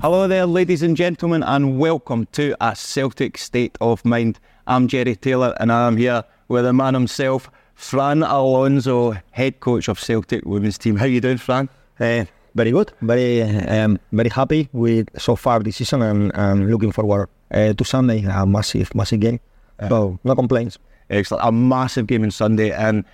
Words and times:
Hello 0.00 0.26
there, 0.26 0.46
ladies 0.46 0.82
and 0.82 0.96
gentlemen, 0.96 1.44
and 1.44 1.78
welcome 1.78 2.26
to 2.32 2.56
a 2.60 2.74
Celtic 2.74 3.38
State 3.38 3.78
of 3.80 4.04
Mind. 4.04 4.40
I'm 4.66 4.88
Jerry 4.88 5.14
Taylor, 5.14 5.54
and 5.60 5.70
I'm 5.70 5.96
here 5.96 6.24
with 6.48 6.64
the 6.64 6.72
man 6.72 6.94
himself, 6.94 7.48
Fran 7.74 8.24
Alonso, 8.24 9.14
head 9.30 9.60
coach 9.60 9.88
of 9.88 10.00
Celtic 10.00 10.44
women's 10.44 10.78
team. 10.78 10.96
How 10.96 11.04
you 11.04 11.20
doing, 11.20 11.38
Fran? 11.38 11.68
Uh, 12.00 12.24
very 12.56 12.72
good. 12.72 12.92
Very, 13.02 13.42
um, 13.42 14.00
very 14.10 14.30
happy 14.30 14.68
with 14.72 15.08
so 15.20 15.36
far 15.36 15.60
this 15.60 15.76
season, 15.76 16.02
and, 16.02 16.32
and 16.34 16.70
looking 16.70 16.90
forward 16.90 17.28
uh, 17.52 17.72
to 17.72 17.84
Sunday, 17.84 18.24
a 18.24 18.44
massive, 18.44 18.92
massive 18.96 19.20
game. 19.20 19.38
So 19.88 20.18
no 20.24 20.34
complaints. 20.34 20.78
Excellent. 21.10 21.44
A 21.46 21.52
massive 21.52 22.06
game 22.06 22.22
on 22.22 22.30
Sunday, 22.30 22.70
and 22.70 23.04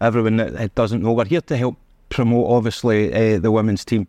everyone 0.00 0.36
that 0.36 0.74
doesn't 0.74 1.02
know, 1.02 1.12
we're 1.12 1.24
here 1.24 1.40
to 1.42 1.56
help 1.56 1.76
promote, 2.08 2.50
obviously, 2.50 3.12
uh, 3.12 3.38
the 3.38 3.50
women's 3.50 3.84
team. 3.84 4.06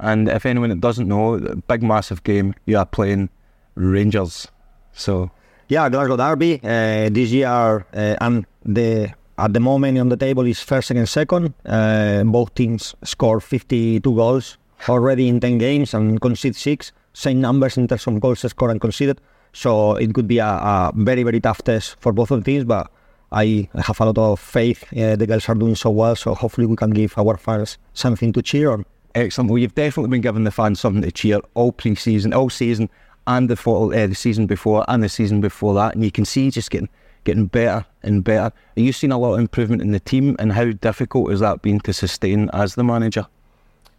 And 0.00 0.28
if 0.28 0.44
anyone 0.46 0.70
that 0.70 0.80
doesn't 0.80 1.06
know, 1.06 1.38
big 1.68 1.82
massive 1.82 2.24
game, 2.24 2.54
you 2.66 2.76
are 2.76 2.86
playing 2.86 3.30
Rangers. 3.76 4.48
So 4.92 5.30
yeah, 5.68 5.88
Glasgow 5.88 6.16
Derby 6.16 6.60
uh, 6.62 7.08
this 7.10 7.30
year, 7.30 7.86
uh, 7.94 8.16
and 8.20 8.46
the 8.64 9.12
at 9.38 9.52
the 9.54 9.60
moment 9.60 9.98
on 9.98 10.08
the 10.08 10.16
table 10.16 10.44
is 10.44 10.60
first 10.60 10.90
and 10.90 11.08
second. 11.08 11.54
Uh, 11.64 12.24
both 12.24 12.54
teams 12.54 12.94
score 13.04 13.40
52 13.40 14.00
goals 14.14 14.58
already 14.88 15.28
in 15.28 15.40
10 15.40 15.58
games 15.58 15.94
and 15.94 16.20
concede 16.20 16.56
six. 16.56 16.92
Same 17.14 17.40
numbers 17.40 17.76
in 17.76 17.88
terms 17.88 18.06
of 18.06 18.20
goals 18.20 18.40
scored 18.40 18.72
and 18.72 18.80
conceded. 18.80 19.20
So 19.52 19.96
it 19.96 20.14
could 20.14 20.28
be 20.28 20.38
a, 20.38 20.46
a 20.46 20.92
very 20.94 21.22
very 21.22 21.40
tough 21.40 21.62
test 21.62 21.96
for 22.00 22.12
both 22.12 22.30
of 22.30 22.42
the 22.42 22.50
teams, 22.50 22.64
but. 22.64 22.90
I 23.34 23.66
have 23.74 23.98
a 23.98 24.04
lot 24.04 24.18
of 24.18 24.40
faith. 24.40 24.84
Uh, 24.92 25.16
the 25.16 25.26
girls 25.26 25.48
are 25.48 25.54
doing 25.54 25.74
so 25.74 25.88
well, 25.88 26.14
so 26.14 26.34
hopefully 26.34 26.66
we 26.66 26.76
can 26.76 26.90
give 26.90 27.16
our 27.16 27.38
fans 27.38 27.78
something 27.94 28.30
to 28.34 28.42
cheer 28.42 28.70
on. 28.70 28.84
Excellent. 29.14 29.50
Well, 29.50 29.58
you've 29.58 29.74
definitely 29.74 30.10
been 30.10 30.20
giving 30.20 30.44
the 30.44 30.50
fans 30.50 30.80
something 30.80 31.00
to 31.00 31.10
cheer 31.10 31.40
all 31.54 31.72
pre-season, 31.72 32.34
all 32.34 32.50
season, 32.50 32.90
and 33.26 33.48
the 33.48 33.70
uh, 33.70 34.06
the 34.06 34.14
season 34.14 34.46
before 34.46 34.84
and 34.88 35.02
the 35.02 35.08
season 35.08 35.40
before 35.40 35.74
that, 35.74 35.94
and 35.94 36.04
you 36.04 36.10
can 36.10 36.26
see 36.26 36.50
just 36.50 36.70
getting 36.70 36.90
getting 37.24 37.46
better 37.46 37.86
and 38.02 38.22
better. 38.24 38.52
Are 38.76 38.80
you 38.80 38.92
seeing 38.92 39.12
a 39.12 39.18
lot 39.18 39.34
of 39.34 39.40
improvement 39.40 39.80
in 39.80 39.92
the 39.92 40.00
team, 40.00 40.36
and 40.38 40.52
how 40.52 40.66
difficult 40.72 41.30
has 41.30 41.40
that 41.40 41.62
been 41.62 41.80
to 41.80 41.92
sustain 41.92 42.50
as 42.52 42.74
the 42.74 42.84
manager? 42.84 43.26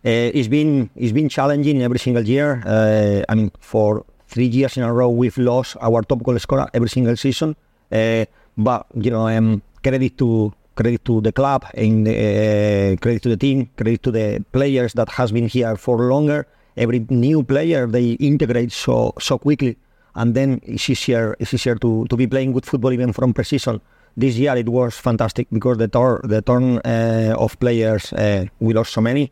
Uh, 0.06 0.30
it's 0.34 0.48
been 0.48 0.90
it's 0.96 1.12
been 1.14 1.30
challenging 1.30 1.82
every 1.82 2.00
single 2.00 2.24
year. 2.24 2.62
Uh, 2.66 3.24
I 3.30 3.36
mean, 3.36 3.52
for 3.60 4.06
three 4.34 4.48
years 4.48 4.78
in 4.78 4.84
a 4.84 4.92
row, 4.92 5.10
we've 5.10 5.38
lost 5.38 5.78
our 5.80 6.02
top 6.02 6.24
goal 6.24 6.40
scorer 6.40 6.68
every 6.74 6.90
single 6.90 7.16
season. 7.16 7.56
Uh, 7.92 8.26
but 8.58 8.88
you 8.96 9.12
know, 9.12 9.28
um, 9.28 9.62
credit 9.84 10.18
to 10.18 10.52
credit 10.76 11.06
to 11.06 11.22
the 11.22 11.32
club 11.32 11.66
and 11.76 12.08
uh, 12.08 12.98
credit 13.00 13.22
to 13.22 13.30
the 13.30 13.38
team, 13.38 13.70
credit 13.78 14.02
to 14.02 14.12
the 14.12 14.44
players 14.52 14.94
that 14.94 15.10
has 15.10 15.32
been 15.32 15.48
here 15.48 15.76
for 15.78 15.98
longer. 16.10 16.48
Every 16.76 17.06
new 17.10 17.44
player 17.44 17.86
they 17.86 18.14
integrate 18.14 18.72
so 18.72 19.14
so 19.20 19.38
quickly, 19.38 19.78
and 20.16 20.34
then 20.34 20.60
it's 20.64 20.90
easier 20.90 21.36
it's 21.40 21.54
easier 21.54 21.76
to, 21.76 22.06
to 22.10 22.18
be 22.18 22.26
playing 22.26 22.54
good 22.54 22.66
football 22.66 22.92
even 22.92 23.14
from 23.14 23.34
pre-season. 23.34 23.80
This 24.18 24.36
year 24.38 24.56
it 24.58 24.70
was 24.70 24.98
fantastic 24.98 25.48
because 25.52 25.78
the 25.78 25.88
turn 25.88 26.22
the 26.24 26.42
turn 26.42 26.80
uh, 26.80 27.36
of 27.38 27.60
players 27.60 28.12
uh, 28.14 28.46
we 28.60 28.74
lost 28.74 28.94
so 28.94 29.02
many. 29.02 29.32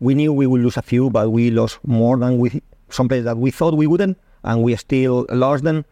We 0.00 0.14
knew 0.14 0.32
we 0.34 0.46
would 0.46 0.60
lose 0.60 0.76
a 0.76 0.82
few, 0.82 1.08
but 1.08 1.30
we 1.30 1.50
lost 1.50 1.78
more 1.86 2.18
than 2.18 2.38
we 2.38 2.60
some 2.90 3.08
players 3.08 3.24
that 3.24 3.38
we 3.38 3.50
thought 3.50 3.74
we 3.74 3.86
wouldn't, 3.86 4.18
and 4.44 4.62
we 4.62 4.74
still 4.76 5.26
lost 5.30 5.64
them 5.64 5.84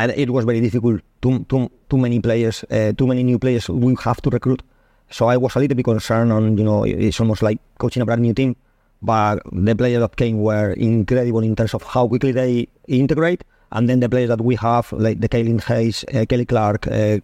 and 0.00 0.12
it 0.12 0.30
was 0.30 0.44
very 0.44 0.60
difficult. 0.60 1.00
Too 1.22 1.44
too 1.48 1.70
too 1.90 1.98
many 1.98 2.20
players, 2.20 2.64
uh, 2.70 2.92
too 2.92 3.06
many 3.06 3.22
new 3.22 3.38
players 3.38 3.68
we 3.68 3.94
have 4.04 4.20
to 4.22 4.30
recruit. 4.30 4.62
So 5.10 5.26
I 5.26 5.36
was 5.36 5.56
a 5.56 5.58
little 5.58 5.76
bit 5.76 5.84
concerned 5.84 6.32
on 6.32 6.56
you 6.56 6.64
know 6.64 6.84
it's 6.84 7.20
almost 7.20 7.42
like 7.42 7.58
coaching 7.78 8.02
a 8.02 8.06
brand 8.06 8.22
new 8.22 8.34
team. 8.34 8.56
But 9.02 9.42
the 9.52 9.74
players 9.74 10.00
that 10.00 10.16
came 10.16 10.40
were 10.40 10.72
incredible 10.72 11.40
in 11.40 11.56
terms 11.56 11.74
of 11.74 11.82
how 11.82 12.06
quickly 12.08 12.32
they 12.32 12.68
integrate, 12.86 13.44
and 13.72 13.88
then 13.88 14.00
the 14.00 14.08
players 14.08 14.28
that 14.28 14.40
we 14.40 14.56
have 14.56 14.92
like 14.92 15.20
the 15.20 15.28
Caitlin 15.28 15.62
Hayes, 15.64 16.04
uh, 16.14 16.24
Kelly 16.26 16.44
Clark, 16.44 16.86
uh, 16.86 17.18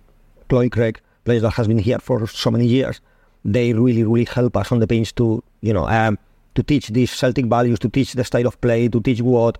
Chloe 0.48 0.70
Craig, 0.70 1.00
players 1.24 1.42
that 1.42 1.52
has 1.54 1.68
been 1.68 1.78
here 1.78 1.98
for 1.98 2.26
so 2.26 2.50
many 2.50 2.66
years, 2.66 3.00
they 3.44 3.72
really 3.72 4.04
really 4.04 4.24
help 4.24 4.56
us 4.56 4.72
on 4.72 4.80
the 4.80 4.86
bench 4.86 5.14
to 5.14 5.42
you 5.60 5.72
know 5.72 5.86
um, 5.88 6.18
to 6.54 6.62
teach 6.62 6.88
these 6.88 7.10
Celtic 7.10 7.46
values, 7.46 7.78
to 7.78 7.88
teach 7.88 8.12
the 8.12 8.24
style 8.24 8.46
of 8.46 8.60
play, 8.60 8.88
to 8.88 9.00
teach 9.00 9.20
what 9.20 9.58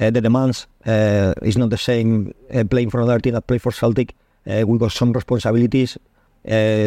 uh, 0.00 0.10
the 0.10 0.20
demands 0.20 0.66
uh, 0.86 1.34
is 1.42 1.56
not 1.56 1.70
the 1.70 1.78
same 1.78 2.34
uh, 2.52 2.64
playing 2.64 2.90
for 2.90 3.00
another 3.00 3.20
team 3.20 3.34
that 3.34 3.46
play 3.46 3.58
for 3.58 3.70
Celtic. 3.70 4.14
We 4.46 4.78
got 4.78 4.92
some 4.92 5.12
responsibilities. 5.12 5.96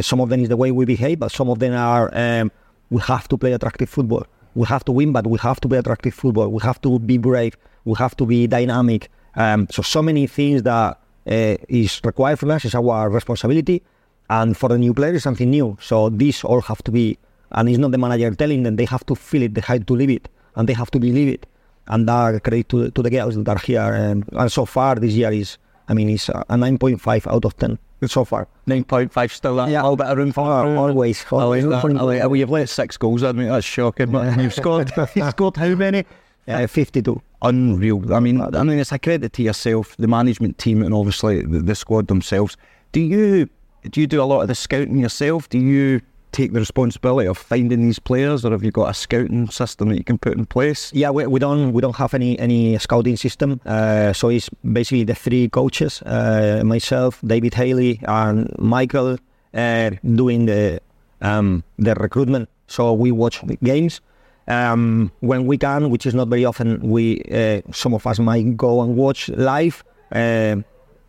Some 0.02 0.22
of 0.22 0.30
them 0.30 0.42
is 0.42 0.50
the 0.50 0.58
way 0.58 0.72
we 0.72 0.86
behave, 0.86 1.20
but 1.20 1.32
some 1.32 1.50
of 1.50 1.60
them 1.60 1.74
are 1.74 2.12
um, 2.14 2.52
we 2.90 3.02
have 3.02 3.28
to 3.30 3.38
play 3.38 3.54
attractive 3.54 3.90
football. 3.90 4.26
We 4.54 4.68
have 4.68 4.86
to 4.86 4.92
win, 4.92 5.12
but 5.12 5.26
we 5.26 5.40
have 5.40 5.60
to 5.62 5.68
play 5.68 5.80
attractive 5.80 6.14
football. 6.14 6.50
We 6.50 6.62
have 6.64 6.80
to 6.82 7.00
be 7.00 7.18
brave. 7.18 7.58
We 7.86 7.96
have 7.98 8.16
to 8.18 8.26
be 8.26 8.46
dynamic. 8.46 9.10
Um, 9.36 9.68
so 9.72 9.82
so 9.82 10.02
many 10.04 10.28
things 10.28 10.64
that 10.64 11.00
is 11.26 12.00
required 12.04 12.40
from 12.40 12.52
us 12.52 12.66
is 12.66 12.76
our 12.76 13.10
responsibility, 13.10 13.82
and 14.30 14.56
for 14.56 14.70
the 14.70 14.78
new 14.78 14.94
players, 14.94 15.24
something 15.24 15.50
new. 15.50 15.78
So 15.82 16.10
these 16.10 16.44
all 16.44 16.62
have 16.62 16.84
to 16.84 16.92
be, 16.92 17.18
and 17.52 17.70
it's 17.70 17.80
not 17.80 17.92
the 17.92 17.98
manager 17.98 18.36
telling 18.36 18.62
them; 18.64 18.76
they 18.76 18.86
have 18.86 19.06
to 19.08 19.16
feel 19.16 19.42
it, 19.42 19.56
they 19.56 19.62
have 19.62 19.86
to 19.86 19.96
live 19.96 20.12
it, 20.12 20.30
and 20.56 20.70
they 20.70 20.74
have 20.74 20.92
to 20.92 21.00
believe 21.00 21.30
it 21.30 21.48
and 21.88 22.08
that 22.08 22.44
credit 22.44 22.70
to, 22.70 22.92
to 22.92 23.02
the 23.02 23.10
girls 23.10 23.36
that 23.36 23.48
are 23.48 23.60
here. 23.60 23.82
And, 23.82 24.26
and 24.34 24.52
so 24.52 24.66
far 24.66 24.96
this 24.96 25.14
year 25.14 25.32
is, 25.32 25.58
I 25.88 25.94
mean, 25.94 26.10
it's 26.10 26.30
a 26.30 26.46
9.5 26.50 27.28
out 27.28 27.46
of 27.46 27.58
10 27.58 27.80
so 28.06 28.26
far. 28.26 28.48
9.5 28.68 29.32
still 29.32 29.56
that 29.56 29.70
yeah. 29.70 29.82
little 29.82 29.96
bit 29.96 30.08
of 30.08 30.18
room 30.18 30.32
for 30.32 30.42
oh, 30.42 30.78
always. 30.78 31.26
always. 31.32 31.66
I 31.66 31.68
like 31.68 31.84
that. 31.84 31.98
I 31.98 32.04
like, 32.04 32.22
well, 32.22 32.36
you've 32.36 32.50
let 32.50 32.70
six 32.70 32.98
goals. 32.98 33.24
I 33.24 33.32
mean, 33.32 33.48
that's 33.48 33.66
shocking. 33.66 34.12
But 34.12 34.40
you've 34.40 34.54
scored. 34.54 34.92
you 35.16 35.30
scored 35.30 35.58
how 35.58 35.74
many? 35.76 36.06
Yeah, 36.46 36.66
52. 36.66 37.22
Unreal. 37.42 38.14
I 38.14 38.20
mean, 38.20 38.42
I 38.42 38.64
mean, 38.64 38.80
it's 38.80 38.92
a 38.92 39.00
credit 39.00 39.34
to 39.34 39.44
yourself, 39.44 39.96
the 39.98 40.08
management 40.08 40.58
team, 40.58 40.82
and 40.82 40.94
obviously 40.94 41.42
the, 41.42 41.60
the 41.60 41.76
squad 41.76 42.08
themselves. 42.08 42.56
Do 42.92 43.02
you 43.02 43.50
do 43.90 44.02
you 44.02 44.08
do 44.08 44.22
a 44.22 44.26
lot 44.26 44.42
of 44.42 44.48
the 44.48 44.56
scouting 44.56 44.98
yourself? 44.98 45.50
Do 45.50 45.60
you 45.60 46.02
take 46.38 46.54
the 46.54 46.60
responsibility 46.60 47.28
of 47.28 47.38
finding 47.38 47.82
these 47.82 48.00
players, 48.00 48.46
or 48.46 48.52
have 48.52 48.64
you 48.64 48.72
got 48.72 48.90
a 48.90 48.94
scouting 48.94 49.50
system 49.50 49.90
that 49.90 49.98
you 49.98 50.04
can 50.04 50.18
put 50.18 50.38
in 50.38 50.46
place? 50.46 50.92
Yeah, 50.94 51.10
we, 51.10 51.26
we 51.26 51.40
don't 51.40 51.74
we 51.74 51.82
don't 51.82 51.96
have 51.96 52.14
any 52.14 52.38
any 52.40 52.78
scouting 52.78 53.18
system. 53.18 53.60
Uh, 53.66 54.14
so 54.14 54.30
it's 54.30 54.50
basically 54.64 55.04
the 55.04 55.16
three 55.16 55.50
coaches, 55.50 56.02
uh, 56.04 56.62
myself, 56.64 57.20
David 57.26 57.54
Haley, 57.54 58.00
and 58.04 58.48
Michael, 58.60 59.18
uh, 59.54 59.90
doing 60.16 60.46
the 60.46 60.80
um, 61.22 61.64
the 61.80 61.94
recruitment. 61.96 62.50
So 62.68 62.94
we 62.94 63.12
watch 63.12 63.42
the 63.42 63.58
games. 63.64 64.02
Um, 64.48 65.12
when 65.20 65.46
we 65.46 65.58
can, 65.58 65.90
which 65.90 66.06
is 66.06 66.14
not 66.14 66.30
very 66.30 66.46
often, 66.46 66.80
we 66.80 67.22
uh, 67.32 67.62
some 67.72 67.94
of 67.94 68.06
us 68.06 68.20
might 68.20 68.56
go 68.56 68.82
and 68.82 68.96
watch 68.96 69.30
live. 69.30 69.84
Uh, 70.12 70.58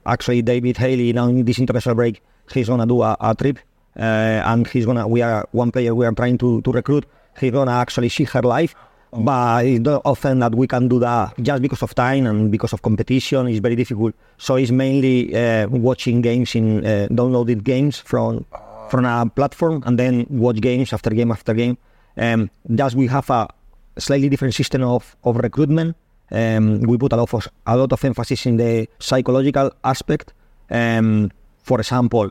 actually, 0.06 0.42
David 0.42 0.76
Haley 0.76 1.12
now 1.12 1.28
in 1.28 1.44
this 1.44 1.58
international 1.58 1.94
break, 1.94 2.22
he's 2.52 2.68
gonna 2.68 2.86
do 2.86 3.02
a, 3.02 3.16
a 3.20 3.34
trip, 3.34 3.58
and 3.98 4.66
he's 4.66 4.86
gonna. 4.86 5.06
We 5.06 5.22
are 5.22 5.46
one 5.52 5.70
player 5.72 5.94
we 5.94 6.06
are 6.06 6.12
trying 6.12 6.38
to, 6.38 6.62
to 6.62 6.72
recruit. 6.72 7.06
He's 7.38 7.52
gonna 7.52 7.72
actually 7.72 8.08
see 8.08 8.24
her 8.24 8.42
live. 8.42 8.74
But 9.10 9.64
it's 9.64 9.80
not 9.80 10.02
often 10.04 10.40
that 10.40 10.54
we 10.54 10.66
can 10.66 10.86
do 10.86 10.98
that 10.98 11.32
just 11.40 11.62
because 11.62 11.82
of 11.82 11.94
time 11.94 12.26
and 12.26 12.52
because 12.52 12.74
of 12.74 12.82
competition. 12.82 13.48
It's 13.48 13.60
very 13.60 13.74
difficult. 13.74 14.14
So 14.36 14.56
it's 14.56 14.70
mainly 14.70 15.34
uh, 15.34 15.66
watching 15.68 16.20
games 16.20 16.54
in 16.54 16.84
uh, 16.84 17.08
downloaded 17.10 17.64
games 17.64 17.98
from 17.98 18.44
from 18.90 19.04
a 19.04 19.26
platform 19.34 19.82
and 19.86 19.98
then 19.98 20.26
watch 20.28 20.60
games 20.60 20.92
after 20.92 21.10
game 21.10 21.30
after 21.32 21.54
game. 21.54 21.78
Um, 22.16 22.50
thus, 22.68 22.94
we 22.94 23.06
have 23.06 23.30
a 23.30 23.48
slightly 23.98 24.28
different 24.28 24.54
system 24.54 24.82
of, 24.82 25.16
of 25.24 25.36
recruitment. 25.36 25.96
Um, 26.30 26.80
we 26.80 26.98
put 26.98 27.12
a 27.12 27.16
lot 27.16 27.32
of 27.32 27.48
a 27.66 27.76
lot 27.76 27.92
of 27.92 28.04
emphasis 28.04 28.44
in 28.46 28.56
the 28.56 28.88
psychological 28.98 29.70
aspect. 29.84 30.34
Um, 30.70 31.30
for 31.62 31.80
example, 31.80 32.30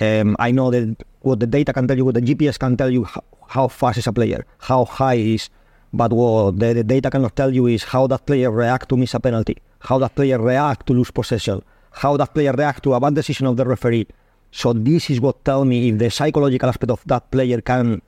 um, 0.00 0.36
I 0.38 0.50
know 0.50 0.70
that 0.70 1.04
what 1.20 1.40
the 1.40 1.46
data 1.46 1.72
can 1.72 1.86
tell 1.86 1.96
you, 1.96 2.04
what 2.04 2.14
the 2.14 2.20
GPS 2.20 2.58
can 2.58 2.76
tell 2.76 2.90
you, 2.90 3.04
how, 3.04 3.24
how 3.46 3.68
fast 3.68 3.98
is 3.98 4.06
a 4.06 4.12
player, 4.12 4.44
how 4.58 4.84
high 4.84 5.14
is, 5.14 5.50
but 5.92 6.12
what 6.12 6.58
the, 6.58 6.74
the 6.74 6.84
data 6.84 7.10
cannot 7.10 7.36
tell 7.36 7.54
you 7.54 7.66
is 7.66 7.84
how 7.84 8.06
that 8.08 8.26
player 8.26 8.50
react 8.50 8.88
to 8.88 8.96
miss 8.96 9.14
a 9.14 9.20
penalty, 9.20 9.56
how 9.80 9.98
that 9.98 10.14
player 10.14 10.40
react 10.40 10.86
to 10.86 10.92
lose 10.92 11.10
possession, 11.10 11.62
how 11.92 12.16
that 12.16 12.34
player 12.34 12.52
react 12.52 12.82
to 12.82 12.94
a 12.94 13.00
bad 13.00 13.14
decision 13.14 13.46
of 13.46 13.56
the 13.56 13.64
referee. 13.64 14.06
So 14.50 14.72
this 14.72 15.10
is 15.10 15.20
what 15.20 15.44
tell 15.44 15.64
me 15.64 15.90
if 15.90 15.98
the 15.98 16.10
psychological 16.10 16.68
aspect 16.68 16.90
of 16.90 17.02
that 17.06 17.30
player 17.30 17.60
can 17.60 18.02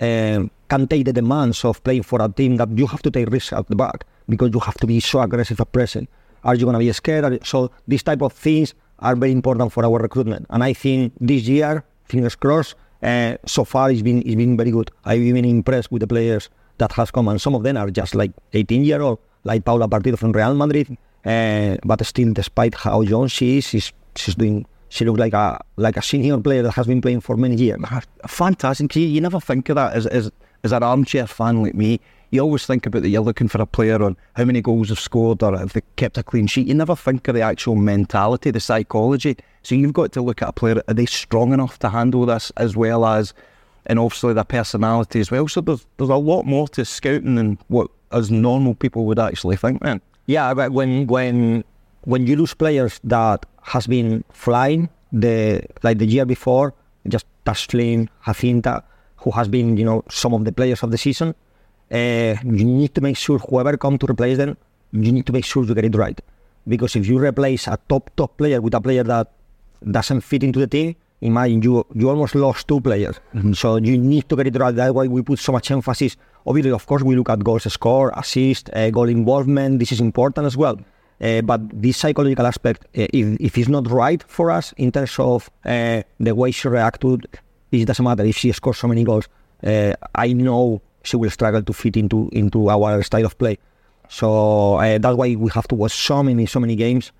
um, 0.00 0.50
can 0.68 0.86
take 0.86 1.04
the 1.04 1.12
demands 1.12 1.64
of 1.64 1.82
playing 1.82 2.02
for 2.02 2.22
a 2.22 2.28
team 2.28 2.56
that 2.56 2.70
you 2.76 2.86
have 2.86 3.02
to 3.02 3.10
take 3.10 3.28
risks 3.30 3.52
at 3.52 3.66
the 3.68 3.76
back 3.76 4.04
because 4.28 4.50
you 4.52 4.60
have 4.60 4.76
to 4.78 4.86
be 4.86 5.00
so 5.00 5.20
aggressive 5.20 5.60
at 5.60 5.72
present. 5.72 6.08
Are 6.44 6.54
you 6.54 6.64
going 6.64 6.74
to 6.74 6.78
be 6.78 6.92
scared? 6.92 7.46
So 7.46 7.70
these 7.86 8.02
type 8.02 8.22
of 8.22 8.32
things 8.32 8.74
are 9.00 9.16
very 9.16 9.32
important 9.32 9.72
for 9.72 9.84
our 9.84 9.98
recruitment. 9.98 10.46
And 10.50 10.62
I 10.62 10.72
think 10.72 11.12
this 11.20 11.42
year, 11.48 11.84
fingers 12.04 12.36
crossed, 12.36 12.74
uh, 13.02 13.36
so 13.46 13.64
far 13.64 13.90
it's 13.90 14.02
been 14.02 14.22
it's 14.22 14.34
been 14.34 14.56
very 14.56 14.70
good. 14.70 14.90
I've 15.04 15.20
been 15.20 15.44
impressed 15.44 15.90
with 15.90 16.00
the 16.00 16.06
players 16.06 16.48
that 16.78 16.92
has 16.92 17.10
come, 17.10 17.28
and 17.28 17.40
some 17.40 17.54
of 17.54 17.62
them 17.62 17.76
are 17.76 17.90
just 17.90 18.14
like 18.14 18.32
18 18.52 18.84
year 18.84 19.00
old, 19.00 19.18
like 19.44 19.64
Paula 19.64 19.88
Partido 19.88 20.18
from 20.18 20.32
Real 20.32 20.54
Madrid. 20.54 20.96
Uh, 21.24 21.76
but 21.84 22.04
still, 22.06 22.32
despite 22.32 22.74
how 22.74 23.00
young 23.02 23.28
she 23.28 23.58
is, 23.58 23.68
she's, 23.68 23.92
she's 24.16 24.34
doing. 24.34 24.66
She 24.88 25.04
looks 25.04 25.20
like 25.20 25.34
a 25.34 25.60
like 25.76 25.96
a 25.96 26.02
senior 26.02 26.38
player 26.38 26.62
that 26.62 26.72
has 26.72 26.86
been 26.86 27.00
playing 27.00 27.20
for 27.20 27.36
many 27.36 27.54
years. 27.54 27.78
Fantastic. 28.26 28.96
You, 28.96 29.06
you 29.06 29.20
never 29.20 29.38
think 29.38 29.68
of 29.68 29.76
that 29.76 29.92
as, 29.92 30.06
as 30.06 30.32
as 30.64 30.72
an 30.72 30.82
armchair 30.82 31.26
fan 31.26 31.62
like 31.62 31.74
me. 31.74 32.00
You 32.30 32.40
always 32.40 32.64
think 32.64 32.86
about 32.86 33.02
that 33.02 33.08
you're 33.08 33.22
looking 33.22 33.48
for 33.48 33.60
a 33.60 33.66
player 33.66 34.00
on 34.02 34.16
how 34.36 34.44
many 34.44 34.62
goals 34.62 34.88
they've 34.88 34.98
scored 34.98 35.42
or 35.42 35.60
if 35.60 35.72
they 35.72 35.82
kept 35.96 36.16
a 36.16 36.22
clean 36.22 36.46
sheet. 36.46 36.68
You 36.68 36.74
never 36.74 36.94
think 36.94 37.26
of 37.26 37.34
the 37.34 37.40
actual 37.40 37.74
mentality, 37.74 38.52
the 38.52 38.60
psychology. 38.60 39.36
So 39.62 39.74
you've 39.74 39.92
got 39.92 40.12
to 40.12 40.22
look 40.22 40.40
at 40.40 40.48
a 40.48 40.52
player. 40.52 40.82
Are 40.86 40.94
they 40.94 41.06
strong 41.06 41.52
enough 41.52 41.78
to 41.80 41.88
handle 41.88 42.26
this 42.26 42.52
as 42.56 42.76
well 42.76 43.04
as, 43.04 43.34
and 43.86 43.98
obviously 43.98 44.32
their 44.32 44.44
personality 44.44 45.18
as 45.20 45.30
well. 45.30 45.48
So 45.48 45.60
there's 45.60 45.86
there's 45.96 46.10
a 46.10 46.16
lot 46.16 46.44
more 46.44 46.68
to 46.68 46.84
scouting 46.84 47.34
than 47.34 47.58
what 47.68 47.90
as 48.12 48.30
normal 48.30 48.74
people 48.74 49.06
would 49.06 49.18
actually 49.18 49.56
think, 49.56 49.82
man. 49.82 50.00
Yeah, 50.26 50.54
but 50.54 50.72
when 50.72 51.06
when 51.08 51.64
when 52.02 52.26
you 52.26 52.36
lose 52.36 52.54
players 52.54 53.00
that 53.04 53.44
has 53.62 53.86
been 53.86 54.24
flying 54.30 54.88
the 55.12 55.62
like 55.82 55.98
the 55.98 56.06
year 56.06 56.24
before, 56.24 56.74
just 57.08 57.26
Tashlin, 57.44 58.08
Jacynta, 58.24 58.82
who 59.16 59.30
has 59.32 59.48
been 59.48 59.76
you 59.76 59.84
know 59.84 60.04
some 60.08 60.32
of 60.34 60.44
the 60.44 60.52
players 60.52 60.82
of 60.82 60.90
the 60.90 60.98
season, 60.98 61.34
uh, 61.92 62.34
you 62.44 62.64
need 62.64 62.94
to 62.94 63.00
make 63.00 63.16
sure 63.16 63.38
whoever 63.38 63.76
come 63.76 63.98
to 63.98 64.06
replace 64.06 64.38
them, 64.38 64.56
you 64.92 65.12
need 65.12 65.26
to 65.26 65.32
make 65.32 65.44
sure 65.44 65.64
you 65.64 65.74
get 65.74 65.84
it 65.84 65.94
right, 65.94 66.20
because 66.66 66.96
if 66.96 67.06
you 67.06 67.18
replace 67.18 67.66
a 67.66 67.78
top 67.88 68.10
top 68.16 68.36
player 68.36 68.60
with 68.60 68.74
a 68.74 68.80
player 68.80 69.04
that 69.04 69.30
doesn't 69.90 70.20
fit 70.20 70.42
into 70.42 70.58
the 70.58 70.66
team, 70.66 70.94
imagine 71.20 71.62
you 71.62 71.86
you 71.94 72.08
almost 72.08 72.34
lost 72.34 72.66
two 72.68 72.80
players. 72.80 73.20
So 73.54 73.76
you 73.76 73.98
need 73.98 74.28
to 74.28 74.36
get 74.36 74.46
it 74.46 74.56
right. 74.58 74.74
That's 74.74 74.92
why 74.92 75.06
we 75.06 75.22
put 75.22 75.38
so 75.38 75.52
much 75.52 75.70
emphasis. 75.70 76.16
Obviously, 76.46 76.72
of 76.72 76.86
course, 76.86 77.02
we 77.02 77.16
look 77.16 77.30
at 77.30 77.44
goals 77.44 77.70
score, 77.72 78.12
assist, 78.16 78.70
uh, 78.72 78.90
goal 78.90 79.08
involvement. 79.08 79.78
This 79.78 79.92
is 79.92 80.00
important 80.00 80.46
as 80.46 80.56
well. 80.56 80.78
Uh, 81.20 81.42
but 81.42 81.60
this 81.82 81.98
psychological 81.98 82.46
aspect, 82.46 82.84
uh, 82.96 83.06
if, 83.12 83.38
if 83.40 83.58
it's 83.58 83.68
not 83.68 83.90
right 83.90 84.24
for 84.26 84.50
us 84.50 84.72
in 84.78 84.90
terms 84.90 85.18
of 85.18 85.50
uh, 85.66 86.02
the 86.18 86.34
way 86.34 86.50
she 86.50 86.66
reacted, 86.66 87.26
it, 87.70 87.82
it 87.82 87.84
doesn't 87.84 88.04
matter 88.04 88.24
if 88.24 88.36
she 88.36 88.50
scores 88.52 88.78
so 88.78 88.88
many 88.88 89.04
goals. 89.04 89.28
Uh, 89.62 89.92
I 90.14 90.32
know 90.32 90.80
she 91.02 91.16
will 91.16 91.30
struggle 91.30 91.62
to 91.62 91.72
fit 91.72 91.96
into 91.96 92.28
into 92.32 92.70
our 92.70 93.02
style 93.02 93.26
of 93.26 93.38
play. 93.38 93.58
So 94.08 94.74
uh, 94.76 94.98
that's 94.98 95.16
why 95.16 95.34
we 95.36 95.50
have 95.54 95.68
to 95.68 95.74
watch 95.74 95.92
so 95.92 96.22
many 96.22 96.46
so 96.46 96.60
many 96.60 96.76
games, 96.76 97.12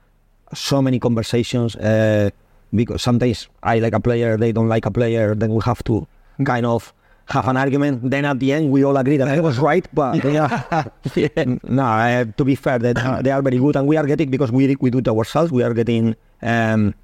so 0.54 0.82
many 0.82 0.98
conversations. 0.98 1.76
Uh, 1.76 2.30
because 2.74 3.02
sometimes 3.02 3.48
I 3.62 3.78
like 3.78 3.94
a 3.94 4.00
player, 4.00 4.36
they 4.36 4.52
don't 4.52 4.68
like 4.68 4.86
a 4.86 4.90
player, 4.90 5.34
then 5.34 5.52
we 5.54 5.60
have 5.64 5.82
to 5.84 6.06
kind 6.44 6.64
of 6.64 6.92
have 7.26 7.48
an 7.48 7.56
argument. 7.56 8.10
Then 8.10 8.24
at 8.24 8.38
the 8.38 8.52
end, 8.52 8.70
we 8.70 8.84
all 8.84 8.96
agree 8.96 9.16
that 9.16 9.28
I 9.28 9.40
was 9.40 9.58
right. 9.58 9.86
But 9.92 10.22
yeah, 10.24 10.84
no, 11.64 11.82
uh, 11.82 12.24
to 12.36 12.44
be 12.44 12.54
fair, 12.54 12.78
they, 12.78 12.92
they 12.92 13.30
are 13.30 13.42
very 13.42 13.58
good, 13.58 13.76
and 13.76 13.86
we 13.86 13.96
are 13.96 14.06
getting 14.06 14.30
because 14.30 14.52
we 14.52 14.76
we 14.80 14.90
do 14.90 14.98
it 14.98 15.08
ourselves. 15.08 15.50
We 15.52 15.62
are 15.62 15.74
getting 15.74 16.14
um, 16.42 16.94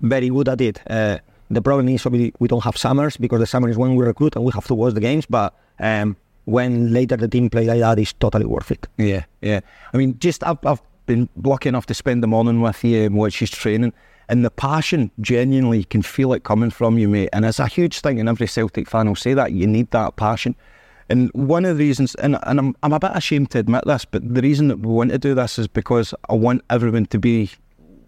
very 0.00 0.28
good 0.28 0.48
at 0.48 0.60
it. 0.60 0.80
The 1.54 1.62
problem 1.62 1.88
is 1.88 2.04
we, 2.04 2.32
we 2.40 2.48
don't 2.48 2.64
have 2.64 2.76
summers 2.76 3.16
because 3.16 3.38
the 3.38 3.46
summer 3.46 3.68
is 3.68 3.76
when 3.76 3.94
we 3.94 4.04
recruit 4.04 4.34
and 4.34 4.44
we 4.44 4.52
have 4.52 4.66
to 4.66 4.74
watch 4.74 4.94
the 4.94 5.00
games. 5.00 5.24
But 5.26 5.54
um, 5.78 6.16
when 6.46 6.92
later 6.92 7.16
the 7.16 7.28
team 7.28 7.48
play 7.48 7.66
like 7.66 7.80
that, 7.80 7.98
it's 7.98 8.12
totally 8.12 8.44
worth 8.44 8.70
it. 8.70 8.86
Yeah, 8.98 9.24
yeah. 9.40 9.60
I 9.92 9.96
mean, 9.96 10.18
just 10.18 10.42
I've, 10.44 10.58
I've 10.66 10.82
been 11.06 11.28
lucky 11.42 11.68
enough 11.68 11.86
to 11.86 11.94
spend 11.94 12.22
the 12.22 12.26
morning 12.26 12.60
with 12.60 12.82
you 12.82 13.04
and 13.04 13.14
watch 13.14 13.40
you 13.40 13.46
training, 13.46 13.92
and 14.28 14.44
the 14.44 14.50
passion 14.50 15.10
genuinely 15.20 15.84
can 15.84 16.02
feel 16.02 16.32
it 16.32 16.42
coming 16.42 16.70
from 16.70 16.98
you, 16.98 17.08
mate. 17.08 17.30
And 17.32 17.44
it's 17.44 17.60
a 17.60 17.68
huge 17.68 18.00
thing, 18.00 18.18
and 18.18 18.28
every 18.28 18.48
Celtic 18.48 18.88
fan 18.88 19.06
will 19.06 19.14
say 19.14 19.34
that 19.34 19.52
you 19.52 19.66
need 19.66 19.90
that 19.92 20.16
passion. 20.16 20.56
And 21.08 21.30
one 21.34 21.64
of 21.64 21.76
the 21.76 21.84
reasons, 21.84 22.14
and, 22.16 22.36
and 22.42 22.58
I'm, 22.58 22.76
I'm 22.82 22.92
a 22.94 22.98
bit 22.98 23.12
ashamed 23.14 23.50
to 23.52 23.58
admit 23.58 23.84
this, 23.86 24.04
but 24.04 24.34
the 24.34 24.40
reason 24.40 24.68
that 24.68 24.80
we 24.80 24.88
want 24.88 25.10
to 25.10 25.18
do 25.18 25.34
this 25.34 25.58
is 25.58 25.68
because 25.68 26.14
I 26.30 26.34
want 26.34 26.64
everyone 26.70 27.06
to 27.06 27.18
be 27.18 27.50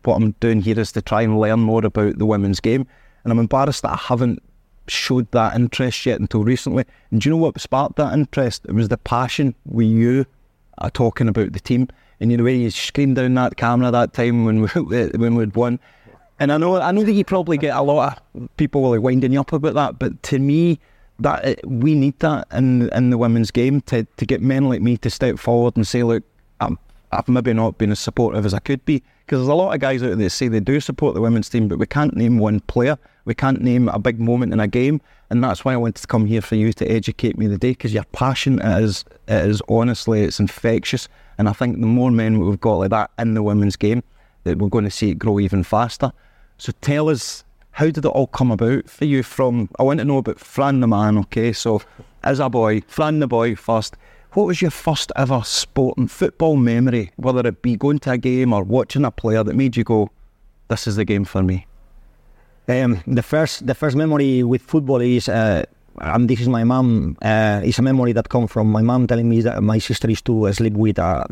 what 0.04 0.16
I'm 0.16 0.32
doing 0.40 0.62
here 0.62 0.80
is 0.80 0.92
to 0.92 1.02
try 1.02 1.22
and 1.22 1.38
learn 1.38 1.60
more 1.60 1.84
about 1.84 2.18
the 2.18 2.26
women's 2.26 2.60
game. 2.60 2.86
And 3.26 3.32
I'm 3.32 3.40
embarrassed 3.40 3.82
that 3.82 3.90
I 3.90 3.96
haven't 3.96 4.40
showed 4.86 5.28
that 5.32 5.56
interest 5.56 6.06
yet 6.06 6.20
until 6.20 6.44
recently. 6.44 6.84
And 7.10 7.20
do 7.20 7.28
you 7.28 7.34
know 7.34 7.42
what 7.42 7.60
sparked 7.60 7.96
that 7.96 8.12
interest? 8.12 8.64
It 8.68 8.72
was 8.72 8.86
the 8.86 8.98
passion 8.98 9.52
we 9.64 9.84
you 9.84 10.26
are 10.78 10.90
talking 10.90 11.26
about 11.26 11.52
the 11.52 11.58
team. 11.58 11.88
And 12.20 12.30
you 12.30 12.36
know, 12.36 12.44
when 12.44 12.60
you 12.60 12.70
screamed 12.70 13.16
down 13.16 13.34
that 13.34 13.56
camera 13.56 13.90
that 13.90 14.12
time 14.12 14.44
when 14.44 14.60
we 14.60 14.68
when 15.08 15.34
we'd 15.34 15.56
won. 15.56 15.80
And 16.38 16.52
I 16.52 16.56
know 16.56 16.80
I 16.80 16.92
know 16.92 17.02
that 17.02 17.10
you 17.10 17.24
probably 17.24 17.58
get 17.58 17.74
a 17.74 17.82
lot 17.82 18.22
of 18.36 18.56
people 18.58 18.88
like 18.88 19.00
winding 19.00 19.32
you 19.32 19.40
up 19.40 19.52
about 19.52 19.74
that, 19.74 19.98
but 19.98 20.22
to 20.22 20.38
me, 20.38 20.78
that 21.18 21.44
uh, 21.44 21.54
we 21.66 21.96
need 21.96 22.16
that 22.20 22.46
in 22.52 22.88
in 22.90 23.10
the 23.10 23.18
women's 23.18 23.50
game 23.50 23.80
to 23.86 24.04
to 24.04 24.24
get 24.24 24.40
men 24.40 24.68
like 24.68 24.82
me 24.82 24.98
to 24.98 25.10
step 25.10 25.36
forward 25.40 25.74
and 25.74 25.84
say, 25.84 26.04
look, 26.04 26.22
I'm, 26.60 26.78
I've 27.10 27.26
maybe 27.26 27.52
not 27.54 27.76
been 27.76 27.90
as 27.90 27.98
supportive 27.98 28.46
as 28.46 28.54
I 28.54 28.60
could 28.60 28.84
be 28.84 29.02
because 29.26 29.40
there's 29.40 29.48
a 29.48 29.54
lot 29.54 29.74
of 29.74 29.80
guys 29.80 30.04
out 30.04 30.06
there 30.06 30.16
that 30.16 30.30
say 30.30 30.46
they 30.46 30.60
do 30.60 30.78
support 30.78 31.14
the 31.14 31.20
women's 31.20 31.48
team, 31.48 31.66
but 31.66 31.80
we 31.80 31.86
can't 31.86 32.14
name 32.14 32.38
one 32.38 32.60
player, 32.60 32.96
we 33.24 33.34
can't 33.34 33.60
name 33.60 33.88
a 33.88 33.98
big 33.98 34.20
moment 34.20 34.52
in 34.52 34.60
a 34.60 34.68
game, 34.68 35.00
and 35.30 35.42
that's 35.42 35.64
why 35.64 35.72
I 35.72 35.76
wanted 35.76 36.00
to 36.02 36.06
come 36.06 36.26
here 36.26 36.40
for 36.40 36.54
you 36.54 36.72
to 36.74 36.86
educate 36.88 37.36
me 37.36 37.48
today 37.48 37.72
because 37.72 37.92
your 37.92 38.04
passion 38.04 38.60
is 38.60 39.04
it 39.26 39.46
is 39.46 39.60
honestly 39.68 40.22
it's 40.22 40.38
infectious, 40.38 41.08
and 41.38 41.48
I 41.48 41.52
think 41.52 41.80
the 41.80 41.86
more 41.86 42.12
men 42.12 42.38
we've 42.38 42.60
got 42.60 42.76
like 42.76 42.90
that 42.90 43.10
in 43.18 43.34
the 43.34 43.42
women's 43.42 43.74
game, 43.74 44.04
that 44.44 44.58
we're 44.58 44.68
going 44.68 44.84
to 44.84 44.90
see 44.92 45.10
it 45.10 45.18
grow 45.18 45.40
even 45.40 45.64
faster. 45.64 46.12
So 46.58 46.72
tell 46.80 47.08
us, 47.08 47.42
how 47.72 47.86
did 47.86 48.04
it 48.04 48.06
all 48.06 48.28
come 48.28 48.52
about 48.52 48.88
for 48.88 49.06
you? 49.06 49.24
From 49.24 49.68
I 49.76 49.82
want 49.82 49.98
to 49.98 50.04
know 50.04 50.18
about 50.18 50.38
Fran 50.38 50.78
the 50.78 50.86
man. 50.86 51.18
Okay, 51.18 51.52
so 51.52 51.82
as 52.22 52.38
a 52.38 52.48
boy, 52.48 52.82
Fran 52.86 53.18
the 53.18 53.26
boy 53.26 53.56
first. 53.56 53.96
What 54.36 54.48
was 54.48 54.60
your 54.60 54.70
first 54.70 55.12
ever 55.16 55.40
sport 55.44 55.96
and 55.96 56.10
football 56.10 56.56
memory, 56.58 57.10
whether 57.16 57.48
it 57.48 57.62
be 57.62 57.74
going 57.74 58.00
to 58.00 58.10
a 58.10 58.18
game 58.18 58.52
or 58.52 58.64
watching 58.64 59.06
a 59.06 59.10
player 59.10 59.42
that 59.42 59.56
made 59.56 59.78
you 59.78 59.82
go, 59.82 60.10
"This 60.68 60.86
is 60.86 60.96
the 60.96 61.06
game 61.06 61.24
for 61.24 61.42
me"? 61.42 61.66
Um, 62.68 63.00
the 63.06 63.22
first 63.22 63.66
the 63.66 63.74
first 63.74 63.96
memory 63.96 64.42
with 64.42 64.60
football 64.60 65.00
is, 65.00 65.30
uh, 65.30 65.64
and 66.02 66.28
this 66.28 66.42
is 66.42 66.50
my 66.50 66.64
mom. 66.64 67.16
Uh, 67.22 67.62
a 67.64 67.80
memory 67.80 68.12
that 68.12 68.28
comes 68.28 68.52
from 68.52 68.70
my 68.70 68.82
mom 68.82 69.06
telling 69.06 69.26
me 69.26 69.40
that 69.40 69.62
my 69.62 69.78
sister 69.78 70.10
used 70.10 70.26
to 70.26 70.52
sleep 70.52 70.74
with 70.74 70.98
a 70.98 71.24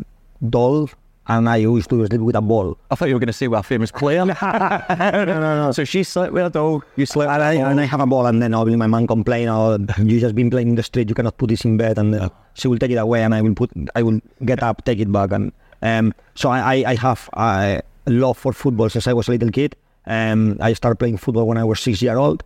doll 0.49 0.89
and 1.27 1.49
I 1.49 1.57
used 1.57 1.89
to 1.89 2.05
sleep 2.05 2.21
with 2.21 2.35
a 2.35 2.41
ball. 2.41 2.77
I 2.91 2.95
thought 2.95 3.07
you 3.07 3.15
were 3.15 3.19
going 3.19 3.27
to 3.27 3.33
say, 3.33 3.47
well, 3.47 3.61
a 3.61 3.63
famous 3.63 3.91
player. 3.91 4.25
no, 4.25 5.25
no, 5.25 5.65
no. 5.65 5.71
So 5.71 5.83
she 5.83 6.03
slept 6.03 6.33
with 6.33 6.45
a 6.45 6.49
doll, 6.49 6.83
you 6.95 7.05
slept 7.05 7.31
And 7.31 7.41
I, 7.41 7.53
and 7.53 7.79
I 7.79 7.85
have 7.85 7.99
a 7.99 8.05
ball, 8.05 8.25
and 8.27 8.41
then 8.41 8.53
obviously 8.53 8.77
my 8.77 8.87
mom 8.87 9.07
complain, 9.07 9.47
"Oh, 9.47 9.77
you 9.97 10.19
just 10.19 10.35
been 10.35 10.49
playing 10.49 10.69
in 10.69 10.75
the 10.75 10.83
street. 10.83 11.09
You 11.09 11.15
cannot 11.15 11.37
put 11.37 11.49
this 11.49 11.65
in 11.65 11.77
bed." 11.77 11.97
And 11.97 12.13
uh, 12.15 12.29
she 12.53 12.67
will 12.67 12.77
take 12.77 12.91
it 12.91 12.95
away, 12.97 13.23
and 13.23 13.33
I 13.33 13.41
will 13.41 13.55
put, 13.55 13.71
I 13.95 14.03
will 14.03 14.19
get 14.43 14.61
up, 14.61 14.85
take 14.85 14.99
it 14.99 15.11
back, 15.11 15.31
and 15.31 15.51
um, 15.81 16.13
so 16.35 16.49
I, 16.49 16.75
I, 16.75 16.91
I 16.91 16.95
have 16.95 17.29
a 17.33 17.81
love 18.07 18.37
for 18.37 18.53
football 18.53 18.89
since 18.89 19.07
I 19.07 19.13
was 19.13 19.27
a 19.27 19.31
little 19.31 19.49
kid. 19.51 19.75
Um, 20.07 20.57
I 20.61 20.73
started 20.73 20.97
playing 20.97 21.17
football 21.17 21.47
when 21.47 21.57
I 21.57 21.63
was 21.63 21.79
six 21.79 22.01
year 22.01 22.17
old. 22.17 22.43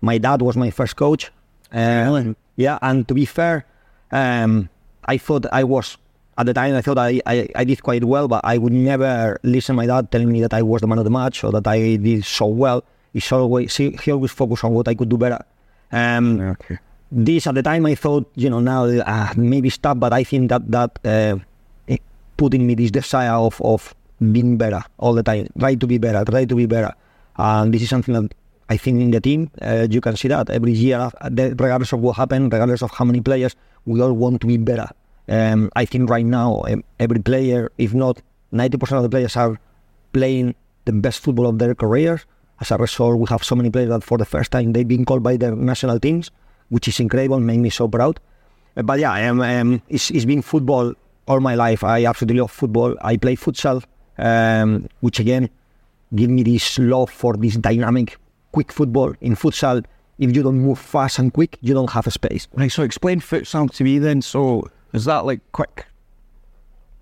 My 0.00 0.18
dad 0.18 0.42
was 0.42 0.56
my 0.56 0.70
first 0.70 0.96
coach. 0.96 1.30
Um, 1.72 2.36
Yeah, 2.56 2.78
and 2.82 3.08
to 3.08 3.14
be 3.14 3.24
fair, 3.24 3.64
um, 4.10 4.68
I 5.06 5.16
thought 5.18 5.46
I 5.52 5.64
was 5.64 5.96
at 6.38 6.46
the 6.46 6.54
time. 6.54 6.74
I 6.74 6.82
thought 6.82 6.98
I, 6.98 7.20
I, 7.26 7.48
I 7.54 7.64
did 7.64 7.82
quite 7.82 8.04
well, 8.04 8.28
but 8.28 8.40
I 8.44 8.58
would 8.58 8.72
never 8.72 9.38
listen 9.42 9.74
to 9.74 9.76
my 9.82 9.86
dad 9.86 10.10
telling 10.10 10.30
me 10.30 10.40
that 10.42 10.54
I 10.54 10.62
was 10.62 10.80
the 10.80 10.86
man 10.86 10.98
of 10.98 11.04
the 11.04 11.10
match 11.10 11.44
or 11.44 11.52
that 11.52 11.66
I 11.66 11.96
did 11.96 12.24
so 12.24 12.46
well. 12.46 12.84
He's 13.12 13.30
always 13.32 13.76
he, 13.76 13.90
he 14.02 14.10
always 14.10 14.30
focused 14.30 14.64
on 14.64 14.72
what 14.72 14.88
I 14.88 14.94
could 14.94 15.08
do 15.08 15.18
better. 15.18 15.44
Um, 15.92 16.40
Okay. 16.40 16.78
this 17.10 17.46
at 17.46 17.54
the 17.54 17.62
time 17.62 17.84
I 17.86 17.94
thought, 17.94 18.30
you 18.34 18.48
know, 18.48 18.60
now 18.60 18.84
uh, 18.86 19.32
maybe 19.36 19.68
stop, 19.68 20.00
but 20.00 20.12
I 20.14 20.24
think 20.24 20.48
that 20.48 20.70
that 20.70 20.98
uh, 21.04 21.36
put 22.36 22.54
in 22.54 22.66
me 22.66 22.74
this 22.74 22.90
desire 22.90 23.32
of 23.32 23.60
of 23.60 23.94
being 24.32 24.56
better 24.56 24.82
all 24.98 25.12
the 25.14 25.22
time, 25.22 25.48
try 25.58 25.74
to 25.74 25.86
be 25.86 25.98
better, 25.98 26.24
try 26.24 26.44
to 26.46 26.54
be 26.54 26.66
better, 26.66 26.92
and 27.36 27.74
this 27.74 27.82
is 27.82 27.90
something 27.90 28.14
that 28.14 28.32
I 28.70 28.76
think 28.78 29.00
in 29.02 29.10
the 29.10 29.20
team 29.20 29.50
uh, 29.60 29.86
you 29.90 30.00
can 30.00 30.16
see 30.16 30.28
that 30.28 30.48
every 30.48 30.72
year, 30.72 30.98
uh, 31.20 31.28
regardless 31.30 31.92
of 31.92 32.00
what 32.00 32.16
happened, 32.16 32.50
regardless 32.52 32.82
of 32.82 32.90
how 32.92 33.04
many 33.04 33.20
players, 33.20 33.54
we 33.84 34.00
all 34.00 34.12
want 34.14 34.40
to 34.40 34.46
be 34.46 34.56
better. 34.56 34.88
Um, 35.32 35.70
I 35.74 35.84
think 35.86 36.10
right 36.10 36.26
now 36.26 36.62
every 37.00 37.20
player, 37.20 37.72
if 37.78 37.94
not 37.94 38.20
ninety 38.50 38.76
percent 38.76 38.98
of 38.98 39.04
the 39.04 39.08
players, 39.14 39.34
are 39.36 39.58
playing 40.12 40.54
the 40.84 40.92
best 40.92 41.20
football 41.20 41.46
of 41.46 41.58
their 41.58 41.74
careers. 41.74 42.26
As 42.60 42.70
a 42.70 42.76
result, 42.76 43.18
we 43.18 43.26
have 43.30 43.42
so 43.42 43.56
many 43.56 43.70
players 43.70 43.88
that 43.88 44.04
for 44.04 44.18
the 44.18 44.26
first 44.26 44.50
time 44.52 44.72
they've 44.72 44.86
been 44.86 45.06
called 45.06 45.22
by 45.22 45.38
their 45.38 45.56
national 45.56 45.98
teams, 45.98 46.30
which 46.68 46.86
is 46.86 47.00
incredible, 47.00 47.40
make 47.40 47.60
me 47.60 47.70
so 47.70 47.88
proud. 47.88 48.20
Uh, 48.76 48.82
But 48.82 49.00
yeah, 49.00 49.30
um, 49.30 49.40
um, 49.40 49.82
it's, 49.88 50.10
it's 50.10 50.26
been 50.26 50.42
football 50.42 50.92
all 51.26 51.40
my 51.40 51.54
life. 51.54 51.82
I 51.82 52.04
absolutely 52.04 52.40
love 52.40 52.50
football. 52.50 52.94
I 53.00 53.16
play 53.16 53.36
futsal, 53.36 53.82
um, 54.18 54.86
which 55.00 55.18
again 55.18 55.48
give 56.14 56.28
me 56.28 56.42
this 56.42 56.78
love 56.78 57.10
for 57.10 57.36
this 57.36 57.56
dynamic, 57.56 58.18
quick 58.52 58.70
football. 58.70 59.14
In 59.22 59.34
futsal, 59.34 59.82
if 60.18 60.36
you 60.36 60.42
don't 60.42 60.60
move 60.60 60.78
fast 60.78 61.18
and 61.18 61.32
quick, 61.32 61.56
you 61.62 61.72
don't 61.74 61.90
have 61.90 62.06
a 62.06 62.10
space. 62.10 62.48
Right, 62.52 62.70
so 62.70 62.82
explain 62.82 63.20
futsal 63.20 63.70
to 63.76 63.84
me 63.84 63.98
then. 63.98 64.20
So 64.20 64.68
is 64.92 65.04
that 65.04 65.24
like 65.24 65.40
quick 65.52 65.86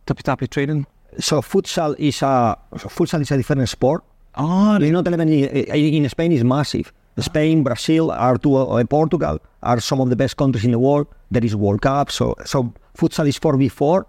tippy 0.06 0.23
tappy 0.23 0.47
training? 0.47 0.87
So 1.18 1.40
futsal 1.42 1.94
is 1.99 2.23
a 2.23 2.56
so 2.76 2.88
futsal 2.88 3.20
is 3.20 3.30
a 3.30 3.37
different 3.37 3.68
sport. 3.68 4.02
Oh, 4.37 4.76
It's 4.76 4.90
not 4.92 5.06
even 5.09 5.28
in 5.28 6.09
Spain 6.09 6.32
is 6.32 6.44
massive. 6.44 6.92
Spain, 7.18 7.62
Brazil, 7.64 8.11
are 8.12 8.38
two, 8.38 8.56
uh, 8.56 8.82
Portugal 8.85 9.40
are 9.62 9.80
some 9.80 10.00
of 10.00 10.09
the 10.09 10.16
best 10.16 10.37
countries 10.37 10.64
in 10.64 10.70
the 10.70 10.78
world. 10.78 11.06
There 11.30 11.44
is 11.44 11.54
World 11.56 11.82
Cup, 11.82 12.11
so 12.11 12.35
so 12.47 12.73
futsal 12.97 13.26
is 13.28 13.37
four 13.37 13.56
v 13.56 13.68
four, 13.68 14.06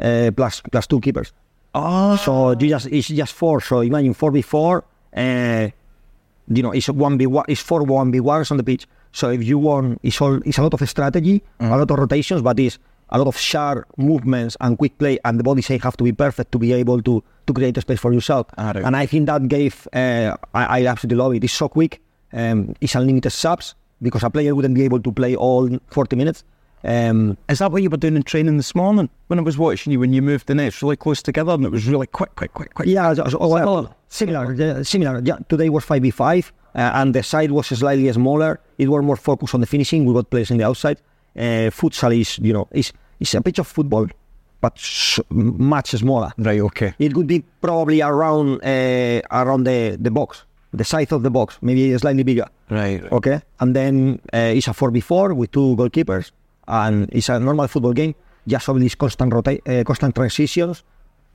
uh, 0.00 0.30
plus 0.34 0.62
plus 0.72 0.86
two 0.86 1.00
keepers. 1.00 1.32
oh, 1.74 2.16
So 2.16 2.52
you 2.58 2.68
just 2.70 2.86
it's 2.86 3.08
just 3.08 3.32
four. 3.34 3.60
So 3.60 3.80
imagine 3.80 4.14
four 4.14 4.32
v 4.32 4.42
four. 4.42 4.84
Uh, 5.14 5.68
you 6.48 6.62
know, 6.62 6.72
it's 6.72 6.88
one 6.88 7.18
v 7.18 7.26
one. 7.26 7.44
It's 7.48 7.60
four 7.60 7.82
one 7.84 8.10
v 8.10 8.20
ones 8.20 8.50
on 8.50 8.56
the 8.56 8.64
pitch. 8.64 8.88
So 9.12 9.30
if 9.30 9.44
you 9.44 9.58
want, 9.58 10.00
it's 10.02 10.20
all 10.20 10.40
it's 10.44 10.58
a 10.58 10.62
lot 10.62 10.72
of 10.74 10.88
strategy, 10.88 11.42
a 11.60 11.76
lot 11.76 11.90
of 11.90 11.98
rotations, 11.98 12.40
but 12.42 12.58
it's 12.58 12.78
a 13.10 13.18
lot 13.18 13.26
of 13.26 13.36
sharp 13.36 13.86
movements 13.96 14.56
and 14.60 14.78
quick 14.78 14.98
play, 14.98 15.18
and 15.24 15.38
the 15.38 15.44
body 15.44 15.62
shape 15.62 15.82
have 15.82 15.96
to 15.96 16.04
be 16.04 16.12
perfect 16.12 16.52
to 16.52 16.58
be 16.58 16.72
able 16.72 17.02
to 17.02 17.22
to 17.46 17.52
create 17.52 17.76
a 17.78 17.80
space 17.80 18.00
for 18.00 18.12
yourself. 18.12 18.46
Right. 18.58 18.76
And 18.76 18.96
I 18.96 19.06
think 19.06 19.26
that 19.26 19.48
gave 19.48 19.88
uh, 19.92 20.36
I, 20.54 20.80
I 20.80 20.86
absolutely 20.86 21.22
love 21.22 21.34
it. 21.34 21.44
It's 21.44 21.52
so 21.52 21.68
quick. 21.68 22.00
Um, 22.32 22.74
it's 22.80 22.94
unlimited 22.94 23.32
subs 23.32 23.74
because 24.02 24.22
a 24.22 24.30
player 24.30 24.54
wouldn't 24.54 24.74
be 24.74 24.84
able 24.84 25.00
to 25.00 25.12
play 25.12 25.34
all 25.34 25.68
40 25.88 26.16
minutes. 26.16 26.44
Um, 26.84 27.36
is 27.48 27.58
that 27.58 27.72
what 27.72 27.82
you 27.82 27.90
were 27.90 27.96
doing 27.96 28.16
in 28.16 28.22
training 28.22 28.56
this 28.56 28.74
morning? 28.74 29.10
When 29.26 29.38
I 29.38 29.42
was 29.42 29.58
watching 29.58 29.92
you, 29.92 30.00
when 30.00 30.12
you 30.12 30.22
moved 30.22 30.46
the 30.46 30.54
nets 30.54 30.82
really 30.82 30.96
close 30.96 31.22
together 31.22 31.52
and 31.52 31.64
it 31.64 31.72
was 31.72 31.86
really 31.86 32.06
quick, 32.06 32.34
quick, 32.36 32.54
quick, 32.54 32.74
quick. 32.74 32.88
Yeah, 32.88 33.12
so, 33.14 33.24
so, 33.28 33.48
well, 33.48 33.96
similar, 34.08 34.52
yeah, 34.52 34.82
similar. 34.82 35.20
Yeah, 35.24 35.38
today 35.48 35.70
was 35.70 35.84
five 35.84 36.02
v 36.02 36.10
five, 36.10 36.52
uh, 36.74 36.92
and 36.94 37.14
the 37.14 37.22
side 37.22 37.50
was 37.50 37.66
slightly 37.66 38.12
smaller. 38.12 38.60
It 38.78 38.88
was 38.88 39.02
more 39.02 39.16
focused 39.16 39.54
on 39.54 39.60
the 39.60 39.66
finishing. 39.66 40.04
We 40.04 40.14
got 40.14 40.30
players 40.30 40.50
on 40.50 40.58
the 40.58 40.64
outside. 40.64 41.00
Uh, 41.38 41.70
futsal 41.70 42.18
is, 42.18 42.38
you 42.42 42.52
know, 42.52 42.66
is 42.72 42.92
is 43.20 43.34
a 43.34 43.40
pitch 43.40 43.60
of 43.60 43.66
football, 43.68 44.08
but 44.60 44.74
much 45.30 45.90
smaller. 45.90 46.32
Right, 46.36 46.60
okay. 46.60 46.94
It 46.98 47.14
could 47.14 47.28
be 47.28 47.44
probably 47.60 48.02
around 48.02 48.60
uh, 48.64 49.22
around 49.30 49.62
the 49.64 49.96
the 50.00 50.10
box, 50.10 50.44
the 50.74 50.84
size 50.84 51.12
of 51.12 51.22
the 51.22 51.30
box, 51.30 51.58
maybe 51.62 51.96
slightly 51.98 52.24
bigger. 52.24 52.46
Right. 52.70 53.00
Okay, 53.12 53.40
and 53.60 53.76
then 53.76 54.20
uh, 54.34 54.50
it's 54.58 54.66
a 54.66 54.74
four 54.74 54.90
v 54.90 55.00
four 55.00 55.32
with 55.32 55.52
two 55.52 55.76
goalkeepers, 55.76 56.32
and 56.66 57.08
it's 57.12 57.28
a 57.28 57.38
normal 57.38 57.68
football 57.68 57.92
game. 57.94 58.14
Just 58.48 58.68
all 58.68 58.74
these 58.74 58.96
constant 58.96 59.32
rota- 59.32 59.62
uh, 59.66 59.84
constant 59.84 60.14
transitions. 60.14 60.82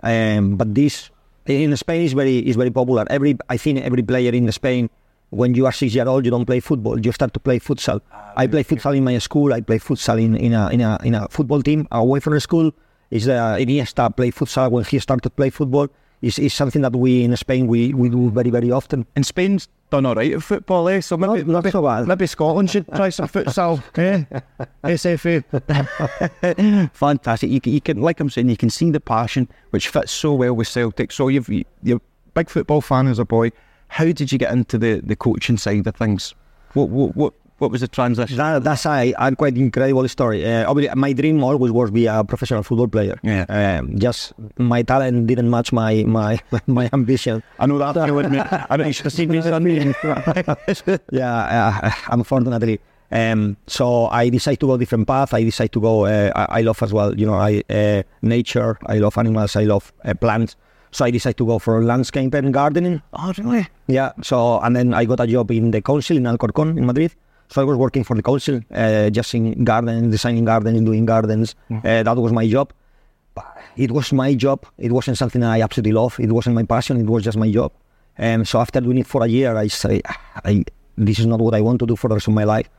Um, 0.04 0.58
but 0.58 0.76
this 0.76 1.12
in 1.46 1.76
Spain 1.78 2.02
is 2.02 2.14
very 2.14 2.40
is 2.40 2.58
very 2.58 2.72
popular. 2.72 3.06
Every 3.10 3.38
I 3.48 3.56
think 3.56 3.80
every 3.80 4.04
player 4.04 4.34
in 4.34 4.52
Spain, 4.52 4.90
when 5.34 5.54
you 5.56 5.66
are 5.66 5.72
six 5.72 5.94
year 5.96 6.08
old, 6.08 6.26
you 6.26 6.32
don't 6.32 6.46
play 6.46 6.60
football. 6.60 7.00
You 7.00 7.12
start 7.12 7.34
to 7.34 7.40
play 7.40 7.60
futsal. 7.60 8.02
I 8.36 8.48
play 8.48 8.64
futsal 8.64 8.96
in 8.96 9.04
my 9.04 9.18
school. 9.18 9.54
I 9.54 9.62
play 9.62 9.80
futsal 9.80 10.22
in, 10.22 10.36
in 10.36 10.54
a 10.54 10.70
in 10.70 10.82
a 10.82 10.98
in 11.04 11.16
a 11.16 11.28
football 11.30 11.62
team 11.62 11.88
away 11.92 12.20
from 12.20 12.34
the 12.34 12.40
school. 12.40 12.72
Is 13.12 13.28
uh, 13.28 13.58
Iniesta 13.60 14.16
play 14.16 14.32
futsal 14.32 14.72
when 14.72 14.84
he 14.86 15.00
started 15.00 15.24
to 15.24 15.30
play 15.30 15.50
football? 15.50 15.88
Is 16.22 16.40
is 16.40 16.54
something 16.54 16.82
that 16.84 16.96
we 16.96 17.24
in 17.24 17.36
Spain 17.38 17.68
we, 17.68 17.94
we 17.94 18.10
do 18.10 18.30
very 18.30 18.50
very 18.50 18.72
often. 18.72 19.06
And 19.16 19.26
Spain's 19.26 19.68
done 19.90 20.06
all 20.06 20.16
right 20.16 20.34
at 20.34 20.42
football, 20.42 20.88
eh? 20.90 21.02
So 21.02 21.18
maybe, 21.18 21.44
Not- 21.44 21.48
not 21.48 21.64
maybe, 21.64 21.72
so 21.72 21.82
bad. 21.84 22.08
maybe 22.08 22.26
Scotland 22.28 22.70
should 22.72 22.88
try 22.96 23.10
some 23.10 23.28
futsal, 23.28 23.84
eh? 23.98 24.24
SFA. 24.84 25.44
Fantastic. 26.94 27.50
You 27.50 27.62
can, 27.62 27.74
you 27.74 27.82
can, 27.82 28.02
like 28.02 28.20
I'm 28.20 28.30
saying, 28.30 28.50
you 28.50 28.58
can 28.58 28.70
see 28.70 28.90
the 28.92 29.00
passion 29.00 29.48
which 29.72 29.90
fits 29.90 30.12
so 30.12 30.34
well 30.34 30.54
with 30.54 30.68
Celtic. 30.68 31.12
So 31.12 31.28
you've, 31.28 31.50
you're 31.50 31.98
a 31.98 32.02
big 32.34 32.50
football 32.50 32.82
fan 32.82 33.08
as 33.08 33.20
a 33.20 33.26
boy. 33.26 33.52
How 33.94 34.06
did 34.06 34.32
you 34.32 34.40
get 34.40 34.52
into 34.52 34.80
the, 34.80 35.02
the 35.02 35.16
coaching 35.16 35.56
side 35.56 35.86
of 35.86 35.96
things? 35.96 36.34
What, 36.74 36.90
what, 36.90 37.16
what, 37.16 37.34
what 37.60 37.70
was 37.70 37.82
the 37.82 37.88
transition? 37.88 38.38
That, 38.38 38.64
that's 38.64 38.88
a, 38.88 39.14
a 39.14 39.36
quite 39.36 39.56
incredible 39.56 40.08
story. 40.08 40.44
Uh, 40.44 40.74
my 40.96 41.14
dream 41.14 41.44
always 41.44 41.72
was 41.72 41.92
be 41.92 42.08
a 42.08 42.24
professional 42.24 42.64
football 42.64 42.88
player. 42.88 43.20
Yeah. 43.22 43.46
Um, 43.50 44.00
just 44.00 44.34
my 44.58 44.82
talent 44.82 45.28
didn't 45.28 45.48
match 45.48 45.72
my 45.72 46.04
my 46.06 46.40
my 46.66 46.90
ambition. 46.92 47.44
I 47.60 47.68
know 47.68 47.78
that. 47.78 47.96
I 48.72 48.78
know 48.78 48.86
you 48.88 48.94
should 48.94 49.06
have 49.06 49.14
seen 49.14 49.30
me 49.30 49.38
yeah, 51.12 51.80
uh, 51.84 51.92
unfortunately. 52.10 52.80
Um, 53.12 53.58
so 53.68 54.08
I 54.08 54.30
decided 54.30 54.60
to 54.62 54.68
go 54.68 54.78
different 54.78 55.08
path. 55.08 55.36
I 55.36 55.44
decided 55.44 55.74
to 55.74 55.82
go. 55.82 56.06
Uh, 56.06 56.32
I, 56.36 56.60
I 56.60 56.62
love 56.62 56.82
as 56.82 56.92
well. 56.92 57.16
You 57.16 57.28
know, 57.28 57.36
I 57.36 57.62
uh, 57.70 58.02
nature. 58.24 58.80
I 58.88 58.98
love 58.98 59.20
animals. 59.20 59.56
I 59.56 59.66
love 59.66 59.94
uh, 60.04 60.16
plants. 60.16 60.56
So 60.94 61.06
I 61.06 61.12
decided 61.12 61.38
to 61.38 61.46
go 61.46 61.60
for 61.60 61.84
landscape 61.84 62.34
and 62.36 62.54
gardening. 62.54 63.02
oh, 63.14 63.34
really? 63.38 63.68
Yeah. 63.88 64.12
So 64.22 64.60
and 64.60 64.76
then 64.76 64.94
I 64.94 65.06
got 65.06 65.20
a 65.20 65.28
job 65.28 65.52
in 65.52 65.72
the 65.72 65.82
council 65.82 66.18
in 66.18 66.24
Alcorcón 66.24 66.78
in 66.78 66.86
Madrid. 66.86 67.14
So 67.50 67.62
I 67.62 67.66
was 67.66 67.78
working 67.78 68.04
for 68.04 68.16
the 68.16 68.24
council, 68.24 68.62
uh, 68.74 69.10
just 69.10 69.34
in 69.34 69.64
garden, 69.64 70.10
designing 70.10 70.46
gardens, 70.46 70.82
doing 70.82 71.06
gardens. 71.06 71.56
Uh, 71.70 72.04
that 72.04 72.18
was 72.18 72.32
my 72.32 72.48
job. 72.48 72.72
But 73.36 73.58
it 73.76 73.92
was 73.92 74.14
my 74.14 74.34
job. 74.36 74.66
It 74.78 74.92
wasn't 74.92 75.18
something 75.18 75.44
I 75.44 75.62
absolutely 75.62 75.94
love. 75.94 76.20
It 76.20 76.32
wasn't 76.32 76.56
my 76.56 76.64
passion. 76.64 77.00
It 77.00 77.08
was 77.08 77.24
just 77.24 77.38
my 77.38 77.52
job. 77.52 77.72
And 78.18 78.48
so 78.48 78.60
after 78.60 78.80
doing 78.80 79.00
it 79.00 79.08
for 79.08 79.24
a 79.24 79.28
year, 79.28 79.56
I 79.56 79.68
say, 79.68 80.02
I, 80.46 80.64
this 80.98 81.20
is 81.20 81.26
not 81.26 81.40
what 81.40 81.56
I 81.56 81.62
want 81.62 81.80
to 81.80 81.88
do 81.88 81.96
for 81.96 82.08
the 82.08 82.16
rest 82.16 82.28
of 82.28 82.34
my 82.34 82.44
life. 82.44 82.70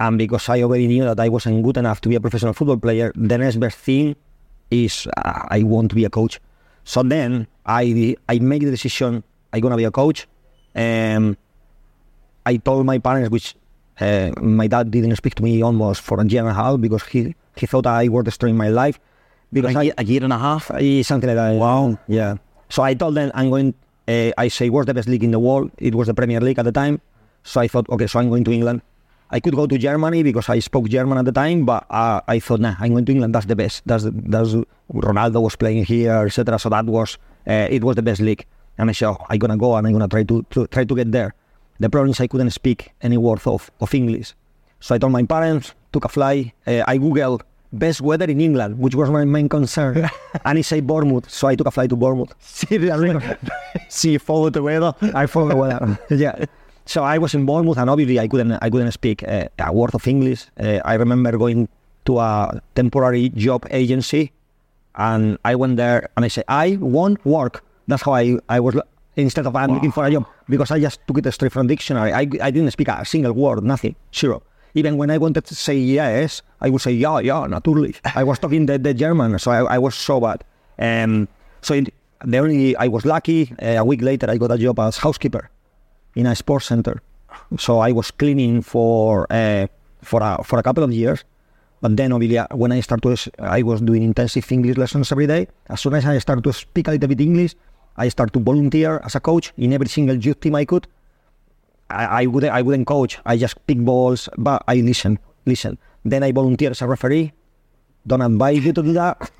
And 0.00 0.18
because 0.18 0.48
I 0.48 0.62
already 0.62 0.86
knew 0.86 1.04
that 1.04 1.20
I 1.20 1.28
wasn't 1.28 1.62
good 1.62 1.76
enough 1.76 2.00
to 2.02 2.08
be 2.08 2.14
a 2.14 2.20
professional 2.20 2.52
football 2.52 2.78
player, 2.78 3.12
the 3.14 3.38
next 3.38 3.56
best 3.56 3.78
thing 3.78 4.16
is 4.70 5.06
uh, 5.16 5.46
I 5.48 5.62
want 5.62 5.90
to 5.90 5.94
be 5.94 6.04
a 6.04 6.10
coach. 6.10 6.40
So 6.84 7.02
then 7.02 7.46
I 7.66 8.16
I 8.28 8.38
make 8.38 8.62
the 8.62 8.70
decision 8.70 9.22
I'm 9.52 9.60
gonna 9.60 9.76
be 9.76 9.84
a 9.84 9.90
coach. 9.90 10.26
Um, 10.76 11.36
I 12.46 12.56
told 12.56 12.84
my 12.86 12.98
parents, 12.98 13.30
which 13.30 13.54
uh, 14.00 14.30
my 14.40 14.66
dad 14.66 14.90
didn't 14.90 15.16
speak 15.16 15.34
to 15.36 15.42
me 15.42 15.62
almost 15.62 16.00
for 16.02 16.20
a 16.20 16.26
year 16.26 16.42
and 16.42 16.50
a 16.50 16.54
half 16.54 16.80
because 16.80 17.04
he, 17.04 17.34
he 17.56 17.66
thought 17.66 17.86
I 17.86 18.08
was 18.08 18.24
destroying 18.24 18.56
my 18.56 18.68
life. 18.68 18.98
Because 19.52 19.74
A 19.76 19.78
I, 19.78 19.82
year, 19.82 19.94
a 19.98 20.04
year 20.04 20.24
and 20.24 20.32
a 20.32 20.38
half? 20.38 20.70
I- 20.70 21.02
something 21.02 21.28
like 21.28 21.36
that. 21.36 21.54
Wow. 21.54 21.98
Yeah. 22.08 22.36
So 22.68 22.82
I 22.82 22.94
told 22.94 23.14
them 23.14 23.30
I'm 23.34 23.50
going. 23.50 23.74
Uh, 24.06 24.32
I 24.36 24.48
say 24.48 24.68
what's 24.68 24.86
the 24.86 24.92
best 24.94 25.08
league 25.08 25.24
in 25.24 25.30
the 25.30 25.38
world? 25.38 25.70
It 25.78 25.94
was 25.94 26.08
the 26.08 26.14
Premier 26.14 26.40
League 26.40 26.58
at 26.58 26.64
the 26.66 26.72
time. 26.72 27.00
So 27.44 27.60
I 27.60 27.68
thought, 27.68 27.88
okay, 27.88 28.06
so 28.06 28.18
I'm 28.18 28.28
going 28.28 28.44
to 28.44 28.52
England. 28.52 28.82
I 29.30 29.40
could 29.40 29.54
go 29.54 29.66
to 29.66 29.78
Germany 29.78 30.22
because 30.22 30.48
I 30.48 30.58
spoke 30.60 30.88
German 30.88 31.18
at 31.18 31.24
the 31.24 31.32
time, 31.32 31.64
but 31.64 31.86
uh, 31.90 32.20
I 32.28 32.38
thought, 32.38 32.60
nah, 32.60 32.76
I'm 32.78 32.92
going 32.92 33.04
to 33.04 33.12
England. 33.12 33.34
That's 33.34 33.46
the 33.46 33.56
best. 33.56 33.82
That's 33.86 34.04
the, 34.04 34.12
that's 34.12 34.54
Ronaldo 34.92 35.42
was 35.42 35.56
playing 35.56 35.84
here, 35.84 36.26
etc. 36.26 36.58
So 36.58 36.68
that 36.68 36.84
was 36.84 37.18
uh, 37.46 37.68
it 37.70 37.82
was 37.82 37.96
the 37.96 38.02
best 38.02 38.20
league. 38.20 38.46
And 38.78 38.90
I 38.90 38.92
said, 38.92 39.08
oh, 39.08 39.18
I'm 39.28 39.38
gonna 39.38 39.56
go 39.56 39.76
and 39.76 39.86
I'm 39.86 39.92
gonna 39.92 40.08
try 40.08 40.24
to, 40.24 40.42
to 40.50 40.66
try 40.66 40.84
to 40.84 40.94
get 40.94 41.10
there. 41.12 41.34
The 41.80 41.90
problem 41.90 42.10
is 42.10 42.20
I 42.20 42.26
couldn't 42.26 42.50
speak 42.50 42.92
any 43.02 43.16
word 43.16 43.40
of, 43.46 43.70
of 43.80 43.94
English. 43.94 44.34
So 44.80 44.94
I 44.94 44.98
told 44.98 45.12
my 45.12 45.22
parents, 45.24 45.74
took 45.92 46.04
a 46.04 46.08
fly. 46.08 46.52
Uh, 46.66 46.82
I 46.86 46.98
googled 46.98 47.42
best 47.72 48.00
weather 48.00 48.26
in 48.26 48.40
England, 48.40 48.78
which 48.78 48.94
was 48.94 49.10
my 49.10 49.24
main 49.24 49.48
concern. 49.48 50.08
and 50.44 50.58
he 50.58 50.62
said 50.62 50.86
Bournemouth, 50.86 51.30
so 51.30 51.48
I 51.48 51.56
took 51.56 51.66
a 51.66 51.70
flight 51.70 51.90
to 51.90 51.96
Bournemouth. 51.96 52.34
Seriously? 52.38 53.18
so 53.88 54.08
you 54.08 54.18
followed 54.18 54.52
the 54.52 54.62
weather? 54.62 54.94
I 55.14 55.26
followed 55.26 55.50
the 55.50 55.56
weather. 55.56 55.98
yeah. 56.10 56.44
So 56.86 57.02
I 57.02 57.18
was 57.18 57.34
in 57.34 57.46
Bournemouth, 57.46 57.78
and 57.78 57.88
obviously 57.88 58.20
I 58.20 58.28
couldn't 58.28 58.52
I 58.52 58.68
couldn't 58.68 58.92
speak 58.92 59.22
uh, 59.26 59.48
a 59.58 59.72
word 59.72 59.94
of 59.94 60.06
English. 60.06 60.46
Uh, 60.60 60.80
I 60.84 60.94
remember 60.94 61.36
going 61.38 61.68
to 62.04 62.18
a 62.18 62.60
temporary 62.74 63.30
job 63.30 63.66
agency, 63.70 64.32
and 64.94 65.38
I 65.44 65.54
went 65.54 65.76
there 65.76 66.10
and 66.16 66.24
I 66.24 66.28
said 66.28 66.44
I 66.48 66.76
want 66.80 67.24
work. 67.24 67.64
That's 67.88 68.02
how 68.02 68.12
I 68.12 68.36
I 68.48 68.60
was 68.60 68.76
instead 69.16 69.46
of 69.46 69.56
I'm 69.56 69.72
looking 69.72 69.92
for 69.92 70.04
a 70.04 70.10
job 70.10 70.26
because 70.48 70.70
I 70.70 70.78
just 70.78 71.00
took 71.06 71.18
it 71.18 71.32
straight 71.32 71.52
from 71.52 71.66
dictionary. 71.66 72.12
I 72.12 72.28
I 72.42 72.50
didn't 72.50 72.70
speak 72.70 72.88
a 72.88 73.04
single 73.04 73.32
word, 73.32 73.64
nothing, 73.64 73.96
zero. 74.14 74.42
Even 74.74 74.98
when 74.98 75.10
I 75.10 75.18
wanted 75.18 75.44
to 75.46 75.54
say 75.54 75.78
yes, 75.78 76.42
I 76.60 76.68
would 76.68 76.82
say 76.82 76.92
yeah, 76.92 77.20
yeah, 77.20 77.46
naturally. 77.46 77.94
I 78.14 78.24
was 78.24 78.38
talking 78.38 78.66
the, 78.66 78.76
the 78.76 78.92
German, 78.92 79.38
so 79.38 79.52
I, 79.52 79.76
I 79.76 79.78
was 79.78 79.94
so 79.94 80.20
bad. 80.20 80.44
Um, 80.78 81.28
so 81.62 81.74
it, 81.74 81.94
the 82.24 82.38
only 82.38 82.76
I 82.76 82.88
was 82.88 83.04
lucky. 83.06 83.54
Uh, 83.62 83.78
a 83.78 83.84
week 83.84 84.02
later, 84.02 84.28
I 84.28 84.36
got 84.36 84.50
a 84.50 84.58
job 84.58 84.80
as 84.80 84.98
housekeeper 84.98 85.48
in 86.14 86.26
a 86.26 86.34
sports 86.34 86.66
center. 86.66 87.00
So 87.58 87.78
I 87.78 87.92
was 87.92 88.10
cleaning 88.10 88.62
for 88.62 89.26
uh, 89.30 89.66
for 90.02 90.20
a 90.22 90.42
for 90.44 90.58
a 90.58 90.62
couple 90.62 90.84
of 90.84 90.92
years. 90.92 91.24
But 91.80 91.96
then, 91.96 92.12
obviously, 92.12 92.38
uh, 92.38 92.46
when 92.56 92.72
I 92.72 92.80
started, 92.80 93.20
I 93.38 93.62
was 93.62 93.82
doing 93.82 94.02
intensive 94.02 94.50
English 94.50 94.78
lessons 94.78 95.12
every 95.12 95.26
day. 95.26 95.48
As 95.68 95.80
soon 95.80 95.94
as 95.94 96.06
I 96.06 96.16
started 96.18 96.42
to 96.44 96.52
speak 96.52 96.88
a 96.88 96.92
little 96.92 97.08
bit 97.08 97.20
English, 97.20 97.54
I 97.96 98.08
started 98.08 98.32
to 98.32 98.40
volunteer 98.40 99.00
as 99.04 99.14
a 99.14 99.20
coach 99.20 99.52
in 99.58 99.72
every 99.72 99.88
single 99.88 100.16
youth 100.16 100.40
team 100.40 100.54
I 100.54 100.64
could. 100.64 100.86
I, 101.90 102.22
I 102.22 102.26
would 102.26 102.44
I 102.44 102.62
wouldn't 102.62 102.86
coach. 102.86 103.18
I 103.26 103.36
just 103.36 103.66
pick 103.66 103.78
balls, 103.78 104.28
but 104.38 104.64
I 104.66 104.76
listen, 104.76 105.18
listen. 105.44 105.78
Then 106.04 106.22
I 106.22 106.32
volunteer 106.32 106.70
as 106.70 106.80
a 106.80 106.86
referee. 106.86 107.32
Don't 108.06 108.20
advise 108.20 108.64
you 108.64 108.72
to 108.72 108.82
do 108.82 108.92
that. 108.92 109.30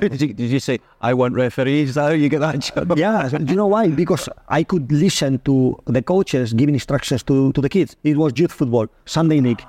did, 0.00 0.20
you, 0.20 0.32
did 0.32 0.50
you 0.50 0.60
say, 0.60 0.80
I 1.00 1.12
want 1.12 1.34
referees? 1.34 1.90
Is 1.90 1.94
that 1.96 2.02
how 2.02 2.08
you 2.10 2.28
get 2.30 2.40
that 2.40 2.58
job? 2.60 2.96
yeah. 2.98 3.28
Do 3.28 3.44
you 3.44 3.56
know 3.56 3.66
why? 3.66 3.88
Because 3.88 4.28
I 4.48 4.62
could 4.62 4.90
listen 4.90 5.38
to 5.40 5.78
the 5.86 6.00
coaches 6.00 6.54
giving 6.54 6.74
instructions 6.74 7.22
to, 7.24 7.52
to 7.52 7.60
the 7.60 7.68
kids. 7.68 7.96
It 8.02 8.16
was 8.16 8.32
youth 8.36 8.52
football, 8.52 8.86
Sunday 9.04 9.40
league. 9.40 9.62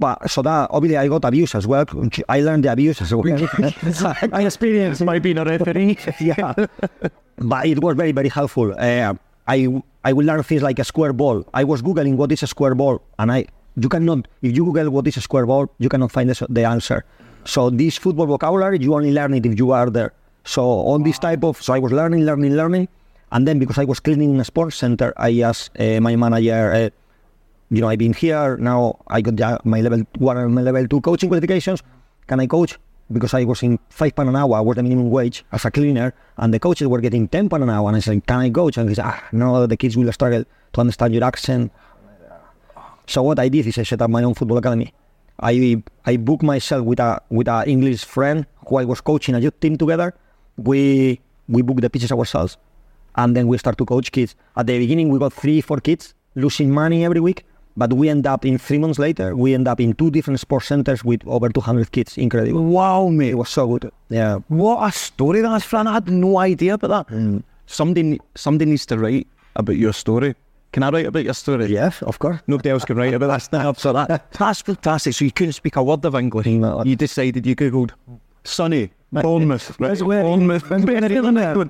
But 0.00 0.28
so 0.28 0.42
that 0.42 0.68
obviously 0.72 0.96
I 0.96 1.06
got 1.06 1.24
abuse 1.24 1.54
as 1.54 1.64
well. 1.64 1.84
I 2.28 2.40
learned 2.40 2.64
the 2.64 2.72
abuse 2.72 3.00
as 3.00 3.14
well. 3.14 3.26
I 4.32 4.44
experienced 4.44 5.04
my 5.04 5.20
being 5.20 5.38
a 5.38 5.44
referee. 5.44 5.98
yeah. 6.20 6.54
But 7.38 7.66
it 7.66 7.80
was 7.80 7.96
very, 7.96 8.10
very 8.10 8.28
helpful. 8.28 8.74
Uh, 8.76 9.14
I 9.46 9.82
I 10.04 10.12
will 10.12 10.26
learn 10.26 10.42
things 10.42 10.62
like 10.62 10.80
a 10.80 10.84
square 10.84 11.12
ball. 11.12 11.44
I 11.54 11.62
was 11.62 11.82
googling 11.82 12.16
what 12.16 12.32
is 12.32 12.42
a 12.42 12.48
square 12.48 12.74
ball, 12.74 13.02
and 13.18 13.30
I 13.30 13.46
you 13.76 13.88
cannot 13.88 14.26
if 14.42 14.56
you 14.56 14.64
Google 14.64 14.90
what 14.90 15.06
is 15.06 15.16
a 15.16 15.20
square 15.20 15.46
ball, 15.46 15.70
you 15.78 15.88
cannot 15.88 16.10
find 16.10 16.28
the, 16.28 16.46
the 16.48 16.64
answer. 16.64 17.04
So 17.44 17.70
this 17.70 17.96
football 17.98 18.26
vocabulary, 18.26 18.78
you 18.78 18.94
only 18.94 19.12
learn 19.12 19.34
it 19.34 19.44
if 19.46 19.58
you 19.58 19.72
are 19.72 19.90
there. 19.90 20.12
So 20.44 20.62
on 20.62 21.02
this 21.02 21.18
type 21.18 21.44
of, 21.44 21.60
so 21.60 21.72
I 21.72 21.78
was 21.78 21.92
learning, 21.92 22.24
learning, 22.24 22.54
learning, 22.54 22.88
and 23.30 23.46
then 23.46 23.58
because 23.58 23.78
I 23.78 23.84
was 23.84 24.00
cleaning 24.00 24.34
in 24.34 24.40
a 24.40 24.44
sports 24.44 24.76
center, 24.76 25.12
I 25.16 25.40
asked 25.40 25.70
uh, 25.78 26.00
my 26.00 26.14
manager, 26.16 26.72
uh, 26.72 26.90
you 27.70 27.80
know, 27.80 27.88
I've 27.88 27.98
been 27.98 28.12
here 28.12 28.56
now. 28.58 28.98
I 29.08 29.22
got 29.22 29.64
my 29.64 29.80
level 29.80 30.02
one 30.18 30.36
and 30.36 30.54
my 30.54 30.62
level 30.62 30.86
two 30.86 31.00
coaching 31.00 31.30
qualifications. 31.30 31.82
Can 32.26 32.40
I 32.40 32.46
coach? 32.46 32.78
Because 33.10 33.34
I 33.34 33.44
was 33.44 33.62
in 33.62 33.78
five 33.88 34.14
pound 34.14 34.28
an 34.28 34.36
hour, 34.36 34.62
was 34.62 34.76
the 34.76 34.82
minimum 34.82 35.10
wage 35.10 35.44
as 35.52 35.64
a 35.64 35.70
cleaner, 35.70 36.14
and 36.36 36.52
the 36.52 36.58
coaches 36.58 36.86
were 36.86 37.00
getting 37.00 37.28
ten 37.28 37.48
pound 37.48 37.62
an 37.62 37.70
hour. 37.70 37.88
And 37.88 37.96
I 37.96 38.00
said, 38.00 38.26
"Can 38.26 38.40
I 38.40 38.50
coach?" 38.50 38.76
And 38.76 38.88
he 38.88 38.94
said, 38.94 39.06
"Ah, 39.06 39.24
no, 39.32 39.66
the 39.66 39.76
kids 39.76 39.96
will 39.96 40.12
struggle 40.12 40.44
to 40.74 40.80
understand 40.80 41.14
your 41.14 41.24
accent." 41.24 41.72
So 43.06 43.22
what 43.22 43.38
I 43.38 43.48
did 43.48 43.66
is 43.66 43.78
I 43.78 43.82
set 43.82 44.02
up 44.02 44.10
my 44.10 44.22
own 44.22 44.34
football 44.34 44.58
academy. 44.58 44.92
I 45.40 45.82
I 46.04 46.16
booked 46.16 46.42
myself 46.42 46.84
with 46.84 47.00
a 47.00 47.20
with 47.30 47.48
an 47.48 47.68
English 47.68 48.04
friend 48.04 48.46
who 48.68 48.76
I 48.76 48.84
was 48.84 49.00
coaching 49.00 49.34
a 49.34 49.38
youth 49.38 49.58
team 49.60 49.76
together. 49.76 50.14
We 50.56 51.20
we 51.48 51.62
booked 51.62 51.80
the 51.80 51.90
pitches 51.90 52.12
ourselves, 52.12 52.56
and 53.16 53.36
then 53.36 53.48
we 53.48 53.58
start 53.58 53.78
to 53.78 53.84
coach 53.84 54.12
kids. 54.12 54.34
At 54.56 54.66
the 54.66 54.78
beginning, 54.78 55.08
we 55.08 55.18
got 55.18 55.32
three, 55.32 55.60
four 55.60 55.78
kids 55.78 56.14
losing 56.34 56.70
money 56.70 57.04
every 57.04 57.20
week, 57.20 57.44
but 57.76 57.92
we 57.92 58.08
end 58.08 58.26
up 58.26 58.44
in 58.44 58.58
three 58.58 58.78
months 58.78 58.98
later, 58.98 59.34
we 59.36 59.54
end 59.54 59.68
up 59.68 59.80
in 59.80 59.94
two 59.94 60.10
different 60.10 60.40
sports 60.40 60.66
centers 60.66 61.04
with 61.04 61.20
over 61.26 61.48
200 61.48 61.90
kids. 61.92 62.18
Incredible! 62.18 62.62
Wow, 62.64 63.08
mate, 63.08 63.30
it 63.30 63.34
was 63.34 63.48
so 63.48 63.66
good. 63.66 63.90
Yeah, 64.08 64.38
what 64.48 64.86
a 64.86 64.92
story 64.92 65.40
that's 65.40 65.64
Fran. 65.64 65.86
I 65.86 65.94
had 65.94 66.08
no 66.08 66.38
idea 66.38 66.74
about 66.74 67.08
that. 67.08 67.14
Mm. 67.14 67.42
Somebody 67.66 68.20
somebody 68.34 68.70
needs 68.70 68.86
to 68.86 68.98
write 68.98 69.26
about 69.56 69.76
your 69.76 69.92
story. 69.92 70.34
Can 70.72 70.82
I 70.82 70.90
write 70.90 71.06
about 71.06 71.24
your 71.24 71.34
story? 71.34 71.66
Yes, 71.66 72.02
of 72.02 72.18
course. 72.18 72.40
Nobody 72.46 72.70
else 72.70 72.84
can 72.84 72.96
write 72.96 73.14
about 73.14 73.32
this 73.34 73.52
now. 73.52 73.72
So 73.74 73.92
that, 73.92 74.32
that's 74.38 74.62
fantastic. 74.62 75.14
So 75.14 75.24
you 75.24 75.30
couldn't 75.30 75.52
speak 75.52 75.76
a 75.76 75.82
word 75.82 76.04
of 76.04 76.14
English. 76.14 76.46
No. 76.46 76.82
You 76.84 76.96
decided 76.96 77.46
you 77.46 77.54
googled 77.54 77.90
Sunny, 78.44 78.90
Bournemouth, 79.12 79.78
right? 79.78 79.88
That's 79.88 80.02
where- 80.02 80.22
Bournemouth, 80.22 80.68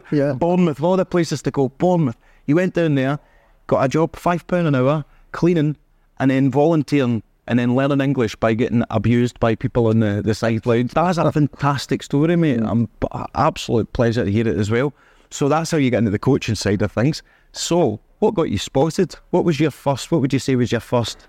Yeah. 0.12 0.32
Bournemouth, 0.34 0.78
of 0.78 0.84
all 0.84 0.96
the 0.96 1.04
places 1.04 1.42
to 1.42 1.50
go. 1.50 1.68
Bournemouth. 1.68 2.16
You 2.46 2.56
went 2.56 2.74
down 2.74 2.94
there, 2.94 3.18
got 3.66 3.84
a 3.84 3.88
job, 3.88 4.16
five 4.16 4.46
pound 4.46 4.66
an 4.68 4.74
hour, 4.74 5.04
cleaning, 5.32 5.76
and 6.18 6.30
then 6.30 6.50
volunteering, 6.50 7.22
and 7.48 7.58
then 7.58 7.74
learning 7.74 8.00
English 8.00 8.36
by 8.36 8.54
getting 8.54 8.84
abused 8.90 9.38
by 9.40 9.56
people 9.56 9.88
on 9.88 9.98
the 9.98 10.22
the 10.24 10.34
sidelines. 10.34 10.92
That's 10.92 11.18
a 11.18 11.32
fantastic 11.32 12.02
story, 12.04 12.36
mate. 12.36 12.60
Mm. 12.60 12.70
I'm 12.70 12.84
b- 13.00 13.08
absolute 13.34 13.92
pleasure 13.92 14.24
to 14.24 14.30
hear 14.30 14.46
it 14.46 14.56
as 14.56 14.70
well. 14.70 14.92
So 15.30 15.48
that's 15.48 15.70
how 15.72 15.78
you 15.78 15.90
get 15.90 15.98
into 15.98 16.10
the 16.12 16.18
coaching 16.20 16.54
side 16.54 16.82
of 16.82 16.92
things. 16.92 17.22
So, 17.52 18.00
what 18.22 18.34
got 18.34 18.50
you 18.50 18.58
spotted? 18.58 19.16
What 19.30 19.44
was 19.44 19.58
your 19.58 19.72
first? 19.72 20.12
What 20.12 20.20
would 20.20 20.32
you 20.32 20.38
say 20.38 20.54
was 20.54 20.70
your 20.70 20.80
first 20.80 21.26